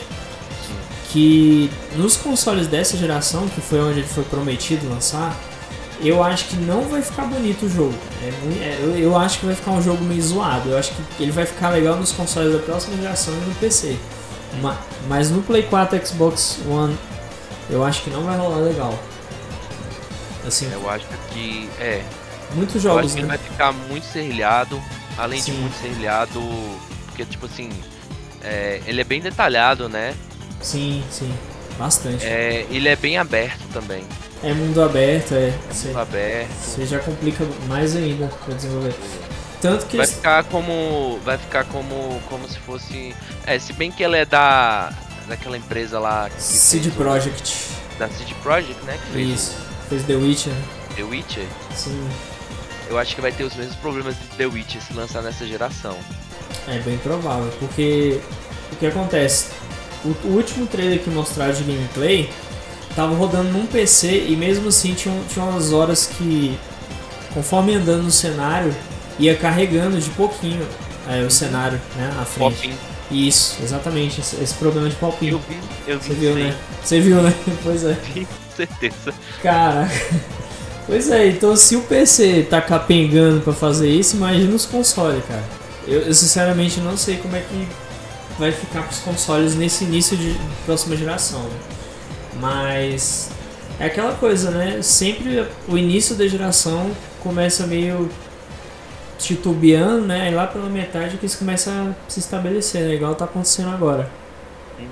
Que 1.09 1.71
nos 1.95 2.17
consoles 2.17 2.67
dessa 2.67 2.97
geração, 2.97 3.47
que 3.47 3.61
foi 3.61 3.79
onde 3.79 3.99
ele 3.99 4.07
foi 4.07 4.23
prometido 4.25 4.89
lançar, 4.89 5.35
eu 6.01 6.23
acho 6.23 6.45
que 6.45 6.55
não 6.57 6.81
vai 6.83 7.01
ficar 7.01 7.23
bonito 7.25 7.65
o 7.65 7.69
jogo. 7.69 7.93
É 8.23 8.27
é, 8.63 8.79
eu, 8.81 8.97
eu 8.97 9.17
acho 9.17 9.39
que 9.39 9.45
vai 9.45 9.55
ficar 9.55 9.71
um 9.71 9.81
jogo 9.81 10.03
meio 10.03 10.21
zoado. 10.21 10.69
Eu 10.69 10.77
acho 10.77 10.91
que 10.93 11.23
ele 11.23 11.31
vai 11.31 11.45
ficar 11.45 11.69
legal 11.69 11.95
nos 11.95 12.11
consoles 12.11 12.53
da 12.53 12.59
próxima 12.59 12.95
geração 12.97 13.33
e 13.33 13.37
no 13.49 13.55
PC. 13.55 13.97
Ma- 14.61 14.77
mas 15.07 15.29
no 15.29 15.41
Play 15.43 15.63
4 15.63 16.05
Xbox 16.05 16.59
One, 16.69 16.97
eu 17.69 17.83
acho 17.83 18.01
que 18.03 18.09
não 18.09 18.23
vai 18.23 18.37
rolar 18.37 18.57
legal. 18.59 18.97
Assim, 20.45 20.69
eu 20.71 20.89
acho 20.89 21.05
que. 21.31 21.69
É, 21.79 22.01
muitos 22.53 22.75
Eu 22.75 22.81
jogos, 22.81 23.05
acho 23.05 23.13
que 23.15 23.19
ele 23.21 23.27
né? 23.27 23.37
vai 23.37 23.49
ficar 23.49 23.71
muito 23.73 24.05
serrilhado, 24.05 24.81
além 25.17 25.41
Sim. 25.41 25.51
de 25.53 25.57
muito 25.59 25.73
serrilhado, 25.81 26.41
porque 27.07 27.25
tipo 27.25 27.45
assim, 27.47 27.69
é, 28.41 28.81
ele 28.85 29.01
é 29.01 29.03
bem 29.03 29.19
detalhado, 29.19 29.89
né? 29.89 30.13
Sim, 30.61 31.03
sim. 31.11 31.31
Bastante. 31.77 32.25
É, 32.25 32.65
ele 32.71 32.87
é 32.87 32.95
bem 32.95 33.17
aberto 33.17 33.61
também, 33.73 34.03
mundo 34.43 34.81
aberto, 34.81 35.33
é. 35.33 35.53
Você, 35.71 35.85
muito 35.87 35.99
aberto. 35.99 36.49
você 36.51 36.85
já 36.85 36.99
complica 36.99 37.45
mais 37.67 37.95
ainda 37.95 38.27
pra 38.45 38.55
desenvolver. 38.55 38.93
Tanto 39.61 39.85
que 39.87 39.97
Vai 39.97 40.05
ficar 40.05 40.43
como, 40.45 41.19
vai 41.25 41.37
ficar 41.37 41.63
como, 41.65 42.21
como 42.29 42.47
se 42.47 42.59
fosse, 42.59 43.15
é, 43.45 43.57
se 43.57 43.73
bem 43.73 43.91
que 43.91 44.03
ela 44.03 44.15
é 44.15 44.23
da, 44.25 44.93
daquela 45.27 45.57
empresa 45.57 45.99
lá, 45.99 46.29
que 46.29 46.39
CD 46.41 46.83
fez 46.83 46.93
o- 46.93 46.97
Projekt. 46.97 47.53
da 47.97 48.07
CD 48.09 48.33
Projekt, 48.43 48.83
né? 48.85 48.99
Que 49.07 49.13
fez 49.13 49.29
Isso. 49.29 49.55
Fez 49.89 50.03
The 50.03 50.13
Witcher. 50.15 50.53
o 50.53 50.93
The 50.95 51.03
Witcher. 51.03 51.45
Sim. 51.75 52.07
Eu 52.89 52.99
acho 52.99 53.15
que 53.15 53.21
vai 53.21 53.31
ter 53.31 53.43
os 53.43 53.55
mesmos 53.55 53.75
problemas 53.77 54.15
de 54.15 54.27
The 54.37 54.45
Witcher 54.45 54.81
se 54.81 54.93
lançar 54.93 55.23
nessa 55.23 55.45
geração. 55.47 55.97
É 56.67 56.77
bem 56.79 56.97
provável, 56.99 57.51
porque 57.59 58.19
o 58.71 58.75
que 58.75 58.85
acontece? 58.85 59.47
O, 60.05 60.09
o 60.27 60.35
último 60.35 60.67
trailer 60.67 60.99
que 60.99 61.09
mostraram 61.09 61.53
de 61.53 61.63
gameplay 61.63 62.29
tava 62.97 63.13
rodando 63.15 63.49
num 63.51 63.67
PC 63.67 64.25
e 64.27 64.35
mesmo 64.35 64.69
assim 64.69 64.95
tinha, 64.95 65.15
tinha 65.31 65.45
umas 65.45 65.71
horas 65.71 66.07
que, 66.07 66.57
conforme 67.31 67.75
andando 67.75 68.01
no 68.01 68.09
cenário, 68.09 68.75
ia 69.19 69.35
carregando 69.35 70.01
de 70.01 70.09
pouquinho 70.09 70.67
é, 71.07 71.21
o 71.21 71.29
cenário, 71.29 71.79
né, 71.95 72.11
à 72.19 72.25
frente. 72.25 72.55
Popin, 72.55 72.73
Isso, 73.11 73.57
exatamente, 73.61 74.19
esse, 74.19 74.41
esse 74.41 74.55
problema 74.55 74.89
de 74.89 74.95
palpinho. 74.95 75.33
eu 75.33 75.39
vi, 75.47 75.59
eu 75.91 75.99
vi 75.99 76.07
Você 76.07 76.13
viu, 76.15 76.35
né? 76.35 76.55
Você 76.83 76.99
viu, 76.99 77.21
né? 77.21 77.33
Pois 77.63 77.83
é. 77.83 77.93
vi, 78.15 78.25
com 78.49 78.55
certeza. 78.55 79.13
Caraca. 79.43 79.93
Pois 80.87 81.11
é, 81.11 81.27
então 81.27 81.55
se 81.55 81.75
o 81.75 81.83
PC 81.83 82.47
tá 82.49 82.59
capengando 82.61 83.41
pra 83.41 83.53
fazer 83.53 83.91
isso, 83.91 84.15
imagina 84.15 84.55
os 84.55 84.65
consoles, 84.65 85.23
cara. 85.27 85.43
Eu, 85.87 86.01
eu 86.01 86.13
sinceramente 86.15 86.79
não 86.79 86.97
sei 86.97 87.17
como 87.17 87.35
é 87.35 87.41
que 87.41 87.67
vai 88.39 88.51
ficar 88.51 88.81
pros 88.81 88.99
consoles 88.99 89.53
nesse 89.53 89.83
início 89.83 90.17
de 90.17 90.35
próxima 90.65 90.97
geração. 90.97 91.43
né? 91.43 91.76
Mas 92.39 93.31
É 93.79 93.85
aquela 93.85 94.13
coisa, 94.15 94.49
né? 94.51 94.81
Sempre 94.81 95.45
o 95.67 95.77
início 95.77 96.15
da 96.15 96.27
geração 96.27 96.91
começa 97.21 97.67
meio 97.67 98.09
titubeando, 99.19 100.05
né? 100.05 100.31
E 100.31 100.33
lá 100.33 100.47
pela 100.47 100.69
metade 100.69 101.17
que 101.17 101.25
isso 101.25 101.37
começa 101.37 101.71
a 101.71 102.09
se 102.09 102.19
estabelecer, 102.19 102.81
né? 102.87 102.95
Igual 102.95 103.13
tá 103.15 103.25
acontecendo 103.25 103.69
agora. 103.69 104.09
Uhum. 104.79 104.87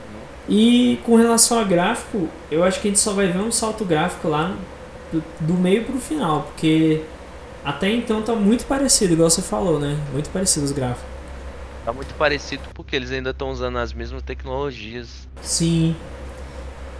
E 0.47 0.99
com 1.03 1.15
relação 1.15 1.57
a 1.59 1.63
gráfico, 1.63 2.29
eu 2.51 2.63
acho 2.63 2.79
que 2.79 2.87
a 2.87 2.91
gente 2.91 2.99
só 2.99 3.13
vai 3.13 3.27
ver 3.27 3.39
um 3.39 3.51
salto 3.51 3.83
gráfico 3.83 4.27
lá 4.27 4.55
do, 5.11 5.23
do 5.39 5.53
meio 5.53 5.83
pro 5.83 5.97
final, 5.99 6.43
porque 6.43 7.01
até 7.63 7.89
então 7.91 8.21
tá 8.21 8.35
muito 8.35 8.65
parecido, 8.65 9.13
igual 9.13 9.29
você 9.29 9.41
falou, 9.41 9.79
né? 9.79 9.97
Muito 10.13 10.29
parecido 10.29 10.65
os 10.65 10.71
gráficos. 10.71 11.09
Tá 11.83 11.93
muito 11.93 12.13
parecido 12.15 12.63
porque 12.73 12.95
eles 12.95 13.11
ainda 13.11 13.31
estão 13.31 13.49
usando 13.51 13.77
as 13.77 13.93
mesmas 13.93 14.21
tecnologias. 14.21 15.27
Sim. 15.41 15.95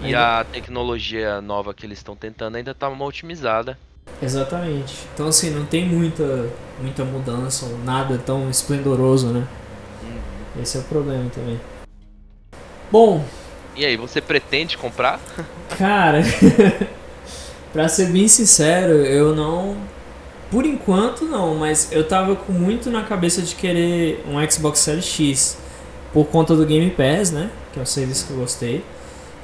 E 0.02 0.06
Ainda- 0.08 0.40
a 0.40 0.44
tecnologia 0.44 1.42
nova 1.42 1.74
que 1.74 1.86
eles 1.86 2.00
estão 2.00 2.16
tentando 2.16 2.56
ainda 2.56 2.74
tá 2.74 2.90
mal 2.90 3.08
otimizada. 3.08 3.78
Exatamente. 4.22 4.94
Então 5.14 5.28
assim, 5.28 5.50
não 5.50 5.66
tem 5.66 5.86
muita, 5.88 6.50
muita 6.82 7.04
mudança, 7.04 7.66
ou 7.66 7.78
nada 7.80 8.18
tão 8.18 8.50
esplendoroso, 8.50 9.28
né? 9.28 9.48
Esse 10.62 10.78
é 10.78 10.80
o 10.80 10.84
problema 10.84 11.30
também. 11.34 11.60
Bom, 12.92 13.24
E 13.78 13.86
aí, 13.86 13.98
você 13.98 14.22
pretende 14.22 14.78
comprar? 14.78 15.20
Cara, 15.78 16.22
pra 17.74 17.90
ser 17.90 18.08
bem 18.08 18.26
sincero, 18.28 18.94
eu 19.06 19.36
não. 19.36 19.76
Por 20.50 20.66
enquanto 20.66 21.26
não, 21.26 21.56
mas 21.56 21.92
eu 21.92 22.08
tava 22.08 22.36
com 22.38 22.54
muito 22.54 22.90
na 22.90 23.04
cabeça 23.04 23.42
de 23.42 23.54
querer 23.56 24.24
um 24.28 24.40
Xbox 24.50 24.80
Series 24.80 25.06
X 25.06 25.58
por 26.14 26.26
conta 26.28 26.56
do 26.56 26.66
Game 26.66 26.90
Pass, 26.92 27.32
né? 27.32 27.50
Que 27.74 27.80
é 27.80 27.82
um 27.82 27.86
serviço 27.86 28.28
que 28.28 28.32
eu 28.32 28.38
gostei. 28.38 28.82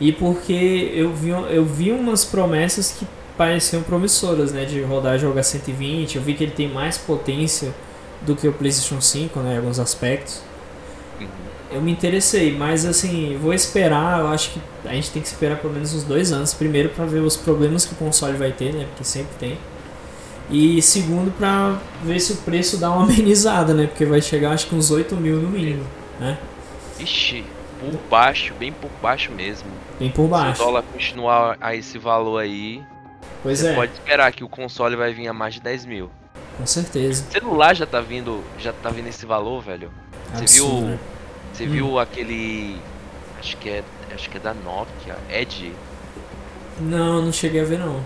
E 0.02 0.12
porque 0.12 0.92
eu 0.96 1.14
vi, 1.14 1.30
eu 1.30 1.64
vi 1.64 1.92
umas 1.92 2.26
promessas 2.26 2.92
que 2.92 3.06
pareciam 3.38 3.84
promissoras, 3.84 4.52
né? 4.52 4.66
De 4.66 4.82
rodar 4.82 5.20
jogo 5.20 5.38
a 5.38 5.44
120. 5.44 6.16
Eu 6.16 6.24
vi 6.24 6.34
que 6.34 6.44
ele 6.44 6.54
tem 6.54 6.68
mais 6.68 6.98
potência 6.98 7.72
do 8.22 8.36
que 8.36 8.48
o 8.48 8.52
PlayStation 8.52 9.00
5, 9.00 9.40
né? 9.42 9.54
Em 9.54 9.58
alguns 9.58 9.80
aspectos. 9.80 10.42
Eu 11.72 11.82
me 11.82 11.92
interessei, 11.92 12.58
mas 12.58 12.84
assim, 12.84 13.38
vou 13.40 13.54
esperar, 13.54 14.20
eu 14.20 14.28
acho 14.28 14.50
que 14.50 14.62
a 14.84 14.94
gente 14.94 15.12
tem 15.12 15.22
que 15.22 15.28
esperar 15.28 15.58
pelo 15.58 15.72
menos 15.72 15.94
uns 15.94 16.04
dois 16.04 16.34
anos, 16.34 16.54
primeiro 16.54 16.90
pra 16.90 17.06
ver 17.06 17.20
os 17.20 17.38
problemas 17.38 17.86
que 17.86 17.94
o 17.94 17.96
console 17.96 18.36
vai 18.38 18.52
ter, 18.52 18.74
né, 18.74 18.86
porque 18.90 19.06
sempre 19.06 19.32
tem, 19.40 19.58
e 20.50 20.82
segundo 20.82 21.32
pra 21.32 21.80
ver 22.04 22.20
se 22.20 22.34
o 22.34 22.36
preço 22.38 22.76
dá 22.76 22.92
uma 22.92 23.04
amenizada, 23.08 23.74
né, 23.74 23.88
porque 23.88 24.04
vai 24.04 24.22
chegar 24.22 24.52
acho 24.52 24.68
que 24.68 24.76
uns 24.76 24.92
8 24.92 25.16
mil 25.16 25.38
no 25.38 25.48
mínimo, 25.48 25.86
né, 26.20 26.38
Ixi, 27.00 27.46
por 27.82 28.00
baixo, 28.10 28.54
bem 28.56 28.72
por 28.72 28.90
baixo 29.02 29.32
mesmo. 29.32 29.70
bem 30.00 30.10
por 30.12 30.24
Se 30.26 30.30
baixo. 30.30 30.62
o 30.62 30.66
dólar 30.66 30.84
continuar 30.84 31.58
a 31.60 31.76
esse 31.76 31.98
valor 31.98 32.38
aí, 32.40 32.84
Pois 33.44 33.60
você 33.60 33.70
é, 33.70 33.76
pode 33.76 33.92
esperar 33.94 34.32
que 34.32 34.44
o 34.44 34.50
console 34.50 34.96
vai 34.96 35.14
vir 35.14 35.28
a 35.28 35.34
mais 35.34 35.56
de 35.56 35.62
10 35.62 35.86
mil. 35.86 36.10
com 36.58 36.66
certeza. 36.66 37.26
Celular 37.32 37.76
já 37.76 37.86
tá 37.86 38.00
vindo, 38.02 38.44
já 38.60 38.72
tá 38.72 38.90
vindo 38.90 39.08
esse 39.08 39.26
valor, 39.26 39.62
velho. 39.64 39.92
Você 40.34 40.44
Absurdo, 40.44 40.78
viu, 40.78 40.88
né? 40.90 41.00
você 41.54 41.64
Hum. 41.66 41.70
viu 41.70 42.00
aquele, 42.00 42.78
acho 43.40 43.58
que 43.58 43.70
é, 43.70 43.84
acho 44.14 44.30
que 44.30 44.38
é 44.38 44.40
da 44.40 44.54
Nokia, 44.54 45.18
Edge, 45.30 45.74
Não, 46.80 47.22
não 47.22 47.32
cheguei 47.34 47.62
a 47.62 47.66
ver 47.66 47.80
não. 47.80 48.00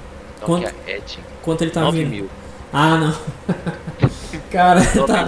Nokia 0.47 0.73
Edge, 0.87 1.19
Quanto 1.41 1.63
ele 1.63 1.71
tá 1.71 1.81
9 1.81 1.97
vindo? 1.99 2.09
mil, 2.09 2.29
Ah, 2.73 2.97
não. 2.97 3.15
Cara, 4.55 4.79
9 4.79 5.05
tá. 5.05 5.27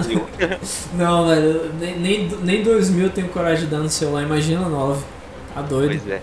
Não, 0.96 1.28
velho, 1.28 1.74
nem, 1.78 2.30
nem, 2.30 2.64
2 2.64 2.90
mil 2.92 3.08
eu 3.08 3.10
tenho 3.10 3.28
coragem 3.28 3.66
de 3.66 3.72
dar 3.72 3.80
no 3.80 3.90
celular, 3.90 4.24
imagina 4.24 4.70
9. 4.70 5.04
Tá 5.54 5.62
doido. 5.62 6.00
Pois 6.00 6.10
é. 6.10 6.22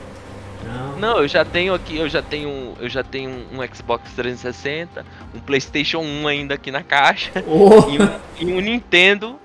Não. 0.64 0.98
Não, 0.98 1.18
eu 1.18 1.28
já 1.28 1.44
tenho 1.44 1.74
aqui, 1.74 1.98
eu 1.98 2.08
já 2.08 2.22
tenho, 2.22 2.72
eu 2.80 2.88
já 2.88 3.02
tenho 3.02 3.28
um 3.52 3.74
Xbox 3.74 4.10
360, 4.16 5.04
um 5.34 5.38
PlayStation 5.38 5.98
1 5.98 6.26
ainda 6.26 6.54
aqui 6.54 6.70
na 6.70 6.82
caixa 6.82 7.30
Oh. 7.46 7.90
e 7.92 8.00
um, 8.00 8.08
e 8.40 8.52
um 8.54 8.60
Nintendo 8.62 9.38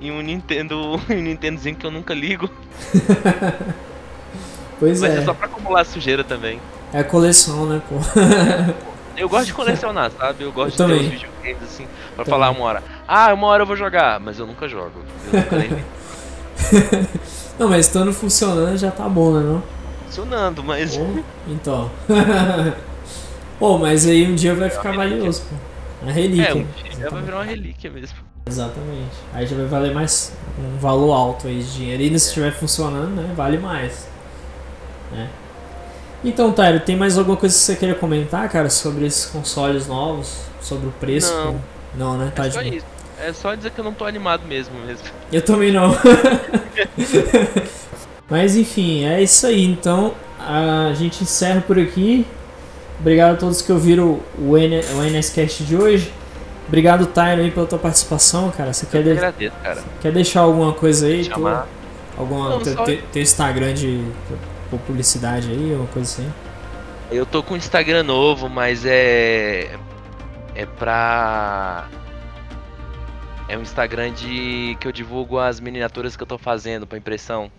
e 0.00 0.10
um 0.10 0.22
Nintendo, 0.22 0.94
um 1.10 1.14
Nintendozinho 1.20 1.76
que 1.76 1.84
eu 1.84 1.90
nunca 1.90 2.14
ligo, 2.14 2.48
Pois 4.80 5.02
mas 5.02 5.12
é. 5.12 5.18
é 5.18 5.24
só 5.26 5.34
pra 5.34 5.44
acumular 5.44 5.84
sujeira 5.84 6.24
também. 6.24 6.58
É 6.90 7.02
coleção, 7.02 7.66
né, 7.66 7.82
pô? 7.86 7.96
Eu 9.16 9.28
gosto 9.28 9.46
de 9.46 9.52
colecionar, 9.54 10.10
sabe? 10.18 10.44
Eu 10.44 10.52
gosto 10.52 10.80
Eu 10.82 10.88
de 10.88 10.94
ter 10.94 11.00
os 11.00 11.10
videogames 11.10 11.62
assim, 11.62 11.86
pra 12.14 12.24
Também. 12.24 12.30
falar 12.40 12.50
uma 12.50 12.64
hora. 12.64 12.82
Ah, 13.06 13.32
uma 13.34 13.46
hora 13.48 13.62
eu 13.62 13.66
vou 13.66 13.76
jogar, 13.76 14.18
mas 14.20 14.38
eu 14.38 14.46
nunca 14.46 14.68
jogo. 14.68 15.00
Eu 15.32 15.40
nunca 15.40 15.56
nem 15.56 15.70
não, 17.58 17.68
mas 17.68 17.86
estando 17.86 18.12
funcionando 18.12 18.76
já 18.76 18.90
tá 18.90 19.08
bom, 19.08 19.32
né, 19.34 19.40
não? 19.44 19.62
funcionando, 20.06 20.62
mas 20.62 20.96
Pô, 20.96 21.04
então. 21.48 21.90
pô, 23.58 23.78
mas 23.78 24.06
aí 24.06 24.26
um 24.30 24.34
dia 24.34 24.54
vai 24.54 24.70
ficar 24.70 24.90
relíquia. 24.92 25.16
valioso, 25.18 25.42
pô. 25.42 25.56
Uma 26.02 26.12
relíquia. 26.12 26.48
é, 26.48 26.54
um 26.54 26.66
dia 26.96 27.10
vai 27.10 27.22
virar 27.22 27.36
uma 27.38 27.44
relíquia 27.44 27.90
mesmo. 27.90 28.18
Exatamente. 28.46 29.16
Aí 29.32 29.46
já 29.46 29.56
vai 29.56 29.66
valer 29.66 29.94
mais 29.94 30.32
um 30.58 30.78
valor 30.78 31.12
alto 31.12 31.46
aí 31.48 31.58
de 31.60 31.72
dinheiro. 31.74 32.02
E 32.02 32.18
se 32.18 32.28
estiver 32.28 32.52
funcionando, 32.52 33.10
né, 33.10 33.32
vale 33.34 33.58
mais. 33.58 34.06
Né? 35.10 35.28
Então, 36.24 36.52
Tyler, 36.52 36.82
tem 36.82 36.96
mais 36.96 37.18
alguma 37.18 37.36
coisa 37.36 37.54
que 37.54 37.60
você 37.60 37.76
queira 37.76 37.94
comentar, 37.94 38.48
cara, 38.48 38.70
sobre 38.70 39.04
esses 39.06 39.26
consoles 39.26 39.86
novos? 39.86 40.38
Sobre 40.60 40.88
o 40.88 40.92
preço? 40.92 41.32
Não. 41.32 41.60
Não, 41.96 42.18
né? 42.18 42.32
Tá 42.34 42.46
É 42.46 42.48
de 42.48 42.54
só 42.54 42.62
boa. 42.62 42.74
isso. 42.74 42.86
É 43.20 43.32
só 43.32 43.54
dizer 43.54 43.70
que 43.70 43.78
eu 43.78 43.84
não 43.84 43.92
tô 43.92 44.04
animado 44.04 44.44
mesmo 44.46 44.74
mesmo. 44.86 45.04
Eu 45.32 45.42
também 45.42 45.70
não. 45.70 45.94
Mas 48.28 48.56
enfim, 48.56 49.04
é 49.04 49.22
isso 49.22 49.46
aí. 49.46 49.64
Então 49.64 50.14
a 50.38 50.92
gente 50.94 51.22
encerra 51.22 51.60
por 51.60 51.78
aqui. 51.78 52.26
Obrigado 52.98 53.34
a 53.34 53.36
todos 53.36 53.60
que 53.62 53.72
ouviram 53.72 54.20
o, 54.38 54.56
N 54.56 54.80
o 54.96 55.02
NSCast 55.02 55.64
de 55.64 55.76
hoje. 55.76 56.12
Obrigado, 56.66 57.06
Tyler, 57.06 57.44
aí, 57.44 57.50
pela 57.50 57.66
tua 57.66 57.78
participação, 57.78 58.50
cara. 58.50 58.72
Você 58.72 58.86
quer, 58.86 58.98
Eu 58.98 59.02
que 59.04 59.10
de- 59.10 59.16
agradeço, 59.18 59.56
cara. 59.62 59.82
quer 60.00 60.12
deixar 60.12 60.40
alguma 60.40 60.72
coisa 60.72 61.06
aí? 61.06 61.24
Tu- 61.24 61.30
Chamar. 61.30 61.68
alguma, 62.16 62.50
Não, 62.50 62.60
teu, 62.60 62.72
só- 62.72 62.84
teu 62.84 63.22
Instagram 63.22 63.74
de 63.74 64.02
pu- 64.78 64.84
publicidade 64.86 65.50
aí, 65.50 65.72
alguma 65.72 65.88
coisa 65.88 66.10
assim? 66.22 66.32
Eu 67.10 67.26
tô 67.26 67.42
com 67.42 67.54
um 67.54 67.56
Instagram 67.56 68.02
novo, 68.02 68.48
mas 68.48 68.84
é. 68.86 69.76
É 70.54 70.66
pra. 70.66 71.86
É 73.48 73.58
um 73.58 73.62
Instagram 73.62 74.12
de. 74.12 74.76
que 74.80 74.86
eu 74.88 74.92
divulgo 74.92 75.38
as 75.38 75.60
miniaturas 75.60 76.16
que 76.16 76.22
eu 76.22 76.26
tô 76.26 76.38
fazendo 76.38 76.86
pra 76.86 76.96
impressão. 76.96 77.50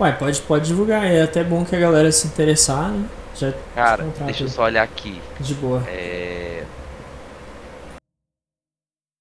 Uai, 0.00 0.16
pode, 0.16 0.40
pode 0.42 0.66
divulgar. 0.66 1.04
É 1.04 1.22
até 1.22 1.44
bom 1.44 1.64
que 1.64 1.76
a 1.76 1.80
galera 1.80 2.10
se 2.10 2.26
interessar, 2.26 2.90
né? 2.90 3.06
Já 3.36 3.52
Cara, 3.74 4.04
deixa 4.24 4.44
eu 4.44 4.48
só 4.48 4.64
olhar 4.64 4.82
aqui. 4.82 5.20
de 5.40 5.54
boa. 5.54 5.82
É. 5.88 6.62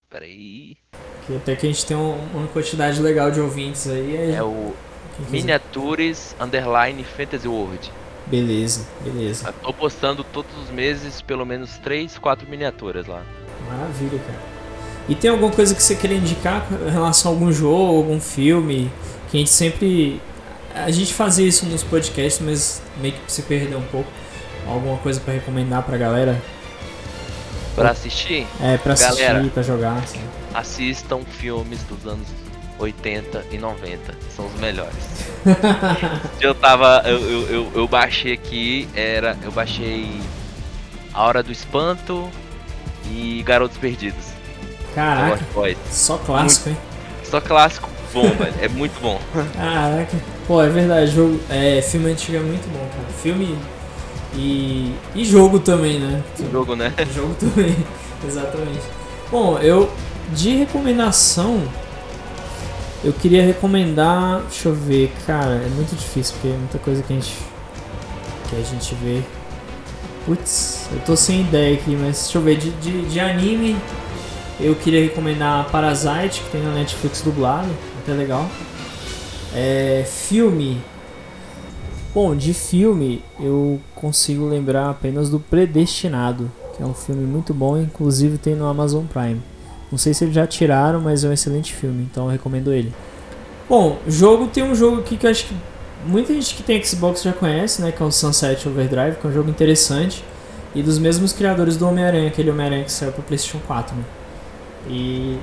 Peraí. 0.09 0.77
Que 1.25 1.35
até 1.37 1.55
que 1.55 1.65
a 1.65 1.69
gente 1.69 1.85
tem 1.85 1.95
um- 1.97 2.17
uma 2.33 2.47
quantidade 2.47 3.01
legal 3.01 3.31
de 3.31 3.39
ouvintes 3.39 3.87
aí. 3.87 4.17
aí 4.17 4.31
É 4.35 4.43
o. 4.43 4.73
Miniatures 5.29 6.35
Underline 6.39 7.03
Fantasy 7.03 7.47
World. 7.47 7.91
Beleza, 8.27 8.85
beleza. 9.03 9.47
Eu 9.47 9.53
tô 9.53 9.73
postando 9.73 10.23
todos 10.23 10.51
os 10.63 10.69
meses 10.69 11.21
pelo 11.21 11.45
menos 11.45 11.77
3, 11.79 12.17
4 12.17 12.47
miniaturas 12.49 13.05
lá. 13.05 13.21
Maravilha, 13.69 14.19
cara. 14.19 14.39
E 15.09 15.15
tem 15.15 15.29
alguma 15.29 15.51
coisa 15.51 15.75
que 15.75 15.83
você 15.83 15.95
queria 15.95 16.17
indicar 16.17 16.65
em 16.87 16.89
relação 16.89 17.31
a 17.31 17.35
algum 17.35 17.51
jogo, 17.51 17.97
algum 17.97 18.19
filme? 18.21 18.89
Que 19.29 19.37
a 19.37 19.39
gente 19.39 19.49
sempre. 19.49 20.21
A 20.73 20.89
gente 20.89 21.13
fazia 21.13 21.45
isso 21.47 21.65
nos 21.65 21.83
podcasts, 21.83 22.41
mas 22.43 22.81
meio 23.01 23.13
que 23.13 23.31
se 23.31 23.41
perdeu 23.43 23.77
um 23.79 23.83
pouco. 23.87 24.09
Alguma 24.65 24.97
coisa 24.97 25.19
pra 25.19 25.33
recomendar 25.33 25.83
pra 25.83 25.97
galera? 25.97 26.41
Pra 27.75 27.89
assistir, 27.89 28.47
É, 28.61 28.77
pra 28.77 28.93
assistir, 28.93 29.23
Galera. 29.23 29.49
pra 29.53 29.63
jogar, 29.63 29.97
assim. 29.97 30.21
assistam 30.53 31.21
filmes 31.25 31.83
dos 31.83 32.05
anos 32.07 32.27
80 32.83 33.45
e 33.51 33.57
90. 33.57 34.13
São 34.35 34.45
os 34.47 34.53
melhores. 34.59 34.93
Eu 36.39 36.53
tava. 36.53 37.03
Eu, 37.05 37.19
eu, 37.19 37.49
eu, 37.49 37.71
eu 37.75 37.87
baixei 37.87 38.33
aqui, 38.33 38.87
era. 38.95 39.37
Eu 39.43 39.51
baixei 39.51 40.19
A 41.13 41.23
Hora 41.23 41.43
do 41.43 41.51
Espanto 41.51 42.29
e 43.09 43.43
Garotos 43.43 43.77
Perdidos. 43.77 44.33
Caraca, 44.95 45.43
só 45.89 46.17
clássico, 46.17 46.69
hein? 46.69 46.77
Só 47.23 47.41
clássico 47.41 47.89
bom, 48.13 48.29
velho. 48.29 48.53
É 48.61 48.67
muito 48.67 48.99
bom. 49.01 49.19
Caraca. 49.57 50.17
Pô, 50.47 50.61
é 50.61 50.69
verdade, 50.69 51.11
jogo, 51.11 51.39
é, 51.49 51.81
filme 51.81 52.11
antigo 52.11 52.37
é 52.37 52.41
muito 52.41 52.71
bom, 52.71 52.87
cara. 52.89 53.07
Filme 53.21 53.57
e, 54.35 54.93
e 55.15 55.25
jogo 55.25 55.59
também, 55.59 55.99
né? 55.99 56.23
O 56.39 56.51
jogo, 56.51 56.75
né? 56.75 56.93
jogo 57.13 57.33
também, 57.35 57.75
exatamente. 58.25 58.81
Bom, 59.31 59.57
eu 59.59 59.91
de 60.31 60.55
recomendação 60.55 61.63
eu 63.03 63.13
queria 63.13 63.43
recomendar, 63.43 64.41
deixa 64.41 64.69
eu 64.69 64.75
ver, 64.75 65.11
cara, 65.25 65.55
é 65.55 65.69
muito 65.75 65.95
difícil 65.95 66.35
porque 66.35 66.47
é 66.47 66.57
muita 66.57 66.79
coisa 66.79 67.03
que 67.03 67.11
a 67.11 67.15
gente 67.15 67.35
que 68.49 68.55
a 68.55 68.61
gente 68.61 68.95
vê. 68.95 69.21
Putz, 70.25 70.87
eu 70.91 70.99
tô 71.01 71.15
sem 71.15 71.41
ideia 71.41 71.73
aqui, 71.73 71.95
mas 71.95 72.23
deixa 72.23 72.37
eu 72.37 72.41
ver 72.41 72.57
de, 72.57 72.69
de, 72.71 73.05
de 73.09 73.19
anime 73.19 73.75
eu 74.59 74.75
queria 74.75 75.01
recomendar 75.01 75.69
Parasite, 75.69 76.41
que 76.41 76.51
tem 76.51 76.61
na 76.61 76.71
Netflix 76.71 77.21
dublado, 77.21 77.69
até 78.01 78.13
legal. 78.13 78.47
É, 79.53 80.05
filme 80.07 80.81
Bom, 82.13 82.35
de 82.35 82.53
filme 82.53 83.23
eu 83.39 83.81
consigo 83.95 84.45
lembrar 84.45 84.87
apenas 84.87 85.31
do 85.31 85.39
Predestinado, 85.39 86.51
que 86.77 86.83
é 86.83 86.85
um 86.85 86.93
filme 86.93 87.25
muito 87.25 87.55
bom, 87.55 87.75
inclusive 87.75 88.37
tem 88.37 88.53
no 88.53 88.67
Amazon 88.67 89.05
Prime. 89.05 89.41
Não 89.93 89.97
sei 89.99 90.11
se 90.11 90.23
eles 90.23 90.33
já 90.33 90.47
tiraram, 90.47 90.99
mas 90.99 91.23
é 91.23 91.29
um 91.29 91.33
excelente 91.33 91.71
filme, 91.71 92.07
então 92.09 92.23
eu 92.23 92.31
recomendo 92.31 92.73
ele. 92.73 92.91
Bom, 93.69 93.99
jogo 94.07 94.47
tem 94.47 94.63
um 94.63 94.73
jogo 94.73 95.01
aqui 95.01 95.15
que 95.15 95.27
eu 95.27 95.29
acho 95.29 95.45
que 95.45 95.55
muita 96.03 96.33
gente 96.33 96.55
que 96.55 96.63
tem 96.63 96.83
Xbox 96.83 97.21
já 97.21 97.31
conhece, 97.31 97.79
né, 97.79 97.91
que 97.91 98.01
é 98.01 98.05
o 98.05 98.11
Sunset 98.11 98.67
Overdrive, 98.67 99.17
que 99.17 99.27
é 99.27 99.29
um 99.29 99.33
jogo 99.33 99.51
interessante 99.51 100.23
e 100.73 100.81
dos 100.81 100.97
mesmos 100.97 101.31
criadores 101.31 101.77
do 101.77 101.87
Homem-Aranha, 101.87 102.27
aquele 102.27 102.49
Homem-Aranha 102.49 102.85
que 102.85 102.91
saiu 102.91 103.11
para 103.11 103.21
PlayStation 103.21 103.59
4, 103.67 103.95
né? 103.95 104.03
E 104.89 105.37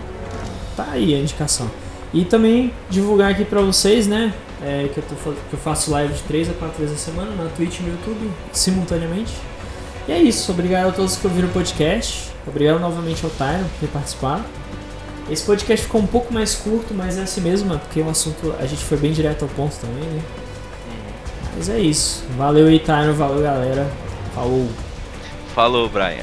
tá 0.76 0.88
aí 0.90 1.14
a 1.14 1.18
indicação. 1.20 1.70
E 2.12 2.24
também 2.24 2.74
divulgar 2.88 3.30
aqui 3.30 3.44
pra 3.44 3.62
vocês, 3.62 4.08
né? 4.08 4.34
É, 4.60 4.90
que, 4.92 4.98
eu 4.98 5.04
tô, 5.04 5.14
que 5.30 5.52
eu 5.52 5.58
faço 5.60 5.92
live 5.92 6.12
de 6.12 6.22
3 6.24 6.50
a 6.50 6.52
4 6.54 6.76
vezes 6.76 6.96
a 6.96 6.98
semana 6.98 7.30
na 7.40 7.48
Twitch 7.50 7.78
e 7.78 7.82
no 7.84 7.90
YouTube, 7.90 8.28
simultaneamente. 8.52 9.32
E 10.08 10.12
é 10.12 10.20
isso. 10.20 10.50
Obrigado 10.50 10.88
a 10.88 10.92
todos 10.92 11.14
que 11.14 11.24
ouviram 11.24 11.48
o 11.48 11.52
podcast. 11.52 12.29
Obrigado 12.46 12.80
novamente 12.80 13.24
ao 13.24 13.30
Tyron 13.30 13.64
por 13.64 13.80
ter 13.80 13.88
participado. 13.88 14.44
Esse 15.30 15.44
podcast 15.44 15.86
ficou 15.86 16.00
um 16.00 16.06
pouco 16.06 16.32
mais 16.32 16.56
curto, 16.56 16.92
mas 16.92 17.16
é 17.16 17.22
assim 17.22 17.40
mesmo, 17.40 17.78
porque 17.78 18.00
o 18.00 18.08
assunto 18.08 18.54
a 18.58 18.66
gente 18.66 18.84
foi 18.84 18.98
bem 18.98 19.12
direto 19.12 19.42
ao 19.42 19.48
ponto 19.48 19.76
também, 19.76 20.02
né? 20.02 20.22
Mas 21.56 21.68
é 21.68 21.78
isso. 21.78 22.24
Valeu 22.36 22.66
aí, 22.66 22.78
Tyron. 22.78 23.12
Valeu, 23.12 23.42
galera. 23.42 23.88
Falou. 24.34 24.68
Falou, 25.54 25.88
Brian. 25.88 26.16